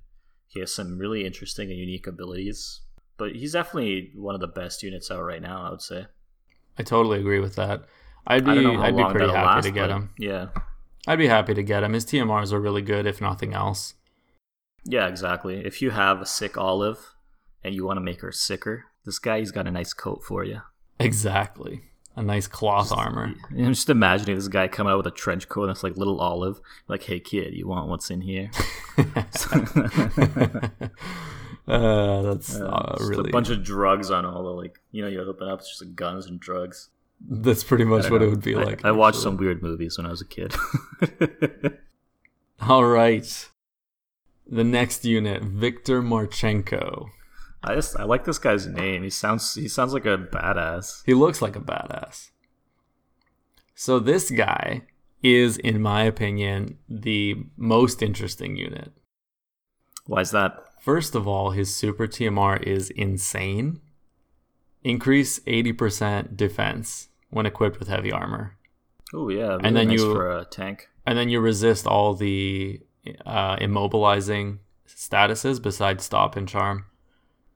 He 0.49 0.61
has 0.61 0.73
some 0.75 0.99
really 0.99 1.27
interesting 1.27 1.71
and 1.71 1.79
unique 1.79 2.07
abilities, 2.07 2.81
but 3.19 3.33
he's 3.33 3.53
definitely 3.53 4.13
one 4.15 4.35
of 4.35 4.41
the 4.41 4.47
best 4.47 4.83
units 4.83 5.11
out 5.11 5.23
right 5.23 5.43
now. 5.43 5.67
I 5.67 5.71
would 5.71 5.83
say. 5.83 6.07
I 6.79 6.83
totally 6.83 7.19
agree 7.19 7.41
with 7.41 7.57
that. 7.57 7.85
I'd 8.27 8.45
be 8.45 8.67
I'd 8.67 8.97
be 8.97 9.05
pretty 9.05 9.33
happy 9.33 9.47
last, 9.47 9.65
to 9.65 9.71
get 9.71 9.91
him. 9.91 10.11
Yeah, 10.19 10.49
I'd 11.07 11.19
be 11.19 11.29
happy 11.29 11.55
to 11.55 11.63
get 11.63 11.83
him. 11.83 11.93
His 11.93 12.05
TMRs 12.05 12.53
are 12.53 12.61
really 12.61 12.83
good, 12.83 13.07
if 13.07 13.21
nothing 13.21 13.55
else. 13.55 13.95
yeah, 14.85 15.07
exactly. 15.07 15.65
If 15.65 15.81
you 15.83 15.91
have 15.91 16.21
a 16.21 16.27
sick 16.27 16.57
olive 16.57 17.15
and 17.63 17.75
you 17.75 17.85
want 17.85 17.99
to 17.99 18.03
make 18.03 18.21
her 18.21 18.33
sicker, 18.33 18.87
this 19.05 19.19
guy 19.19 19.39
he's 19.39 19.53
got 19.53 19.67
a 19.67 19.71
nice 19.71 19.93
coat 19.93 20.23
for 20.25 20.45
you. 20.45 20.61
Exactly. 20.99 21.83
A 22.19 22.23
nice 22.23 22.47
cloth 22.47 22.91
armor. 22.93 23.35
I'm 23.51 23.75
just 23.75 23.91
imagining 23.91 24.37
this 24.37 24.49
guy 24.49 24.69
coming 24.69 24.91
out 24.93 24.97
with 24.97 25.07
a 25.07 25.11
trench 25.11 25.49
coat 25.51 25.67
that's 25.67 25.83
like 25.83 25.97
little 25.99 26.19
olive, 26.21 26.61
like, 26.89 27.03
"Hey 27.03 27.21
kid, 27.21 27.53
you 27.53 27.69
want 27.69 27.89
what's 27.89 28.11
in 28.11 28.23
here?" 28.23 28.51
Uh, 31.69 32.23
that's 32.23 32.55
Uh, 32.55 32.97
really 33.01 33.29
a 33.31 33.33
bunch 33.33 33.51
of 33.51 33.65
drugs 33.65 34.09
on 34.13 34.25
all 34.25 34.45
the 34.45 34.51
like, 34.51 34.79
you 34.93 35.03
know, 35.03 35.09
you 35.09 35.21
open 35.21 35.49
up, 35.49 35.59
it's 35.59 35.69
just 35.69 35.83
like 35.83 35.97
guns 35.97 36.25
and 36.27 36.39
drugs. 36.39 36.91
that's 37.29 37.65
pretty 37.65 37.83
much 37.85 38.09
what 38.09 38.21
don't 38.21 38.29
it 38.29 38.31
would 38.31 38.43
be 38.45 38.55
I- 38.55 38.63
like. 38.63 38.85
I, 38.85 38.93
watched 38.93 39.19
some 39.19 39.37
weird 39.37 39.65
movies 39.65 39.99
when 39.99 40.07
I 40.07 40.11
was 40.11 40.21
a 40.21 40.27
kid. 40.27 40.55
All 42.61 42.85
right. 42.85 43.49
The 44.47 44.63
next 44.63 45.05
unit, 45.05 45.43
Victor 45.43 46.03
Marchenko. 46.03 47.09
I 47.67 47.75
just 47.75 47.99
I 47.99 48.05
like 48.05 48.25
this 48.25 48.39
guy's 48.39 48.67
name. 48.67 49.03
He 49.03 49.11
sounds 49.11 49.55
he 49.55 49.69
sounds 49.69 49.93
like 49.93 50.07
a 50.07 50.17
badass. 50.19 51.03
He 51.05 51.15
looks 51.15 51.43
like 51.43 51.57
a 51.57 51.61
badass. 51.61 52.31
So 53.75 53.99
this 53.99 54.31
guy 54.31 54.83
is, 55.23 55.59
in 55.59 55.83
my 55.83 56.05
opinion, 56.05 56.79
the 56.89 57.37
most 57.57 58.03
interesting 58.03 58.57
unit. 58.57 58.93
Why 60.07 60.21
is 60.21 60.31
that? 60.31 60.65
First 60.81 61.15
of 61.15 61.27
all, 61.27 61.51
his 61.51 61.75
super 61.75 62.07
TMR 62.07 62.63
is 62.63 62.91
insane. 62.91 63.81
Increase 64.85 65.41
80% 65.41 66.37
defense 66.37 67.09
when 67.31 67.45
equipped 67.45 67.81
with 67.81 67.89
heavy 67.89 68.13
armor. 68.13 68.57
Oh 69.13 69.29
yeah, 69.29 69.59
And 69.61 69.75
then 69.77 69.89
nice 69.89 70.01
you- 70.01 70.15
for 70.15 70.31
a 70.39 70.45
tank. 70.45 70.89
And 71.05 71.19
then 71.19 71.29
you 71.29 71.41
resist 71.41 71.87
all 71.87 72.15
the 72.15 72.81
uh, 73.25 73.57
immobilizing 73.57 74.59
statuses 74.89 75.61
besides 75.63 76.05
stop 76.05 76.37
and 76.37 76.49
charm. 76.49 76.87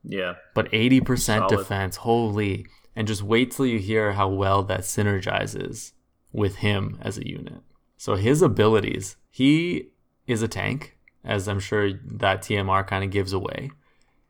Yeah, 0.03 0.35
But 0.55 0.71
80% 0.73 1.19
Solid. 1.19 1.57
defense, 1.57 1.97
holy. 1.97 2.67
And 2.97 3.07
just 3.07 3.23
wait 3.23 3.51
till 3.53 3.67
you 3.67 3.79
hear 3.79 4.13
how 4.13 4.29
well 4.29 4.63
that 4.65 4.81
synergizes 4.81 5.93
with 6.33 6.57
him 6.57 6.99
as 7.03 7.19
a 7.19 7.29
unit. 7.29 7.61
So 7.97 8.15
his 8.17 8.43
abilities, 8.43 9.17
he 9.31 9.89
is 10.27 10.43
a 10.43 10.49
tank, 10.49 10.97
as 11.25 11.49
I'm 11.49 11.61
sure 11.61 11.93
that 11.93 12.43
TMR 12.43 12.87
kind 12.87 13.05
of 13.05 13.11
gives 13.11 13.33
away. 13.33 13.71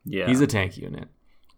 yeah. 0.05 0.27
He's 0.27 0.41
a 0.41 0.47
tank 0.47 0.77
unit. 0.77 1.09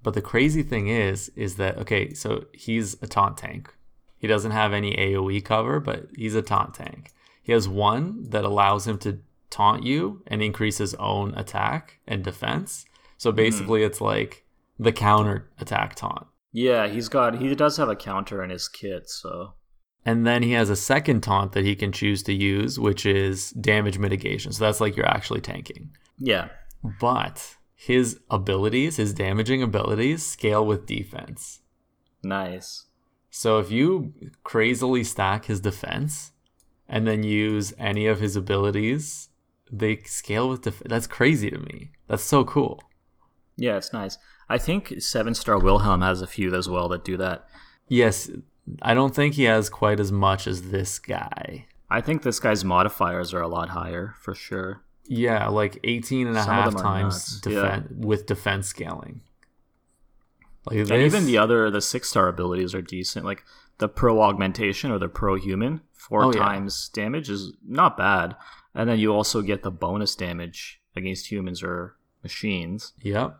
But 0.02 0.14
the 0.14 0.20
crazy 0.22 0.62
thing 0.62 0.88
is, 0.88 1.30
is 1.36 1.56
that 1.56 1.78
okay, 1.78 2.12
so 2.12 2.46
he's 2.52 3.00
a 3.02 3.06
taunt 3.06 3.36
tank. 3.38 3.72
He 4.18 4.26
doesn't 4.26 4.50
have 4.52 4.72
any 4.72 4.94
AoE 4.96 5.44
cover, 5.44 5.80
but 5.80 6.06
he's 6.16 6.34
a 6.34 6.42
taunt 6.42 6.74
tank. 6.74 7.10
He 7.42 7.52
has 7.52 7.68
one 7.68 8.24
that 8.30 8.44
allows 8.44 8.86
him 8.86 8.98
to 8.98 9.20
taunt 9.50 9.84
you 9.84 10.22
and 10.26 10.42
increase 10.42 10.78
his 10.78 10.94
own 10.94 11.34
attack 11.34 11.98
and 12.06 12.22
defense. 12.24 12.84
So 13.22 13.30
mm-hmm. 13.30 13.36
basically, 13.36 13.82
it's 13.84 14.00
like 14.00 14.44
the 14.80 14.90
counter 14.90 15.48
attack 15.60 15.94
taunt. 15.94 16.26
yeah, 16.50 16.88
he's 16.88 17.08
got 17.08 17.40
he 17.40 17.54
does 17.54 17.76
have 17.76 17.88
a 17.88 17.94
counter 17.94 18.42
in 18.42 18.50
his 18.50 18.66
kit, 18.66 19.08
so 19.08 19.54
And 20.04 20.26
then 20.26 20.42
he 20.42 20.50
has 20.52 20.70
a 20.70 20.74
second 20.74 21.20
taunt 21.20 21.52
that 21.52 21.64
he 21.64 21.76
can 21.76 21.92
choose 21.92 22.24
to 22.24 22.32
use, 22.32 22.80
which 22.80 23.06
is 23.06 23.50
damage 23.52 23.96
mitigation. 23.96 24.50
So 24.50 24.64
that's 24.64 24.80
like 24.80 24.96
you're 24.96 25.06
actually 25.06 25.40
tanking. 25.40 25.90
yeah, 26.18 26.48
But 27.00 27.58
his 27.76 28.18
abilities, 28.28 28.96
his 28.96 29.14
damaging 29.14 29.62
abilities, 29.62 30.26
scale 30.26 30.66
with 30.66 30.86
defense. 30.86 31.60
nice. 32.24 32.86
So 33.30 33.60
if 33.60 33.70
you 33.70 34.12
crazily 34.42 35.04
stack 35.04 35.44
his 35.44 35.60
defense 35.60 36.32
and 36.88 37.06
then 37.06 37.22
use 37.22 37.72
any 37.78 38.08
of 38.08 38.18
his 38.18 38.34
abilities, 38.34 39.28
they 39.70 39.98
scale 39.98 40.48
with 40.48 40.62
defense. 40.62 40.90
that's 40.90 41.06
crazy 41.06 41.50
to 41.50 41.58
me. 41.58 41.92
That's 42.08 42.24
so 42.24 42.44
cool. 42.44 42.82
Yeah, 43.62 43.76
it's 43.76 43.92
nice. 43.92 44.18
I 44.48 44.58
think 44.58 44.94
seven 45.00 45.34
star 45.34 45.56
Wilhelm 45.56 46.02
has 46.02 46.20
a 46.20 46.26
few 46.26 46.52
as 46.54 46.68
well 46.68 46.88
that 46.88 47.04
do 47.04 47.16
that. 47.18 47.46
Yes, 47.86 48.28
I 48.82 48.92
don't 48.92 49.14
think 49.14 49.34
he 49.34 49.44
has 49.44 49.70
quite 49.70 50.00
as 50.00 50.10
much 50.10 50.48
as 50.48 50.70
this 50.70 50.98
guy. 50.98 51.66
I 51.88 52.00
think 52.00 52.22
this 52.22 52.40
guy's 52.40 52.64
modifiers 52.64 53.32
are 53.32 53.40
a 53.40 53.46
lot 53.48 53.68
higher 53.68 54.14
for 54.20 54.34
sure. 54.34 54.82
Yeah, 55.06 55.46
like 55.48 55.78
18 55.84 56.26
and 56.26 56.36
a 56.36 56.42
Some 56.42 56.52
half 56.54 56.76
times 56.76 57.40
defen- 57.40 57.96
with 58.04 58.26
defense 58.26 58.66
scaling. 58.66 59.20
Like 60.66 60.78
And 60.78 60.88
this, 60.88 61.14
even 61.14 61.26
the 61.26 61.38
other 61.38 61.70
the 61.70 61.80
six 61.80 62.08
star 62.10 62.26
abilities 62.28 62.74
are 62.74 62.82
decent. 62.82 63.24
Like 63.24 63.44
the 63.78 63.88
pro 63.88 64.20
augmentation 64.22 64.90
or 64.90 64.98
the 64.98 65.08
pro 65.08 65.36
human, 65.36 65.82
four 65.92 66.24
Oh, 66.24 66.32
yeah. 66.32 66.40
times 66.40 66.88
damage 66.88 67.30
is 67.30 67.52
not 67.66 67.96
bad. 67.96 68.34
And 68.74 68.88
then 68.88 68.98
you 68.98 69.12
also 69.14 69.42
get 69.42 69.62
the 69.62 69.70
bonus 69.70 70.16
damage 70.16 70.80
against 70.96 71.30
humans 71.30 71.62
or 71.62 71.96
machines. 72.22 72.92
Yep. 73.02 73.38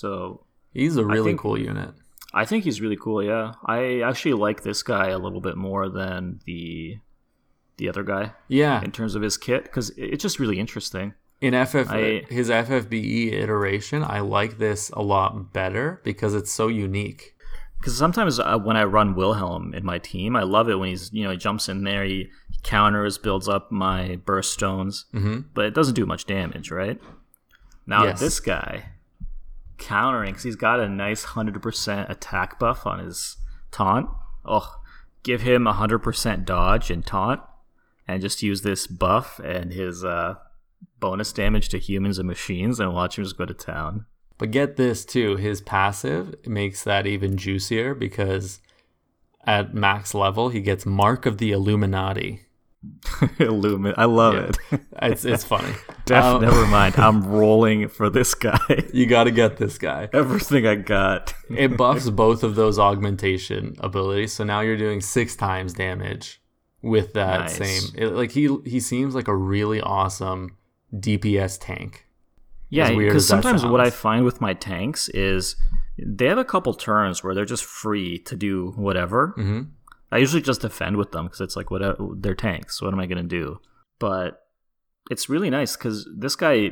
So 0.00 0.44
He's 0.72 0.96
a 0.96 1.04
really 1.04 1.30
think- 1.30 1.40
cool 1.40 1.58
unit. 1.58 1.90
I 2.34 2.44
think 2.44 2.64
he's 2.64 2.82
really 2.82 2.96
cool. 2.96 3.22
Yeah, 3.22 3.54
I 3.64 4.00
actually 4.02 4.34
like 4.34 4.62
this 4.62 4.82
guy 4.82 5.08
a 5.08 5.18
little 5.18 5.40
bit 5.40 5.56
more 5.56 5.88
than 5.88 6.40
the 6.44 6.98
the 7.78 7.88
other 7.88 8.02
guy 8.02 8.32
Yeah. 8.48 8.82
in 8.82 8.90
terms 8.90 9.14
of 9.14 9.22
his 9.22 9.36
kit 9.36 9.64
because 9.64 9.90
it's 9.96 10.22
just 10.22 10.38
really 10.38 10.58
interesting. 10.58 11.14
In 11.40 11.52
FF, 11.54 11.90
I- 11.90 12.24
his 12.28 12.48
FFBE 12.50 13.32
iteration, 13.32 14.02
I 14.02 14.20
like 14.20 14.56
this 14.58 14.90
a 14.90 15.02
lot 15.02 15.52
better 15.52 16.00
because 16.04 16.34
it's 16.34 16.50
so 16.52 16.68
unique. 16.68 17.34
Because 17.78 17.96
sometimes 17.96 18.38
uh, 18.40 18.58
when 18.58 18.76
I 18.76 18.84
run 18.84 19.14
Wilhelm 19.14 19.74
in 19.74 19.84
my 19.84 19.98
team, 19.98 20.34
I 20.36 20.42
love 20.42 20.68
it 20.70 20.76
when 20.78 20.88
he's 20.88 21.10
you 21.12 21.24
know 21.24 21.30
he 21.30 21.36
jumps 21.36 21.68
in 21.68 21.84
there, 21.84 22.04
he 22.04 22.28
counters, 22.62 23.16
builds 23.18 23.48
up 23.48 23.70
my 23.70 24.16
burst 24.26 24.52
stones, 24.52 25.04
hmm 25.12 25.40
but 25.54 25.64
it 25.66 25.74
doesn't 25.74 25.94
do 25.94 26.04
much 26.06 26.24
damage, 26.26 26.70
right? 26.70 26.98
Now 27.86 28.04
Yes. 28.04 28.20
this 28.20 28.40
guy 28.40 28.90
countering 29.78 30.30
because 30.30 30.42
he's 30.44 30.56
got 30.56 30.80
a 30.80 30.88
nice 30.88 31.24
hundred 31.24 31.60
percent 31.62 32.10
attack 32.10 32.58
buff 32.58 32.86
on 32.86 32.98
his 32.98 33.36
taunt. 33.70 34.08
Oh, 34.44 34.80
give 35.22 35.42
him 35.42 35.66
hundred 35.66 36.00
percent 36.00 36.44
dodge 36.44 36.90
and 36.90 37.04
taunt, 37.04 37.40
and 38.06 38.22
just 38.22 38.42
use 38.42 38.62
this 38.62 38.86
buff 38.86 39.38
and 39.40 39.72
his 39.72 40.04
uh, 40.04 40.34
bonus 41.00 41.32
damage 41.32 41.68
to 41.70 41.78
humans 41.78 42.18
and 42.18 42.28
machines, 42.28 42.80
and 42.80 42.94
watch 42.94 43.18
him 43.18 43.24
just 43.24 43.38
go 43.38 43.46
to 43.46 43.54
town. 43.54 44.06
But 44.38 44.50
get 44.50 44.76
this 44.76 45.04
too, 45.04 45.36
his 45.36 45.60
passive 45.60 46.34
makes 46.46 46.84
that 46.84 47.06
even 47.06 47.36
juicier 47.36 47.94
because 47.94 48.60
at 49.44 49.74
max 49.74 50.14
level 50.14 50.48
he 50.50 50.60
gets 50.60 50.84
Mark 50.84 51.24
of 51.24 51.38
the 51.38 51.52
Illuminati. 51.52 52.45
Illumin, 53.38 53.94
I 53.96 54.04
love 54.04 54.34
Yeah. 54.34 54.50
it. 54.72 54.80
It's 55.02 55.24
it's 55.24 55.44
funny. 55.44 55.72
Def, 56.04 56.24
Um, 56.24 56.42
never 56.42 56.66
mind. 56.78 56.96
I'm 56.98 57.26
rolling 57.26 57.88
for 57.88 58.08
this 58.10 58.34
guy. 58.34 58.84
You 58.92 59.06
got 59.06 59.24
to 59.24 59.30
get 59.30 59.56
this 59.56 59.78
guy. 59.78 60.08
Everything 60.12 60.66
I 60.66 60.74
got. 60.76 61.34
It 61.50 61.76
buffs 61.76 62.08
both 62.10 62.42
of 62.42 62.54
those 62.54 62.78
augmentation 62.78 63.76
abilities, 63.80 64.32
so 64.32 64.44
now 64.44 64.60
you're 64.60 64.76
doing 64.76 65.00
six 65.00 65.36
times 65.36 65.72
damage 65.74 66.40
with 66.82 67.12
that 67.14 67.40
Nice. 67.40 67.56
same. 67.56 67.94
It, 67.96 68.12
like 68.12 68.30
he 68.32 68.56
he 68.64 68.80
seems 68.80 69.14
like 69.14 69.28
a 69.28 69.36
really 69.36 69.80
awesome 69.80 70.56
DPS 70.94 71.58
tank. 71.60 72.06
Yeah, 72.68 72.92
because 72.94 73.26
sometimes 73.28 73.64
what 73.64 73.80
I 73.80 73.90
find 73.90 74.24
with 74.24 74.40
my 74.40 74.52
tanks 74.54 75.08
is 75.10 75.56
they 75.98 76.26
have 76.26 76.38
a 76.38 76.44
couple 76.44 76.74
turns 76.74 77.22
where 77.22 77.34
they're 77.34 77.44
just 77.44 77.64
free 77.64 78.18
to 78.20 78.36
do 78.36 78.72
whatever. 78.76 79.32
hmm 79.36 79.62
I 80.12 80.18
usually 80.18 80.42
just 80.42 80.60
defend 80.60 80.96
with 80.96 81.12
them 81.12 81.26
because 81.26 81.40
it's 81.40 81.56
like 81.56 81.70
whatever 81.70 81.96
they're 82.14 82.34
tanks. 82.34 82.80
What 82.80 82.92
am 82.92 83.00
I 83.00 83.06
gonna 83.06 83.22
do? 83.22 83.60
But 83.98 84.42
it's 85.10 85.28
really 85.28 85.50
nice 85.50 85.76
because 85.76 86.08
this 86.16 86.36
guy, 86.36 86.70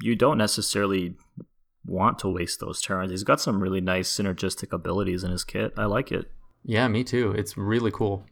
you 0.00 0.16
don't 0.16 0.38
necessarily 0.38 1.16
want 1.84 2.18
to 2.20 2.28
waste 2.28 2.60
those 2.60 2.80
turns. 2.80 3.10
He's 3.10 3.24
got 3.24 3.40
some 3.40 3.62
really 3.62 3.80
nice 3.80 4.10
synergistic 4.10 4.72
abilities 4.72 5.24
in 5.24 5.30
his 5.30 5.44
kit. 5.44 5.72
I 5.76 5.84
like 5.84 6.12
it. 6.12 6.30
Yeah, 6.64 6.88
me 6.88 7.04
too. 7.04 7.32
It's 7.32 7.56
really 7.56 7.90
cool. 7.90 8.26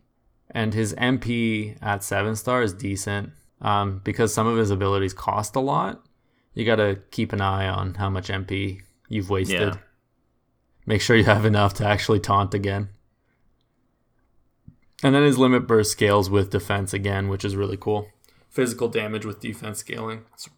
And 0.50 0.72
his 0.72 0.94
MP 0.94 1.76
at 1.82 2.02
seven 2.02 2.36
star 2.36 2.62
is 2.62 2.72
decent 2.72 3.30
um, 3.60 4.00
because 4.04 4.32
some 4.32 4.46
of 4.46 4.56
his 4.56 4.70
abilities 4.70 5.14
cost 5.14 5.56
a 5.56 5.60
lot. 5.60 6.04
You 6.54 6.64
got 6.64 6.76
to 6.76 6.98
keep 7.10 7.32
an 7.32 7.40
eye 7.40 7.68
on 7.68 7.94
how 7.94 8.10
much 8.10 8.28
MP 8.28 8.80
you've 9.08 9.30
wasted. 9.30 9.60
Yeah. 9.60 9.76
Make 10.86 11.02
sure 11.02 11.16
you 11.16 11.24
have 11.24 11.44
enough 11.44 11.74
to 11.74 11.86
actually 11.86 12.20
taunt 12.20 12.54
again. 12.54 12.88
And 15.03 15.14
then 15.14 15.22
his 15.22 15.38
limit 15.38 15.66
burst 15.66 15.92
scales 15.92 16.28
with 16.28 16.51
defense 16.51 16.92
again, 16.92 17.28
which 17.28 17.44
is 17.44 17.55
really 17.55 17.76
cool. 17.76 18.09
Physical 18.51 18.88
damage 18.88 19.24
with 19.24 19.40
defense 19.40 19.78
scaling. 19.78 20.24
It's 20.34 20.49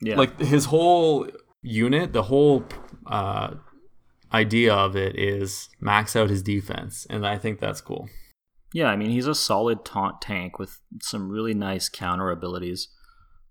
Yeah, 0.00 0.16
like 0.16 0.38
his 0.38 0.66
whole 0.66 1.28
unit, 1.62 2.12
the 2.12 2.24
whole 2.24 2.64
uh, 3.06 3.54
idea 4.32 4.74
of 4.74 4.96
it 4.96 5.18
is 5.18 5.68
max 5.80 6.14
out 6.14 6.30
his 6.30 6.42
defense, 6.42 7.06
and 7.10 7.26
I 7.26 7.38
think 7.38 7.58
that's 7.58 7.80
cool. 7.80 8.08
Yeah, 8.72 8.86
I 8.86 8.96
mean 8.96 9.10
he's 9.10 9.26
a 9.26 9.34
solid 9.34 9.84
taunt 9.84 10.20
tank 10.20 10.58
with 10.58 10.80
some 11.00 11.30
really 11.30 11.54
nice 11.54 11.88
counter 11.88 12.30
abilities. 12.30 12.88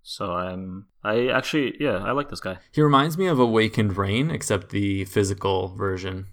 So 0.02 0.32
I'm 0.32 0.86
I 1.04 1.26
actually 1.28 1.74
yeah, 1.80 1.98
I 1.98 2.12
like 2.12 2.30
this 2.30 2.40
guy. 2.40 2.58
He 2.72 2.80
reminds 2.80 3.18
me 3.18 3.26
of 3.26 3.38
Awakened 3.38 3.96
Rain, 3.96 4.30
except 4.30 4.70
the 4.70 5.04
physical 5.04 5.74
version, 5.74 6.28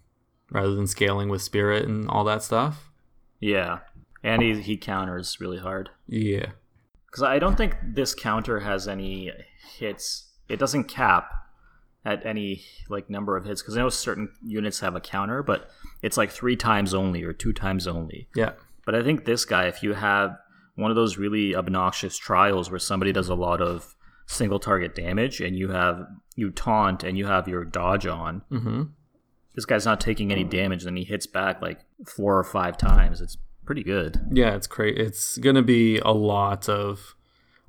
rather 0.52 0.76
than 0.76 0.88
scaling 0.88 1.30
with 1.30 1.42
spirit 1.42 1.86
and 1.86 2.08
all 2.08 2.24
that 2.26 2.44
stuff. 2.44 2.92
Yeah. 3.40 3.80
And 4.24 4.42
he 4.42 4.62
he 4.62 4.78
counters 4.78 5.38
really 5.40 5.60
hard. 5.60 5.90
Yeah, 6.08 6.48
Cuz 7.12 7.22
I 7.24 7.38
don't 7.40 7.56
think 7.56 7.76
this 7.84 8.16
counter 8.16 8.62
has 8.62 8.88
any 8.88 9.32
hits. 9.78 10.32
It 10.50 10.58
doesn't 10.58 10.86
cap 10.86 11.32
at 12.04 12.26
any 12.26 12.64
like 12.90 13.10
number 13.10 13.38
of 13.38 13.46
hits 13.46 13.62
cuz 13.62 13.78
I 13.78 13.82
know 13.82 13.90
certain 13.90 14.30
units 14.44 14.80
have 14.80 14.96
a 14.96 15.00
counter, 15.02 15.44
but 15.44 15.70
it's 16.02 16.18
like 16.18 16.32
3 16.32 16.56
times 16.56 16.94
only 16.94 17.24
or 17.24 17.34
2 17.34 17.54
times 17.54 17.88
only. 17.88 18.28
yeah, 18.36 18.54
But 18.86 18.96
I 18.96 19.04
think 19.04 19.26
this 19.26 19.46
guy, 19.46 19.66
if 19.66 19.82
you 19.84 19.94
have 19.94 20.38
one 20.76 20.92
of 20.92 20.96
those 20.96 21.18
really 21.18 21.56
obnoxious 21.56 22.18
trials 22.18 22.70
where 22.70 22.80
somebody 22.80 23.12
does 23.12 23.30
a 23.30 23.36
lot 23.36 23.62
of 23.62 23.96
single 24.28 24.60
target 24.60 24.94
damage 24.96 25.40
and 25.40 25.56
you 25.58 25.70
have 25.70 26.06
you 26.36 26.50
taunt 26.52 27.04
and 27.04 27.18
you 27.18 27.26
have 27.28 27.48
your 27.48 27.64
dodge 27.64 28.06
on, 28.08 28.42
hmm 28.50 28.84
this 29.56 29.66
guy's 29.66 29.86
not 29.86 30.00
taking 30.02 30.32
any 30.32 30.44
damage, 30.44 30.84
then 30.84 30.96
he 30.96 31.04
hits 31.04 31.26
back 31.26 31.62
like 31.62 31.80
four 32.06 32.38
or 32.38 32.44
five 32.44 32.78
times. 32.78 33.22
It's 33.22 33.38
pretty 33.66 33.84
good. 33.84 34.20
yeah. 34.32 34.56
It's 34.56 34.68
great. 34.68 34.98
It's 34.98 35.38
gonna 35.40 35.64
be 35.64 35.98
a 36.00 36.12
lot 36.12 36.70
of 36.70 37.16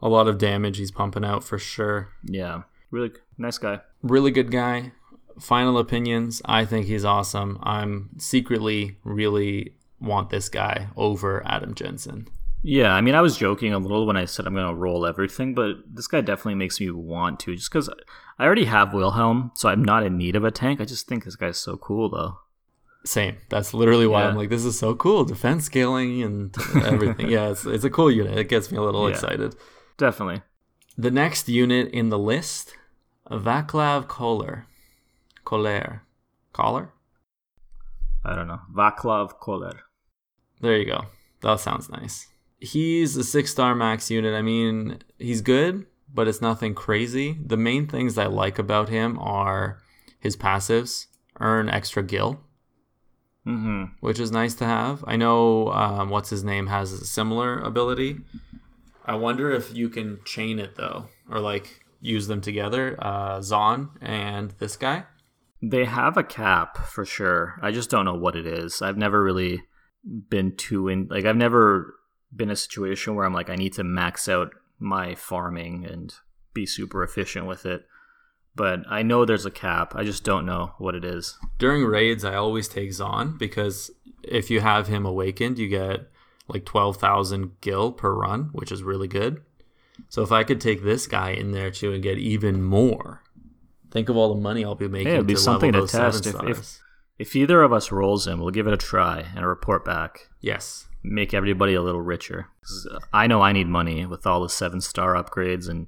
a 0.03 0.09
lot 0.09 0.29
of 0.29 0.37
damage 0.39 0.77
he's 0.77 0.91
pumping 0.91 1.25
out 1.25 1.43
for 1.43 1.59
sure. 1.59 2.11
Yeah, 2.23 2.63
really 2.91 3.13
nice 3.39 3.59
guy. 3.59 3.81
really 4.03 4.31
good 4.31 4.51
guy. 4.51 4.93
Final 5.41 5.79
opinions, 5.79 6.41
I 6.47 6.65
think 6.65 6.87
he's 6.87 7.05
awesome. 7.05 7.59
I'm 7.63 8.11
secretly 8.19 8.97
really 9.05 9.75
want 10.01 10.31
this 10.31 10.49
guy 10.49 10.89
over 10.97 11.43
Adam 11.47 11.75
Jensen. 11.75 12.29
Yeah, 12.63 12.93
I 12.95 13.01
mean, 13.03 13.15
I 13.15 13.21
was 13.21 13.37
joking 13.37 13.73
a 13.75 13.79
little 13.79 14.07
when 14.07 14.17
I 14.17 14.25
said 14.25 14.47
I'm 14.47 14.55
going 14.55 14.67
to 14.67 14.75
roll 14.75 15.07
everything, 15.07 15.55
but 15.55 15.77
this 15.87 16.07
guy 16.07 16.21
definitely 16.23 16.55
makes 16.55 16.81
me 16.81 16.91
want 16.91 17.39
to, 17.41 17.55
just 17.55 17.71
because 17.71 17.89
I 18.39 18.45
already 18.45 18.67
have 18.67 18.93
Wilhelm, 18.93 19.51
so 19.55 19.69
I'm 19.69 19.83
not 19.85 20.05
in 20.05 20.19
need 20.19 20.37
of 20.37 20.45
a 20.45 20.51
tank. 20.51 20.81
I 20.81 20.85
just 20.85 21.09
think 21.09 21.25
this 21.25 21.37
guy's 21.37 21.57
so 21.59 21.77
cool, 21.77 22.11
though. 22.11 22.39
Same. 23.05 23.37
That's 23.49 23.73
literally 23.73 24.07
why 24.07 24.23
Yeah. 24.23 24.29
I'm 24.29 24.37
like, 24.37 24.51
this 24.51 24.65
is 24.65 24.79
so 24.79 24.95
cool. 24.95 25.25
Defense 25.25 25.65
scaling 25.65 26.23
and 26.23 26.55
everything. 26.85 27.29
yeah, 27.31 27.49
it's, 27.51 27.65
it's 27.65 27.85
a 27.85 27.91
cool 27.91 28.11
unit. 28.11 28.37
It 28.37 28.49
gets 28.49 28.71
me 28.71 28.79
a 28.79 28.83
little 28.83 29.09
Yeah. 29.09 29.15
excited. 29.15 29.55
Definitely. 29.97 30.43
The 30.99 31.11
next 31.11 31.49
unit 31.49 31.89
in 31.93 32.09
the 32.11 32.19
list, 32.19 32.75
Vaclav 33.31 34.09
Koller. 34.09 34.67
Koller. 35.45 36.03
Koller? 36.53 36.91
I 38.25 38.35
don't 38.35 38.49
know. 38.49 38.61
Vaclav 38.75 39.39
Koller. 39.39 39.81
There 40.61 40.77
you 40.77 40.85
go. 40.87 41.05
That 41.43 41.61
sounds 41.61 41.89
nice. 41.89 42.27
He's 42.59 43.17
a 43.17 43.23
six 43.25 43.51
star 43.53 43.75
max 43.75 44.11
unit. 44.11 44.35
I 44.35 44.43
mean, 44.43 44.99
he's 45.19 45.43
good, 45.43 45.87
but 46.17 46.27
it's 46.27 46.41
nothing 46.41 46.75
crazy. 46.75 47.37
The 47.45 47.57
main 47.57 47.87
things 47.87 48.19
I 48.19 48.27
like 48.27 48.59
about 48.59 48.89
him 48.89 49.19
are 49.21 49.79
his 50.19 50.37
passives, 50.37 51.07
earn 51.39 51.69
extra 51.69 52.03
gil, 52.03 52.41
Mm-hmm. 53.47 53.85
which 54.01 54.19
is 54.19 54.33
nice 54.33 54.55
to 54.57 54.65
have. 54.65 55.05
I 55.07 55.15
know 55.15 55.71
um, 55.71 56.11
what's 56.11 56.31
his 56.31 56.43
name 56.43 56.67
has 56.67 56.93
a 56.93 57.05
similar 57.07 57.61
ability. 57.61 58.19
I 59.05 59.15
wonder 59.15 59.53
if 59.53 59.73
you 59.77 59.89
can 59.89 60.19
chain 60.25 60.59
it 60.59 60.75
though, 60.75 61.07
or 61.31 61.39
like 61.39 61.85
use 62.01 62.27
them 62.27 62.41
together. 62.41 62.97
Uh, 62.99 63.41
Zon 63.41 63.91
and 64.03 64.51
this 64.59 64.77
guy. 64.77 65.05
They 65.63 65.85
have 65.85 66.17
a 66.17 66.25
cap 66.25 66.77
for 66.89 67.05
sure. 67.05 67.55
I 67.63 67.71
just 67.71 67.89
don't 67.89 68.05
know 68.05 68.17
what 68.17 68.35
it 68.35 68.47
is. 68.49 68.83
I've 68.83 68.99
never 68.99 69.23
really 69.23 69.63
been 70.05 70.57
too 70.57 70.89
in 70.89 71.07
like 71.09 71.25
I've 71.25 71.37
never 71.37 71.95
been 72.35 72.49
in 72.49 72.53
a 72.53 72.57
situation 72.57 73.15
where 73.15 73.25
I'm 73.25 73.33
like 73.33 73.49
I 73.51 73.55
need 73.55 73.75
to 73.75 73.85
max 73.85 74.29
out 74.29 74.51
my 74.79 75.15
farming 75.15 75.85
and 75.87 76.15
be 76.55 76.67
super 76.67 77.03
efficient 77.03 77.47
with 77.47 77.67
it. 77.67 77.87
But 78.55 78.81
I 78.89 79.03
know 79.03 79.25
there's 79.25 79.45
a 79.47 79.51
cap. 79.51 79.95
I 79.95 80.03
just 80.05 80.25
don't 80.25 80.47
know 80.47 80.73
what 80.79 80.95
it 80.95 81.05
is. 81.05 81.39
During 81.59 81.85
raids, 81.85 82.25
I 82.25 82.35
always 82.37 82.69
take 82.69 82.93
Zon 82.93 83.37
because 83.37 83.91
if 84.23 84.51
you 84.51 84.61
have 84.61 84.89
him 84.89 85.05
awakened, 85.05 85.59
you 85.59 85.69
get 85.69 86.09
like 86.49 86.65
12,000 86.65 87.61
gil 87.61 87.93
per 87.93 88.13
run, 88.15 88.51
which 88.53 88.73
is 88.73 88.83
really 88.83 89.09
good. 89.09 89.43
So 90.09 90.23
if 90.23 90.33
I 90.33 90.43
could 90.45 90.61
take 90.61 90.83
this 90.83 91.07
guy 91.07 91.31
in 91.31 91.53
there 91.53 91.71
too 91.71 91.93
and 91.93 92.03
get 92.03 92.19
even 92.19 92.63
more, 92.63 93.23
think 93.91 94.09
of 94.09 94.17
all 94.17 94.35
the 94.35 94.41
money 94.41 94.65
I'll 94.65 94.75
be 94.75 94.89
making. 94.89 95.13
it'd 95.13 95.27
be 95.27 95.35
to 95.35 95.41
something 95.41 95.73
to 95.73 95.87
test 95.87 96.27
if- 96.27 96.35
if- 96.45 96.81
If 97.19 97.35
either 97.37 97.63
of 97.63 97.73
us 97.73 97.91
rolls 97.91 98.27
him, 98.27 98.41
we'll 98.41 98.51
give 98.51 98.67
it 98.67 98.75
a 98.75 98.77
try 98.77 99.25
and 99.35 99.45
a 99.45 99.49
report 99.49 99.85
back. 99.85 100.29
yes, 100.41 100.87
Make 101.09 101.33
everybody 101.35 101.75
a 101.75 101.83
little 101.83 102.01
richer. 102.01 102.49
I 103.13 103.27
know 103.27 103.41
I 103.41 103.53
need 103.53 103.69
money 103.69 104.05
with 104.07 104.27
all 104.27 104.43
the 104.43 104.49
seven 104.49 104.81
star 104.81 105.15
upgrades, 105.15 105.69
and 105.69 105.87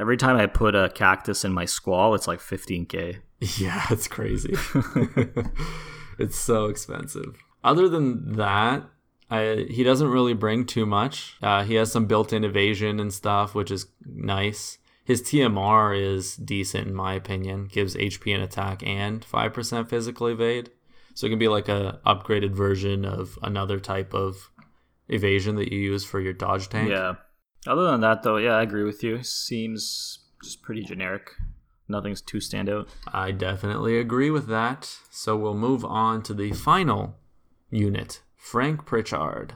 every 0.00 0.16
time 0.16 0.36
I 0.36 0.46
put 0.46 0.74
a 0.74 0.88
cactus 0.88 1.44
in 1.44 1.52
my 1.52 1.66
squall, 1.66 2.14
it's 2.14 2.26
like 2.26 2.40
15k. 2.40 3.18
yeah, 3.58 3.84
it's 3.90 4.08
crazy. 4.08 4.54
it's 6.18 6.36
so 6.36 6.66
expensive. 6.66 7.36
Other 7.62 7.88
than 7.88 8.32
that, 8.32 8.84
I, 9.30 9.66
he 9.68 9.82
doesn't 9.82 10.08
really 10.08 10.34
bring 10.34 10.64
too 10.64 10.86
much. 10.86 11.36
Uh, 11.42 11.64
he 11.64 11.74
has 11.74 11.92
some 11.92 12.06
built-in 12.06 12.44
evasion 12.44 13.00
and 13.00 13.12
stuff, 13.12 13.54
which 13.54 13.70
is 13.70 13.86
nice. 14.04 14.78
His 15.04 15.22
TMR 15.22 15.96
is 16.00 16.36
decent 16.36 16.88
in 16.88 16.94
my 16.94 17.14
opinion. 17.14 17.66
Gives 17.66 17.94
HP 17.94 18.34
and 18.34 18.42
attack 18.42 18.84
and 18.84 19.24
five 19.24 19.52
percent 19.52 19.88
physical 19.88 20.26
evade, 20.26 20.70
so 21.16 21.26
it 21.26 21.30
can 21.30 21.38
be 21.38 21.48
like 21.48 21.70
a 21.70 21.98
upgraded 22.04 22.52
version 22.52 23.06
of 23.06 23.38
another 23.42 23.80
type 23.80 24.12
of 24.12 24.50
evasion 25.08 25.56
that 25.56 25.72
you 25.72 25.78
use 25.78 26.04
for 26.04 26.20
your 26.20 26.34
dodge 26.34 26.68
tank. 26.68 26.90
Yeah. 26.90 27.14
Other 27.66 27.90
than 27.90 28.02
that, 28.02 28.22
though, 28.22 28.36
yeah, 28.36 28.52
I 28.52 28.62
agree 28.62 28.84
with 28.84 29.02
you. 29.02 29.22
Seems 29.22 30.26
just 30.44 30.60
pretty 30.60 30.82
generic. 30.82 31.30
Nothing's 31.88 32.20
too 32.20 32.36
standout. 32.36 32.90
I 33.08 33.30
definitely 33.30 33.98
agree 33.98 34.30
with 34.30 34.46
that. 34.48 34.94
So 35.08 35.38
we'll 35.38 35.54
move 35.54 35.86
on 35.86 36.22
to 36.24 36.34
the 36.34 36.52
final 36.52 37.16
unit, 37.70 38.20
Frank 38.36 38.84
Pritchard. 38.84 39.54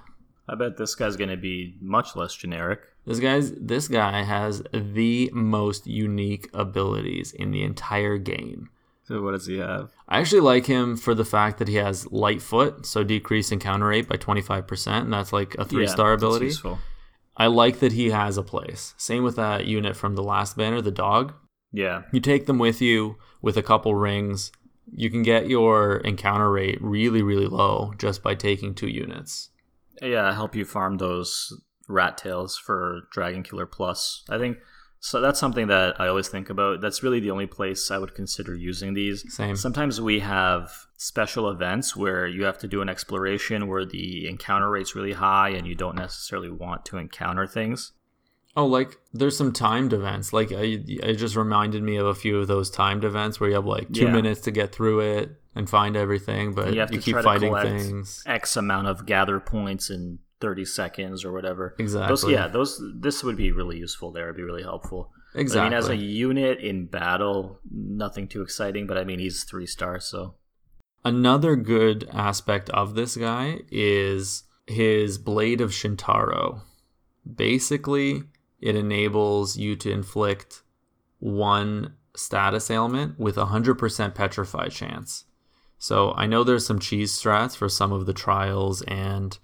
I 0.49 0.55
bet 0.55 0.79
this 0.79 0.95
guy's 0.95 1.17
going 1.17 1.31
to 1.31 1.37
be 1.37 1.77
much 1.83 2.17
less 2.17 2.35
generic. 2.35 2.81
This 3.05 3.21
guy's 3.21 3.53
this 3.53 3.87
guy 3.87 4.23
has 4.23 4.63
the 4.73 5.31
most 5.35 5.87
unique 5.87 6.49
abilities 6.55 7.33
in 7.33 7.51
the 7.51 7.63
entire 7.63 8.17
game. 8.17 8.71
So 9.11 9.21
what 9.23 9.33
does 9.33 9.47
he 9.47 9.59
have? 9.59 9.91
I 10.09 10.21
actually 10.21 10.43
like 10.43 10.67
him 10.67 10.97
for 10.97 11.17
the 11.17 11.25
fact 11.25 11.59
that 11.59 11.67
he 11.67 11.75
has 11.75 12.07
light 12.13 12.41
foot, 12.41 12.87
so 12.87 13.03
decrease 13.03 13.51
encounter 13.51 13.89
rate 13.89 14.09
by 14.09 14.15
25%, 14.17 14.87
and 15.03 15.13
that's 15.13 15.33
like 15.33 15.57
a 15.57 15.65
three 15.65 15.89
star 15.89 16.11
Yeah, 16.11 16.15
that's 16.15 16.23
ability. 16.23 16.47
useful. 16.47 16.79
I 17.37 17.49
like 17.49 17.81
that 17.81 17.93
he 17.93 18.11
has 18.11 18.37
a 18.37 18.45
place. 18.45 18.95
Same 18.99 19.25
with 19.25 19.35
that 19.35 19.67
unit 19.67 19.97
from 19.97 20.15
the 20.15 20.23
last 20.23 20.57
banner, 20.57 20.81
the 20.81 20.93
dog. 20.93 21.33
Yeah. 21.73 22.03
You 22.13 22.21
take 22.21 22.47
them 22.47 22.59
with 22.59 22.81
you 22.81 23.17
with 23.43 23.57
a 23.57 23.63
couple 23.65 23.97
rings. 23.97 24.53
You 24.93 25.11
can 25.11 25.23
get 25.25 25.49
your 25.49 25.97
encounter 25.99 26.51
rate 26.51 26.79
really, 26.81 27.23
really 27.23 27.47
low 27.47 27.93
just 27.99 28.23
by 28.23 28.37
taking 28.37 28.75
two 28.77 28.89
units. 28.89 29.51
Yeah, 30.01 30.33
help 30.33 30.55
you 30.55 30.65
farm 30.65 30.99
those 30.99 31.53
rat 31.89 32.17
tails 32.17 32.57
for 32.57 33.09
Dragon 33.11 33.43
Killer 33.43 33.67
Plus. 33.67 34.23
I 34.31 34.39
think 34.39 34.59
so. 35.01 35.21
That's 35.21 35.41
something 35.41 35.67
that 35.67 36.01
I 36.01 36.07
always 36.07 36.29
think 36.29 36.49
about. 36.51 36.81
That's 36.81 37.03
really 37.03 37.19
the 37.21 37.31
only 37.33 37.47
place 37.47 37.91
I 37.91 37.99
would 37.99 38.15
consider 38.15 38.55
using 38.55 38.95
these. 38.95 39.25
Same. 39.35 39.57
Sometimes 39.57 40.01
we 40.01 40.21
have 40.21 40.71
special 40.97 41.51
events 41.51 41.97
where 41.97 42.27
you 42.27 42.45
have 42.45 42.59
to 42.59 42.69
do 42.69 42.83
an 42.83 42.89
exploration 42.89 43.67
where 43.69 43.85
the 43.85 44.29
encounter 44.29 44.71
rate's 44.71 44.95
really 44.95 45.13
high 45.15 45.49
and 45.49 45.67
you 45.67 45.75
don't 45.75 45.97
necessarily 45.97 46.51
want 46.51 46.85
to 46.87 46.99
encounter 46.99 47.47
things. 47.47 47.93
Oh, 48.57 48.67
like 48.67 48.97
there's 49.13 49.37
some 49.37 49.53
timed 49.53 49.93
events. 49.93 50.33
Like 50.33 50.53
I, 50.53 50.83
it 50.87 51.15
just 51.15 51.37
reminded 51.37 51.83
me 51.83 51.97
of 51.97 52.07
a 52.07 52.15
few 52.15 52.39
of 52.39 52.49
those 52.49 52.69
timed 52.71 53.05
events 53.05 53.39
where 53.41 53.49
you 53.49 53.55
have 53.55 53.65
like 53.67 53.93
two 53.93 54.07
Yeah. 54.07 54.13
minutes 54.13 54.41
to 54.43 54.51
get 54.51 54.73
through 54.73 55.01
it 55.01 55.31
and 55.55 55.71
find 55.71 55.97
everything, 55.97 56.53
but 56.53 56.67
And 56.67 56.75
you, 56.77 56.81
you 56.83 56.87
to 56.89 56.99
keep 56.99 57.17
fighting 57.19 57.55
to 57.55 57.63
things. 57.63 58.23
X 58.27 58.57
amount 58.57 58.89
of 58.89 59.07
gather 59.07 59.39
points 59.41 59.89
in 59.89 60.19
30 60.41 60.65
seconds 60.65 61.25
or 61.25 61.33
whatever. 61.33 61.75
Exactly. 61.79 62.09
Those, 62.09 62.29
yeah, 62.29 62.49
those 62.49 62.83
this 62.95 63.23
would 63.23 63.37
be 63.37 63.53
really 63.53 63.79
useful 63.79 64.13
there. 64.13 64.25
It'd 64.25 64.37
be 64.37 64.43
really 64.43 64.63
helpful. 64.63 65.11
But, 65.33 65.41
Exactly. 65.41 65.61
I 65.61 65.65
mean, 65.65 65.79
as 65.79 65.89
a 65.89 65.97
unit 65.97 66.59
in 66.59 66.87
battle, 66.87 67.61
nothing 67.71 68.27
too 68.27 68.43
exciting, 68.43 68.87
but 68.87 68.99
I 68.99 69.05
mean, 69.05 69.19
he's 69.19 69.45
three 69.45 69.67
stars, 69.67 70.07
so. 70.07 70.35
Another 71.05 71.57
good 71.57 72.09
aspect 72.13 72.69
of 72.71 72.95
this 72.95 73.17
guy 73.17 73.61
is 73.71 74.43
his 74.67 75.19
Blade 75.19 75.61
of 75.61 75.71
Shintaro. 75.71 76.63
Basically, 77.33 78.25
it 78.61 78.77
enables 78.77 79.57
you 79.57 79.77
to 79.77 79.91
inflict 79.91 80.63
one 81.21 81.95
status 82.17 82.71
ailment 82.71 83.19
with 83.19 83.39
a 83.39 83.47
100% 83.47 84.15
petrify 84.15 84.69
chance. 84.69 85.25
So 85.79 86.13
I 86.13 86.27
know 86.27 86.45
there's 86.45 86.67
some 86.67 86.79
cheese 86.79 87.19
strats 87.19 87.57
for 87.57 87.69
some 87.69 87.93
of 87.93 88.05
the 88.05 88.13
trials 88.13 88.83
and 88.83 89.39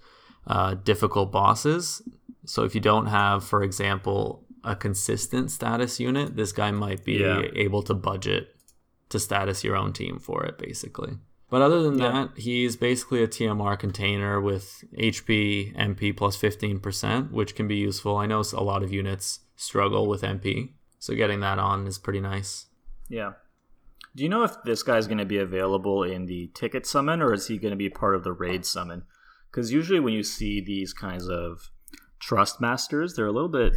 uh, 0.47 0.73
difficult 0.75 1.31
bosses. 1.31 2.01
So 2.45 2.63
if 2.63 2.73
you 2.73 2.81
don't 2.81 3.07
have, 3.07 3.43
for 3.43 3.61
example, 3.63 4.43
a 4.63 4.75
consistent 4.75 5.51
status 5.51 5.99
unit, 5.99 6.35
this 6.35 6.51
guy 6.51 6.71
might 6.71 7.03
be 7.05 7.13
Yeah. 7.19 7.43
able 7.55 7.83
to 7.83 7.93
budget 7.93 8.55
to 9.09 9.19
status 9.19 9.63
your 9.63 9.75
own 9.75 9.93
team 9.93 10.19
for 10.19 10.43
it, 10.43 10.57
basically. 10.57 11.17
But 11.49 11.61
other 11.61 11.81
than 11.81 11.97
Yeah. 11.97 12.11
that, 12.11 12.37
he's 12.37 12.75
basically 12.75 13.23
a 13.23 13.27
TMR 13.27 13.77
container 13.77 14.41
with 14.41 14.83
HP, 14.97 15.73
MP 15.77 16.11
plus 16.11 16.35
15%, 16.35 17.31
which 17.31 17.55
can 17.55 17.67
be 17.67 17.77
useful. 17.77 18.17
I 18.17 18.25
know 18.25 18.41
a 18.53 18.63
lot 18.63 18.83
of 18.83 18.91
units 18.91 19.39
struggle 19.55 20.07
with 20.07 20.23
MP, 20.23 20.73
so 20.99 21.15
getting 21.15 21.39
that 21.41 21.59
on 21.59 21.87
is 21.87 21.97
pretty 21.97 22.19
nice. 22.19 22.65
Yeah. 23.07 23.33
Do 24.15 24.23
you 24.23 24.29
know 24.29 24.43
if 24.43 24.61
this 24.63 24.83
guy's 24.83 25.07
going 25.07 25.19
to 25.19 25.25
be 25.25 25.37
available 25.37 26.03
in 26.03 26.25
the 26.25 26.47
ticket 26.53 26.85
summon 26.85 27.21
or 27.21 27.33
is 27.33 27.47
he 27.47 27.57
going 27.57 27.71
to 27.71 27.77
be 27.77 27.89
part 27.89 28.15
of 28.15 28.23
the 28.23 28.33
raid 28.33 28.65
summon? 28.65 29.03
Because 29.51 29.71
usually 29.71 29.99
when 29.99 30.13
you 30.13 30.23
see 30.23 30.61
these 30.61 30.93
kinds 30.93 31.27
of 31.27 31.71
trust 32.19 32.59
masters, 32.61 33.15
they're 33.15 33.27
a 33.27 33.31
little 33.31 33.49
bit 33.49 33.73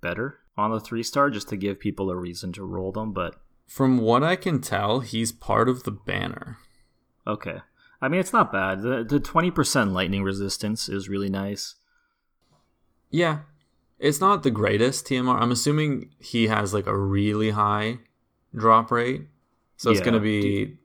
better 0.00 0.38
on 0.56 0.70
the 0.70 0.80
three 0.80 1.02
star 1.02 1.30
just 1.30 1.48
to 1.48 1.56
give 1.56 1.80
people 1.80 2.10
a 2.10 2.16
reason 2.16 2.52
to 2.52 2.64
roll 2.64 2.92
them. 2.92 3.12
But 3.12 3.36
From 3.66 3.98
what 3.98 4.22
I 4.22 4.36
can 4.36 4.60
tell, 4.60 5.00
he's 5.00 5.32
part 5.32 5.68
of 5.68 5.84
the 5.84 5.90
banner. 5.92 6.58
okay. 7.26 7.58
I 8.00 8.08
mean, 8.08 8.18
it's 8.18 8.32
not 8.32 8.50
bad. 8.50 8.82
The, 8.82 9.04
the 9.04 9.20
20% 9.20 9.92
lightning 9.92 10.24
resistance 10.24 10.88
is 10.88 11.08
really 11.08 11.28
nice. 11.28 11.76
Yeah. 13.10 13.42
It's 14.00 14.20
not 14.20 14.42
the 14.42 14.50
greatest 14.50 15.06
TMR. 15.06 15.40
I'm 15.40 15.52
assuming 15.52 16.10
he 16.18 16.48
has 16.48 16.74
like 16.74 16.88
a 16.88 16.96
really 16.96 17.50
high 17.50 18.00
drop 18.56 18.90
rate. 18.90 19.22
So 19.76 19.92
it's 19.92 20.00
going 20.00 20.14
to 20.14 20.20
be 20.20 20.78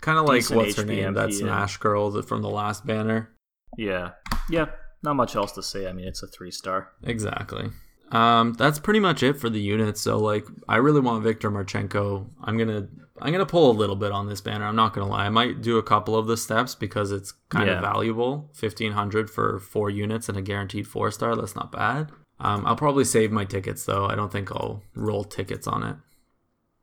kind 0.00 0.18
of 0.18 0.24
like 0.24 0.48
what's 0.48 0.76
her 0.76 0.84
name? 0.86 1.12
HPMP, 1.12 1.14
That 1.14 1.32
yeah. 1.32 1.38
Smash 1.38 1.76
girl 1.76 2.22
from 2.22 2.40
the 2.40 2.48
last 2.48 2.86
banner. 2.86 3.30
Yeah. 3.76 4.10
Yeah. 4.50 4.66
Not 5.02 5.16
much 5.16 5.34
else 5.36 5.52
to 5.52 5.62
say. 5.62 5.86
I 5.88 5.92
mean, 5.92 6.06
it's 6.06 6.22
a 6.22 6.26
three 6.26 6.50
star. 6.50 6.92
Exactly. 7.02 7.70
Um, 8.12 8.52
that's 8.52 8.78
pretty 8.78 9.00
much 9.00 9.22
it 9.22 9.38
for 9.40 9.48
the 9.48 9.60
units. 9.60 10.00
So 10.00 10.18
like, 10.18 10.44
I 10.68 10.76
really 10.76 11.00
want 11.00 11.22
Victor 11.24 11.50
Marchenko. 11.50 12.26
I'm 12.44 12.58
gonna 12.58 12.86
I'm 13.20 13.32
gonna 13.32 13.46
pull 13.46 13.70
a 13.70 13.72
little 13.72 13.96
bit 13.96 14.12
on 14.12 14.28
this 14.28 14.40
banner. 14.40 14.66
I'm 14.66 14.76
not 14.76 14.92
gonna 14.92 15.08
lie. 15.08 15.24
I 15.26 15.30
might 15.30 15.62
do 15.62 15.78
a 15.78 15.82
couple 15.82 16.14
of 16.16 16.26
the 16.26 16.36
steps 16.36 16.74
because 16.74 17.10
it's 17.10 17.32
kind 17.48 17.66
Yeah. 17.68 17.76
of 17.76 17.80
valuable. 17.82 18.50
Fifteen 18.52 18.92
hundred 18.92 19.30
for 19.30 19.58
four 19.60 19.88
units 19.90 20.28
and 20.28 20.36
a 20.36 20.42
guaranteed 20.42 20.86
four 20.86 21.10
star. 21.10 21.34
That's 21.34 21.56
not 21.56 21.72
bad. 21.72 22.10
Um, 22.38 22.66
I'll 22.66 22.76
probably 22.76 23.04
save 23.04 23.32
my 23.32 23.44
tickets 23.46 23.84
though. 23.86 24.06
I 24.06 24.14
don't 24.14 24.30
think 24.30 24.50
I'll 24.52 24.82
roll 24.94 25.24
tickets 25.24 25.66
on 25.66 25.82
it. 25.82 25.96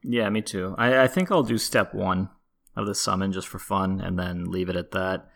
Yeah, 0.03 0.29
me 0.29 0.41
too. 0.41 0.73
I, 0.77 1.03
I 1.03 1.07
think 1.07 1.31
I'll 1.31 1.43
do 1.43 1.57
step 1.57 1.93
one 1.93 2.29
of 2.75 2.87
the 2.87 2.95
summon 2.95 3.31
just 3.33 3.47
for 3.47 3.59
fun 3.59 3.99
and 4.01 4.17
then 4.17 4.45
leave 4.49 4.69
it 4.69 4.75
at 4.77 4.91
that. 4.91 5.29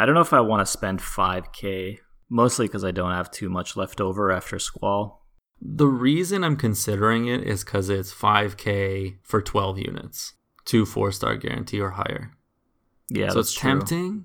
I 0.00 0.06
don't 0.06 0.14
know 0.14 0.22
if 0.22 0.32
I 0.32 0.40
want 0.40 0.62
to 0.62 0.72
spend 0.72 1.00
5k, 1.00 1.98
mostly 2.30 2.66
because 2.66 2.86
I 2.86 2.90
don't 2.90 3.10
have 3.12 3.30
too 3.30 3.50
much 3.50 3.76
left 3.76 4.00
over 4.00 4.32
after 4.32 4.58
Squall. 4.58 5.26
The 5.60 5.88
reason 5.88 6.42
I'm 6.42 6.56
considering 6.56 7.26
it 7.26 7.42
is 7.42 7.62
because 7.62 7.90
it's 7.90 8.10
5k 8.10 9.18
for 9.22 9.42
12 9.42 9.78
units, 9.78 10.32
two 10.64 10.86
four 10.86 11.12
star 11.12 11.36
guarantee 11.36 11.80
or 11.82 11.90
higher. 11.90 12.32
Yeah, 13.10 13.28
so 13.28 13.40
it's 13.40 13.52
true. 13.52 13.72
tempting. 13.72 14.24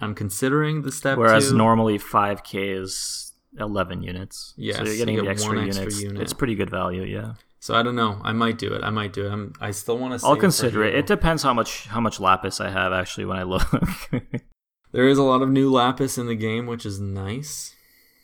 I'm 0.00 0.14
considering 0.14 0.80
the 0.80 0.90
step. 0.90 1.18
Whereas 1.18 1.50
two. 1.50 1.58
normally 1.58 1.98
5k 1.98 2.80
is 2.80 3.34
11 3.58 4.02
units. 4.02 4.54
Yeah, 4.56 4.76
so 4.76 4.84
you're 4.84 4.92
you 4.94 4.98
getting 4.98 5.16
get 5.16 5.24
the 5.24 5.30
extra 5.30 5.56
one 5.56 5.66
units. 5.66 6.00
unit. 6.00 6.22
It's 6.22 6.32
pretty 6.32 6.54
good 6.54 6.70
value, 6.70 7.02
yeah. 7.02 7.34
So 7.60 7.74
I 7.74 7.82
don't 7.82 7.96
know. 7.96 8.18
I 8.24 8.32
might 8.32 8.56
do 8.56 8.72
it. 8.72 8.82
I 8.82 8.88
might 8.88 9.12
do 9.12 9.26
it. 9.26 9.30
I'm, 9.30 9.52
I 9.60 9.72
still 9.72 9.98
want 9.98 10.18
to. 10.18 10.26
I'll 10.26 10.36
consider 10.36 10.84
it. 10.84 10.94
It 10.94 11.06
depends 11.06 11.42
how 11.42 11.52
much 11.52 11.86
how 11.86 12.00
much 12.00 12.18
lapis 12.18 12.62
I 12.62 12.70
have 12.70 12.94
actually 12.94 13.26
when 13.26 13.36
I 13.36 13.42
look. 13.42 13.70
There 14.96 15.06
is 15.08 15.18
a 15.18 15.22
lot 15.22 15.42
of 15.42 15.50
new 15.50 15.70
lapis 15.70 16.16
in 16.16 16.26
the 16.26 16.34
game, 16.34 16.66
which 16.66 16.86
is 16.86 16.98
nice. 16.98 17.74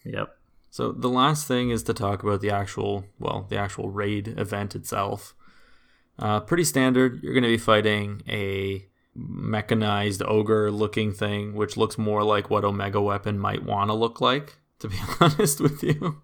yep. 0.05 0.39
So 0.71 0.91
the 0.91 1.11
last 1.11 1.47
thing 1.47 1.69
is 1.69 1.83
to 1.83 1.93
talk 1.93 2.23
about 2.23 2.41
the 2.41 2.49
actual, 2.51 3.05
well, 3.19 3.45
the 3.51 3.59
actual 3.59 3.91
raid 3.91 4.29
event 4.39 4.75
itself. 4.75 5.35
Uh, 6.19 6.41
pretty 6.41 6.65
standard. 6.65 7.23
You're 7.23 7.35
going 7.35 7.43
to 7.43 7.51
be 7.51 7.59
fighting 7.59 8.23
a 8.27 8.87
mechanized 9.15 10.23
ogre-looking 10.23 11.13
thing, 11.13 11.55
which 11.55 11.77
looks 11.77 11.99
more 11.99 12.25
like 12.25 12.49
what 12.49 12.65
Omega 12.65 13.03
Weapon 13.03 13.39
might 13.39 13.63
want 13.63 13.91
to 13.91 13.95
look 13.95 14.23
like. 14.23 14.55
To 14.79 14.89
be 14.89 14.97
honest 15.21 15.61
with 15.61 15.83
you, 15.83 16.23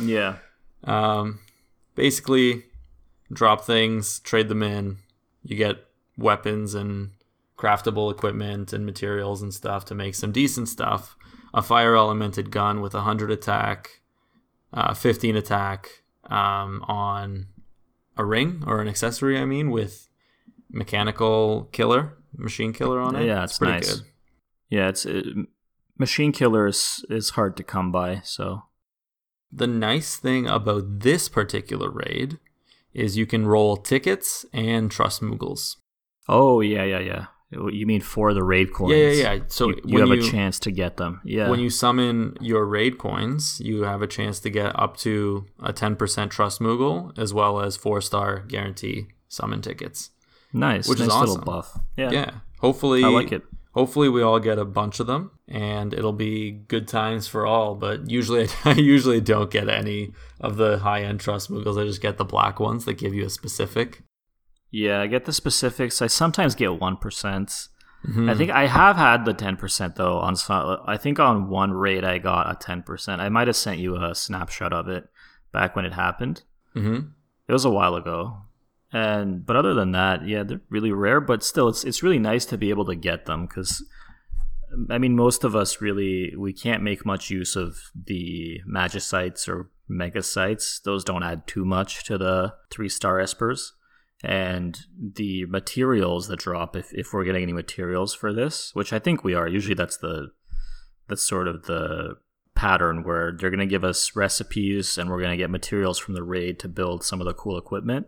Yeah. 0.00 0.36
um, 0.84 1.40
basically, 1.96 2.66
drop 3.32 3.64
things, 3.64 4.20
trade 4.20 4.48
them 4.48 4.62
in. 4.62 4.98
You 5.42 5.56
get 5.56 5.84
weapons 6.16 6.74
and 6.74 7.10
craftable 7.56 8.10
equipment 8.10 8.72
and 8.72 8.84
materials 8.84 9.42
and 9.42 9.52
stuff 9.52 9.84
to 9.86 9.94
make 9.94 10.14
some 10.14 10.32
decent 10.32 10.68
stuff. 10.68 11.16
A 11.54 11.62
fire 11.62 11.94
elemented 11.94 12.50
gun 12.50 12.80
with 12.80 12.94
100 12.94 13.30
attack, 13.30 14.00
uh, 14.72 14.94
15 14.94 15.36
attack 15.36 16.02
um, 16.30 16.82
on 16.88 17.46
a 18.16 18.24
ring 18.24 18.64
or 18.66 18.80
an 18.80 18.88
accessory, 18.88 19.38
I 19.38 19.44
mean, 19.44 19.70
with 19.70 20.08
mechanical 20.70 21.68
killer, 21.72 22.16
machine 22.36 22.72
killer 22.72 23.00
on 23.00 23.16
it. 23.16 23.26
Yeah, 23.26 23.44
it's 23.44 23.58
pretty 23.58 23.72
nice. 23.74 23.94
good. 23.94 24.06
Yeah, 24.70 24.88
it's 24.88 25.04
it, 25.04 25.26
machine 25.98 26.32
killer 26.32 26.66
is, 26.66 27.04
is 27.10 27.30
hard 27.30 27.56
to 27.58 27.62
come 27.62 27.92
by, 27.92 28.20
so 28.24 28.62
The 29.52 29.66
nice 29.66 30.16
thing 30.16 30.46
about 30.48 31.00
this 31.00 31.28
particular 31.28 31.90
raid 31.90 32.38
is 32.94 33.18
you 33.18 33.26
can 33.26 33.46
roll 33.46 33.76
tickets 33.76 34.46
and 34.52 34.90
trust 34.90 35.20
moogles. 35.20 35.76
Oh 36.28 36.60
yeah, 36.60 36.84
yeah, 36.84 37.00
yeah. 37.00 37.26
You 37.52 37.86
mean 37.86 38.00
for 38.00 38.32
the 38.34 38.42
raid 38.42 38.72
coins? 38.72 38.92
Yeah, 38.92 39.08
yeah, 39.10 39.32
yeah. 39.34 39.42
So 39.48 39.68
you, 39.68 39.80
you 39.84 39.98
have 40.00 40.08
you- 40.08 40.14
a 40.26 40.30
chance 40.30 40.58
to 40.60 40.70
get 40.70 40.96
them. 40.96 41.20
Yeah. 41.24 41.50
When 41.50 41.60
you 41.60 41.68
summon 41.70 42.36
your 42.40 42.64
raid 42.64 42.98
coins, 42.98 43.60
you 43.60 43.82
have 43.82 44.00
a 44.02 44.06
chance 44.06 44.40
to 44.40 44.50
get 44.50 44.78
up 44.78 44.96
to 44.98 45.46
a 45.62 45.72
10% 45.72 46.30
trust 46.30 46.60
Moogle 46.60 47.16
as 47.18 47.34
well 47.34 47.60
as 47.60 47.76
four 47.76 48.00
star 48.00 48.40
guarantee 48.40 49.08
summon 49.28 49.60
tickets. 49.60 50.10
nice, 50.52 50.88
which 50.88 51.00
is 51.00 51.08
nice 51.08 51.20
little 51.20 51.34
awesome. 51.36 51.44
buff. 51.44 51.78
Yeah. 51.96 52.10
Yeah. 52.10 52.30
Hopefully 52.60 53.04
I 53.04 53.08
like 53.08 53.32
it. 53.32 53.42
Hopefully 53.74 54.08
we 54.10 54.20
all 54.22 54.38
get 54.38 54.58
a 54.58 54.66
bunch 54.66 55.00
of 55.00 55.06
them 55.06 55.30
and 55.48 55.94
it'll 55.94 56.12
be 56.12 56.50
good 56.50 56.86
times 56.86 57.26
for 57.26 57.46
all, 57.46 57.74
but 57.74 58.10
usually 58.10 58.46
I 58.64 58.72
usually 58.74 59.20
don't 59.20 59.50
get 59.50 59.68
any 59.68 60.12
of 60.40 60.56
the 60.56 60.78
high 60.78 61.02
end 61.02 61.20
trust 61.20 61.50
Moogles. 61.50 61.80
I 61.80 61.84
just 61.86 62.02
get 62.02 62.18
the 62.18 62.24
black 62.24 62.60
ones 62.60 62.84
that 62.84 62.94
give 62.94 63.14
you 63.14 63.24
a 63.24 63.30
specific. 63.30 64.02
Yeah, 64.72 65.02
I 65.02 65.06
get 65.06 65.26
the 65.26 65.32
specifics. 65.32 66.02
I 66.02 66.08
sometimes 66.08 66.54
get 66.54 66.80
one 66.80 66.96
Mm-hmm. 68.06 68.28
I 68.28 68.34
think 68.34 68.50
I 68.50 68.66
have 68.66 68.96
had 68.96 69.24
the 69.24 69.34
ten 69.34 69.56
percent 69.56 69.94
though. 69.94 70.18
On 70.18 70.34
some, 70.34 70.78
I 70.86 70.96
think 70.96 71.20
on 71.20 71.48
one 71.48 71.72
raid 71.72 72.04
I 72.04 72.18
got 72.18 72.50
a 72.50 72.56
ten 72.56 72.82
percent. 72.82 73.20
I 73.20 73.28
might 73.28 73.46
have 73.46 73.56
sent 73.56 73.78
you 73.78 73.96
a 73.96 74.14
snapshot 74.14 74.72
of 74.72 74.88
it 74.88 75.04
back 75.52 75.76
when 75.76 75.84
it 75.84 75.92
happened. 75.92 76.42
Mm-hmm. 76.74 77.10
It 77.46 77.52
was 77.52 77.64
a 77.64 77.70
while 77.70 77.94
ago, 77.94 78.38
and 78.92 79.46
but 79.46 79.54
other 79.54 79.74
than 79.74 79.92
that, 79.92 80.26
yeah, 80.26 80.42
they're 80.42 80.62
really 80.68 80.90
rare. 80.90 81.20
But 81.20 81.44
still, 81.44 81.68
it's 81.68 81.84
it's 81.84 82.02
really 82.02 82.18
nice 82.18 82.44
to 82.46 82.58
be 82.58 82.70
able 82.70 82.86
to 82.86 82.96
get 82.96 83.26
them 83.26 83.46
because, 83.46 83.84
I 84.90 84.98
mean, 84.98 85.14
most 85.14 85.44
of 85.44 85.54
us 85.54 85.80
really 85.80 86.34
we 86.36 86.52
can't 86.52 86.82
make 86.82 87.06
much 87.06 87.30
use 87.30 87.54
of 87.54 87.90
the 87.94 88.62
magicites 88.66 89.48
or 89.48 89.70
mega 89.86 90.24
sites. 90.24 90.80
Those 90.80 91.04
don't 91.04 91.22
add 91.22 91.46
too 91.46 91.64
much 91.64 92.02
to 92.04 92.18
the 92.18 92.54
three 92.68 92.88
star 92.88 93.18
espers. 93.18 93.70
And 94.22 94.78
the 94.96 95.46
materials 95.46 96.28
that 96.28 96.38
drop, 96.38 96.76
if, 96.76 96.92
if 96.92 97.12
we're 97.12 97.24
getting 97.24 97.42
any 97.42 97.52
materials 97.52 98.14
for 98.14 98.32
this, 98.32 98.72
which 98.74 98.92
I 98.92 98.98
think 98.98 99.24
we 99.24 99.34
are, 99.34 99.48
usually 99.48 99.74
that's 99.74 99.96
the 99.96 100.30
that's 101.08 101.22
sort 101.22 101.48
of 101.48 101.64
the 101.64 102.16
pattern 102.54 103.02
where 103.02 103.32
they're 103.32 103.50
going 103.50 103.58
to 103.60 103.66
give 103.66 103.84
us 103.84 104.14
recipes 104.14 104.96
and 104.96 105.10
we're 105.10 105.20
going 105.20 105.32
to 105.32 105.36
get 105.36 105.50
materials 105.50 105.98
from 105.98 106.14
the 106.14 106.22
raid 106.22 106.58
to 106.60 106.68
build 106.68 107.02
some 107.02 107.20
of 107.20 107.26
the 107.26 107.34
cool 107.34 107.58
equipment. 107.58 108.06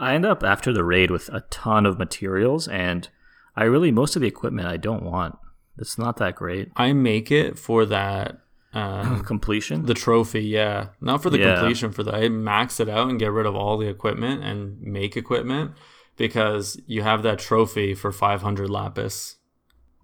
I 0.00 0.14
end 0.14 0.26
up 0.26 0.42
after 0.42 0.72
the 0.72 0.84
raid 0.84 1.10
with 1.10 1.28
a 1.28 1.42
ton 1.50 1.86
of 1.86 1.98
materials 1.98 2.66
and 2.66 3.08
I 3.56 3.64
really 3.64 3.92
most 3.92 4.16
of 4.16 4.22
the 4.22 4.28
equipment 4.28 4.66
I 4.66 4.76
don't 4.76 5.04
want. 5.04 5.38
It's 5.78 5.96
not 5.96 6.16
that 6.16 6.34
great. 6.34 6.72
I 6.76 6.92
make 6.92 7.30
it 7.30 7.58
for 7.58 7.86
that 7.86 8.40
um, 8.74 9.22
Completion. 9.24 9.86
the 9.86 9.94
trophy, 9.94 10.42
yeah. 10.42 10.88
Not 11.00 11.22
for 11.22 11.30
the 11.30 11.38
Yeah. 11.38 11.56
completion 11.56 11.90
for 11.92 12.02
the 12.02 12.14
I 12.14 12.28
max 12.28 12.80
it 12.80 12.88
out 12.88 13.08
and 13.08 13.18
get 13.18 13.32
rid 13.32 13.46
of 13.46 13.54
all 13.56 13.78
the 13.78 13.88
equipment 13.88 14.44
and 14.44 14.80
make 14.82 15.16
equipment 15.16 15.72
because 16.16 16.80
you 16.86 17.02
have 17.02 17.22
that 17.22 17.38
trophy 17.38 17.94
for 17.94 18.12
500 18.12 18.68
lapis. 18.68 19.36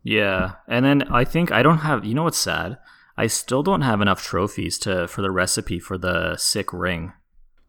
yeah. 0.02 0.52
And 0.68 0.84
then 0.84 1.02
I 1.10 1.24
think 1.24 1.50
I 1.52 1.62
don't 1.62 1.78
have 1.78 2.04
you 2.04 2.14
know 2.14 2.24
what's 2.24 2.38
sad? 2.38 2.78
I 3.16 3.26
still 3.28 3.62
don't 3.62 3.82
have 3.82 4.00
enough 4.00 4.22
trophies 4.22 4.78
to 4.80 5.06
for 5.08 5.22
the 5.22 5.30
recipe 5.30 5.78
for 5.78 5.96
the 5.98 6.36
sick 6.36 6.72
ring. 6.72 7.12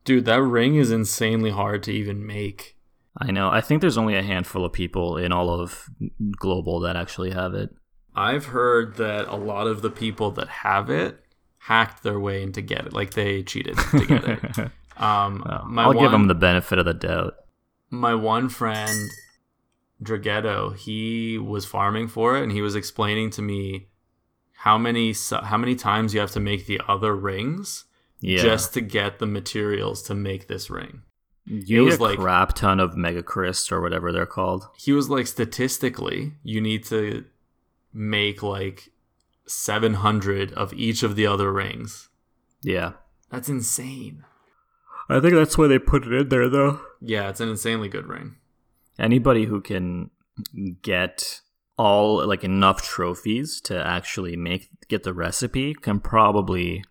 Dude, 0.03 0.25
that 0.25 0.41
ring 0.41 0.75
is 0.75 0.91
insanely 0.91 1.51
hard 1.51 1.81
to 1.83 1.91
even 1.91 2.25
make. 2.25 2.75
I 3.19 3.31
know. 3.31 3.49
I 3.49 3.61
think 3.61 3.81
there's 3.81 3.97
only 3.97 4.15
a 4.15 4.21
handful 4.23 4.65
of 4.65 4.73
people 4.73 5.17
in 5.17 5.31
all 5.31 5.49
of 5.49 5.85
global 6.37 6.79
that 6.81 6.95
actually 6.95 7.31
have 7.31 7.53
it. 7.53 7.69
I've 8.15 8.45
heard 8.45 8.95
that 8.95 9.27
a 9.27 9.35
lot 9.35 9.67
of 9.67 9.81
the 9.81 9.89
people 9.89 10.31
that 10.31 10.47
have 10.47 10.89
it 10.89 11.19
hacked 11.57 12.03
their 12.03 12.19
way 12.19 12.41
into 12.43 12.61
get 12.61 12.85
it. 12.85 12.93
Like 12.93 13.13
they 13.13 13.43
cheated 13.43 13.77
to 13.77 14.05
get 14.05 14.23
it. 14.23 14.71
Um, 14.97 15.43
my 15.67 15.83
I'll 15.83 15.91
give 15.91 16.03
one- 16.03 16.11
them 16.13 16.27
the 16.27 16.35
benefit 16.35 16.79
of 16.79 16.85
the 16.85 16.93
doubt. 16.93 17.33
my 17.89 18.15
one 18.15 18.47
friend 18.47 18.97
Draghetto, 20.03 20.75
he 20.77 21.37
was 21.37 21.65
farming 21.65 22.07
for 22.07 22.37
it 22.37 22.43
and 22.43 22.51
he 22.51 22.61
was 22.61 22.75
explaining 22.75 23.29
to 23.31 23.41
me 23.41 23.87
how 24.53 24.77
many 24.77 25.13
how 25.43 25.57
many 25.57 25.75
times 25.75 26.13
you 26.13 26.19
have 26.19 26.31
to 26.31 26.39
make 26.39 26.65
the 26.65 26.79
other 26.87 27.13
rings 27.15 27.85
Yeah. 28.21 28.41
just 28.41 28.73
to 28.75 28.81
get 28.81 29.19
the 29.19 29.25
materials 29.25 30.01
to 30.03 30.15
make 30.15 30.47
this 30.47 30.69
ring. 30.69 31.01
you 31.45 31.81
it 31.81 31.83
need 31.83 31.85
was 31.91 31.99
a 31.99 32.03
like- 32.03 32.19
crap 32.19 32.53
ton 32.55 32.79
of 32.79 32.95
mega 32.97 33.21
crysts 33.21 33.71
or 33.71 33.81
whatever 33.81 34.11
they're 34.11 34.25
called. 34.25 34.67
He 34.77 34.91
was 34.93 35.09
like 35.09 35.27
statistically, 35.27 36.33
you 36.43 36.59
need 36.61 36.83
to 36.85 37.25
make 37.95 38.43
like 38.43 38.89
700 39.47 40.51
of 40.53 40.73
each 40.73 41.01
of 41.01 41.15
the 41.15 41.25
other 41.25 41.51
rings. 41.51 42.09
Yeah. 42.61 42.93
That's 43.31 43.49
insane. 43.49 44.25
I 45.09 45.19
think 45.19 45.33
that's 45.33 45.57
why 45.57 45.67
they 45.67 45.79
put 45.79 46.05
it 46.05 46.13
in 46.13 46.29
there 46.29 46.49
though. 46.49 46.81
Yeah, 46.99 47.29
it's 47.29 47.39
an 47.39 47.49
insanely 47.49 47.89
good 47.89 48.07
ring. 48.07 48.35
Anybody 48.97 49.45
who 49.45 49.61
can 49.61 50.09
get 50.81 51.41
all 51.77 52.25
like 52.25 52.43
enough 52.43 52.81
trophies 52.81 53.61
to 53.61 53.85
actually 53.85 54.35
make 54.35 54.69
get 54.87 55.03
the 55.03 55.13
recipe 55.13 55.73
can 55.73 55.99
probably 55.99 56.83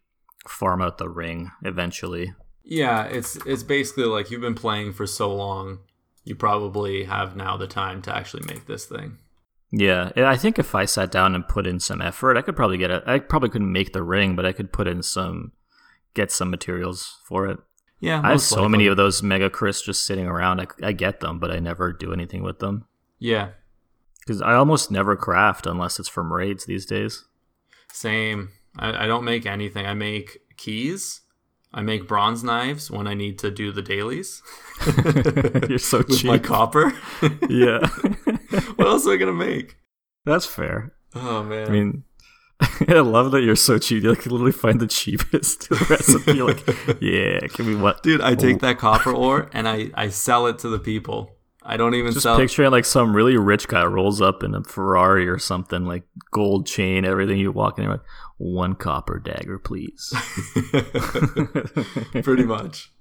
farm 0.47 0.83
out 0.83 0.99
the 0.99 1.09
ring 1.09 1.51
eventually. 1.65 2.35
Yeah, 2.63 3.05
it's 3.05 3.37
it's 3.47 3.63
basically 3.63 4.05
like 4.05 4.31
you've 4.31 4.41
been 4.41 4.55
playing 4.55 4.93
for 4.93 5.07
so 5.07 5.35
long, 5.35 5.81
you 6.25 6.35
probably 6.35 7.05
have 7.05 7.37
now 7.37 7.57
the 7.57 7.67
time 7.67 8.01
to 8.03 8.15
actually 8.15 8.45
make 8.47 8.67
this 8.67 8.87
thing. 8.87 9.19
Yeah, 9.77 10.13
I 10.17 10.37
think 10.37 10.59
if 10.59 10.75
I 10.75 10.85
sat 10.85 11.11
down 11.11 11.35
and 11.35 11.49
put 11.49 11.67
in 11.67 11.81
some 11.81 12.01
effort, 12.01 12.37
I 12.37 12.43
could 12.43 12.55
probably 12.55 12.79
get 12.79 12.91
it. 12.93 13.03
I 13.07 13.19
probably 13.19 13.49
couldn't 13.49 13.73
make 13.73 13.93
the 13.93 14.03
ring, 14.05 14.37
but 14.37 14.47
I 14.47 14.53
could 14.53 14.73
put 14.73 14.87
in 14.87 15.03
some, 15.03 15.51
get 16.15 16.31
some 16.31 16.49
materials 16.51 17.19
for 17.25 17.47
it. 17.49 17.59
Yeah, 17.99 18.21
I 18.23 18.31
have 18.31 18.41
so 18.43 18.57
likely. 18.57 18.69
many 18.71 18.87
of 18.87 18.97
those 18.97 19.23
mega 19.23 19.51
crysts 19.51 19.83
just 19.85 20.05
sitting 20.07 20.27
around. 20.27 20.61
I, 20.61 20.67
I 20.89 20.93
get 20.93 21.21
them, 21.21 21.39
but 21.41 21.51
I 21.51 21.59
never 21.59 21.93
do 21.93 22.13
anything 22.13 22.43
with 22.43 22.59
them 22.59 22.85
Yeah, 23.19 23.49
because 24.21 24.43
I 24.43 24.55
almost 24.55 24.91
never 24.91 25.17
craft 25.17 25.67
unless 25.67 25.99
it's 25.99 26.09
from 26.09 26.33
raids 26.33 26.67
these 26.67 26.87
days. 26.87 27.25
same. 27.91 28.51
I, 28.79 29.05
I 29.05 29.07
don't 29.07 29.25
make 29.25 29.47
anything. 29.47 29.87
I 29.87 29.95
make 29.95 30.39
keys. 30.57 31.23
I 31.73 31.81
make 31.81 32.07
bronze 32.07 32.45
knives 32.45 32.91
when 32.91 33.07
I 33.09 33.15
need 33.15 33.39
to 33.41 33.51
do 33.51 33.73
the 33.73 33.83
dailies 33.83 34.41
You're 35.69 35.79
so 35.79 35.99
with 36.07 36.19
cheap. 36.19 36.27
my 36.27 36.39
copper. 36.39 36.93
yeah, 37.49 37.81
what 38.77 38.89
else 38.89 39.07
am 39.07 39.13
I 39.13 39.17
gonna 39.17 39.33
make? 39.33 39.77
that's 40.25 40.47
fair. 40.47 40.95
Oh 41.15 41.43
man. 41.43 41.69
I 41.69 41.71
mean, 41.71 42.05
I 42.89 43.01
love 43.01 43.31
that 43.33 43.43
you're 43.43 43.57
so 43.57 43.79
cheap. 43.79 44.03
You 44.03 44.11
like 44.11 44.27
literally 44.27 44.53
find 44.53 44.81
the 44.81 44.87
cheapest 44.87 45.71
recipe. 45.91 46.37
You're 46.37 46.49
like, 46.49 46.67
yeah, 47.01 47.41
give 47.41 47.67
me 47.67 47.75
what, 47.75 48.03
dude, 48.03 48.21
I 48.21 48.35
take 48.35 48.57
oh. 48.57 48.67
that 48.67 48.79
copper 48.79 49.13
ore 49.13 49.51
and 49.53 49.69
I 49.69 49.91
I 49.95 50.09
sell 50.09 50.47
it 50.47 50.59
to 50.61 50.69
the 50.69 50.79
people. 50.79 51.31
I 51.67 51.79
don't 51.79 51.95
even 51.95 52.13
Just 52.13 52.25
sell. 52.25 52.37
picturing 52.37 52.71
like 52.71 52.85
some 52.85 53.17
really 53.17 53.39
rich 53.39 53.69
guy 53.69 53.85
rolls 53.85 54.21
up 54.21 54.43
in 54.43 54.55
a 54.55 54.63
Ferrari 54.63 55.27
or 55.27 55.39
something, 55.39 55.87
like 55.87 56.05
gold 56.31 56.67
chain, 56.67 57.07
everything. 57.07 57.39
You 57.39 57.53
walk 57.53 57.79
in, 57.79 57.85
you're 57.85 57.95
like, 57.95 58.03
one 58.37 58.75
copper 58.75 59.19
dagger, 59.19 59.59
please. 59.59 60.13
Pretty 62.23 62.45
much. 62.45 62.93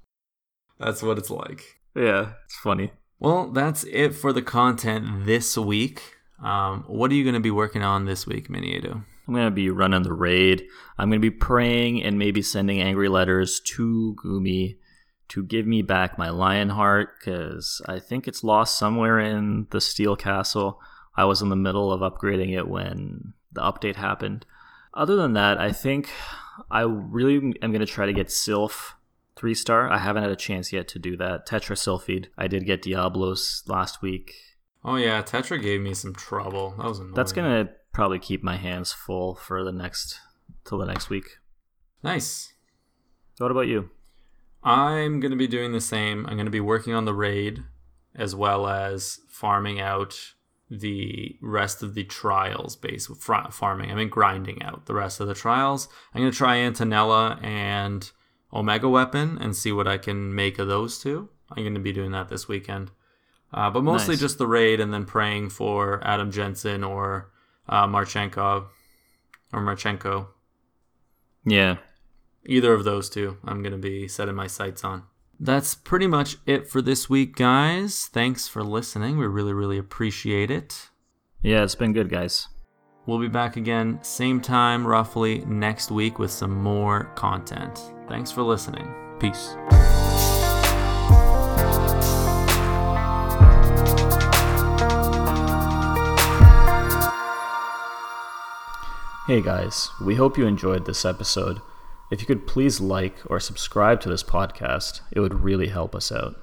That's 0.80 1.04
what 1.04 1.18
it's 1.18 1.30
like. 1.30 1.82
yeah, 1.96 2.34
it's 2.46 2.58
funny. 2.58 2.92
Well, 3.24 3.52
that's 3.52 3.86
it 3.86 4.16
for 4.16 4.34
the 4.34 4.42
content 4.42 5.26
this 5.26 5.58
week. 5.58 6.18
Um, 6.44 6.84
what 6.88 7.10
are 7.10 7.14
you 7.14 7.24
going 7.24 7.36
to 7.36 7.40
be 7.40 7.52
working 7.52 7.82
on 7.82 8.04
this 8.04 8.28
week, 8.28 8.50
Miniado? 8.50 9.06
I'm 9.26 9.34
gonna 9.34 9.52
be 9.52 9.70
running 9.70 10.04
the 10.04 10.12
raid. 10.12 10.68
I'm 10.98 11.10
gonna 11.10 11.22
be 11.22 11.32
praying 11.32 12.04
and 12.04 12.20
maybe 12.20 12.42
sending 12.42 12.82
angry 12.82 13.08
letters 13.08 13.62
to 13.62 14.18
Gumi 14.22 14.76
to 15.30 15.44
give 15.44 15.66
me 15.66 15.82
back 15.82 16.18
my 16.18 16.30
lion 16.30 16.68
heart 16.68 17.12
because 17.18 17.82
I 17.88 18.00
think 18.00 18.28
it's 18.28 18.44
lost 18.44 18.78
somewhere 18.78 19.20
in 19.20 19.68
the 19.72 19.80
steel 19.80 20.18
castle. 20.18 20.82
I 21.16 21.24
was 21.24 21.42
in 21.42 21.48
the 21.48 21.56
middle 21.56 21.94
of 21.94 22.02
upgrading 22.02 22.54
it 22.54 22.68
when 22.68 23.34
the 23.54 23.62
update 23.62 23.96
happened. 23.96 24.46
Other 24.94 25.16
than 25.16 25.32
that, 25.34 25.58
I 25.58 25.72
think 25.72 26.10
I 26.70 26.82
really 26.82 27.54
am 27.62 27.72
gonna 27.72 27.86
try 27.86 28.06
to 28.06 28.12
get 28.12 28.30
Sylph 28.30 28.98
three 29.36 29.54
star. 29.54 29.92
I 29.92 30.00
haven't 30.00 30.24
had 30.24 30.32
a 30.32 30.36
chance 30.36 30.72
yet 30.74 30.88
to 30.90 31.00
do 31.00 31.18
that. 31.18 31.48
Tetra 31.48 31.78
Sylphid. 31.78 32.28
I 32.38 32.48
did 32.48 32.66
get 32.66 32.82
Diablos 32.82 33.64
last 33.68 34.02
week. 34.02 34.34
Oh 34.86 34.96
yeah, 34.96 35.22
Tetra 35.22 35.62
gave 35.62 35.82
me 35.82 35.94
some 35.94 36.14
trouble. 36.14 36.76
That 36.78 36.88
was 36.88 37.00
annoying. 37.00 37.14
That's 37.16 37.32
gonna 37.32 37.70
probably 37.94 38.20
keep 38.20 38.44
my 38.44 38.58
hands 38.58 38.92
full 38.92 39.36
for 39.36 39.64
the 39.64 39.72
next 39.72 40.20
till 40.66 40.78
the 40.78 40.86
next 40.86 41.10
week. 41.10 41.38
nice. 42.04 42.54
What 43.40 43.52
about 43.52 43.68
you? 43.68 43.90
I'm 44.64 45.20
going 45.20 45.32
to 45.32 45.38
be 45.38 45.48
doing 45.48 45.72
the 45.72 45.82
same. 45.82 46.26
I'm 46.26 46.36
going 46.36 46.46
to 46.46 46.52
be 46.52 46.60
working 46.60 46.94
on 46.94 47.06
the 47.06 47.14
raid 47.14 47.64
as 48.16 48.36
well 48.36 48.68
as 48.68 49.20
farming 49.28 49.82
out 49.82 50.16
the 50.70 51.36
rest 51.42 51.84
of 51.84 51.94
the 51.96 52.04
trials 52.04 52.76
base 52.76 53.08
farming. 53.08 53.92
I 53.92 53.96
mean 53.96 54.10
grinding 54.10 54.62
out 54.64 54.86
the 54.86 54.94
rest 54.94 55.20
of 55.20 55.28
the 55.28 55.34
trials. 55.34 55.88
I'm 56.14 56.22
going 56.22 56.32
to 56.32 56.38
try 56.38 56.58
Antenolla 56.58 57.44
and 57.44 58.10
Omega 58.54 58.88
Weapon 58.88 59.38
and 59.42 59.56
see 59.56 59.72
what 59.72 59.88
I 59.88 59.98
can 59.98 60.34
make 60.36 60.60
of 60.60 60.68
those 60.68 61.00
two. 61.00 61.30
I'm 61.52 61.64
going 61.64 61.74
to 61.74 61.80
be 61.80 61.92
doing 61.94 62.12
that 62.12 62.30
this 62.30 62.48
weekend. 62.48 62.92
Uh, 63.54 63.70
but 63.70 63.84
mostly 63.84 64.14
Nice. 64.16 64.22
just 64.22 64.38
the 64.38 64.48
raid 64.48 64.80
and 64.80 64.94
then 64.94 65.06
praying 65.06 65.50
for 65.50 66.02
Adam 66.04 66.32
Jensen 66.32 66.84
or 66.84 67.32
uh, 67.70 67.86
Marchenko 67.88 68.66
or 69.52 69.62
Marchenko. 69.62 70.28
Yeah. 71.46 71.78
Either 72.46 72.74
of 72.74 72.84
those 72.84 73.10
two, 73.10 73.38
I'm 73.46 73.62
going 73.62 73.72
to 73.74 73.78
be 73.78 74.08
setting 74.08 74.36
my 74.36 74.48
sights 74.48 74.84
on. 74.84 75.04
That's 75.40 75.76
pretty 75.76 76.08
much 76.08 76.38
it 76.46 76.68
for 76.68 76.82
this 76.82 77.10
week, 77.10 77.36
guys. 77.36 78.10
Thanks 78.12 78.48
for 78.48 78.64
listening. 78.64 79.18
We 79.18 79.28
really, 79.28 79.54
really 79.54 79.78
appreciate 79.78 80.50
it. 80.50 80.90
Yeah, 81.42 81.64
it's 81.64 81.76
been 81.76 81.94
good, 81.94 82.10
guys. 82.10 82.48
We'll 83.06 83.20
be 83.20 83.28
back 83.28 83.58
again, 83.58 84.00
same 84.02 84.40
time, 84.40 84.88
roughly 84.88 85.40
next 85.46 85.92
week, 85.92 86.18
with 86.20 86.32
some 86.32 86.56
more 86.64 87.12
content. 87.16 87.93
Thanks 88.08 88.32
for 88.32 88.44
listening. 88.44 88.94
Peace. 89.20 89.56
Hey 99.26 99.42
guys, 99.42 99.90
we 100.02 100.16
hope 100.16 100.38
you 100.38 100.46
enjoyed 100.46 100.86
this 100.86 101.06
episode. 101.06 101.62
If 102.12 102.20
you 102.20 102.28
could 102.28 102.46
please 102.46 102.82
like 102.82 103.16
or 103.28 103.40
subscribe 103.40 104.02
to 104.02 104.10
this 104.10 104.22
podcast, 104.22 105.00
it 105.14 105.22
would 105.22 105.44
really 105.44 105.70
help 105.70 105.96
us 105.96 106.12
out. 106.12 106.43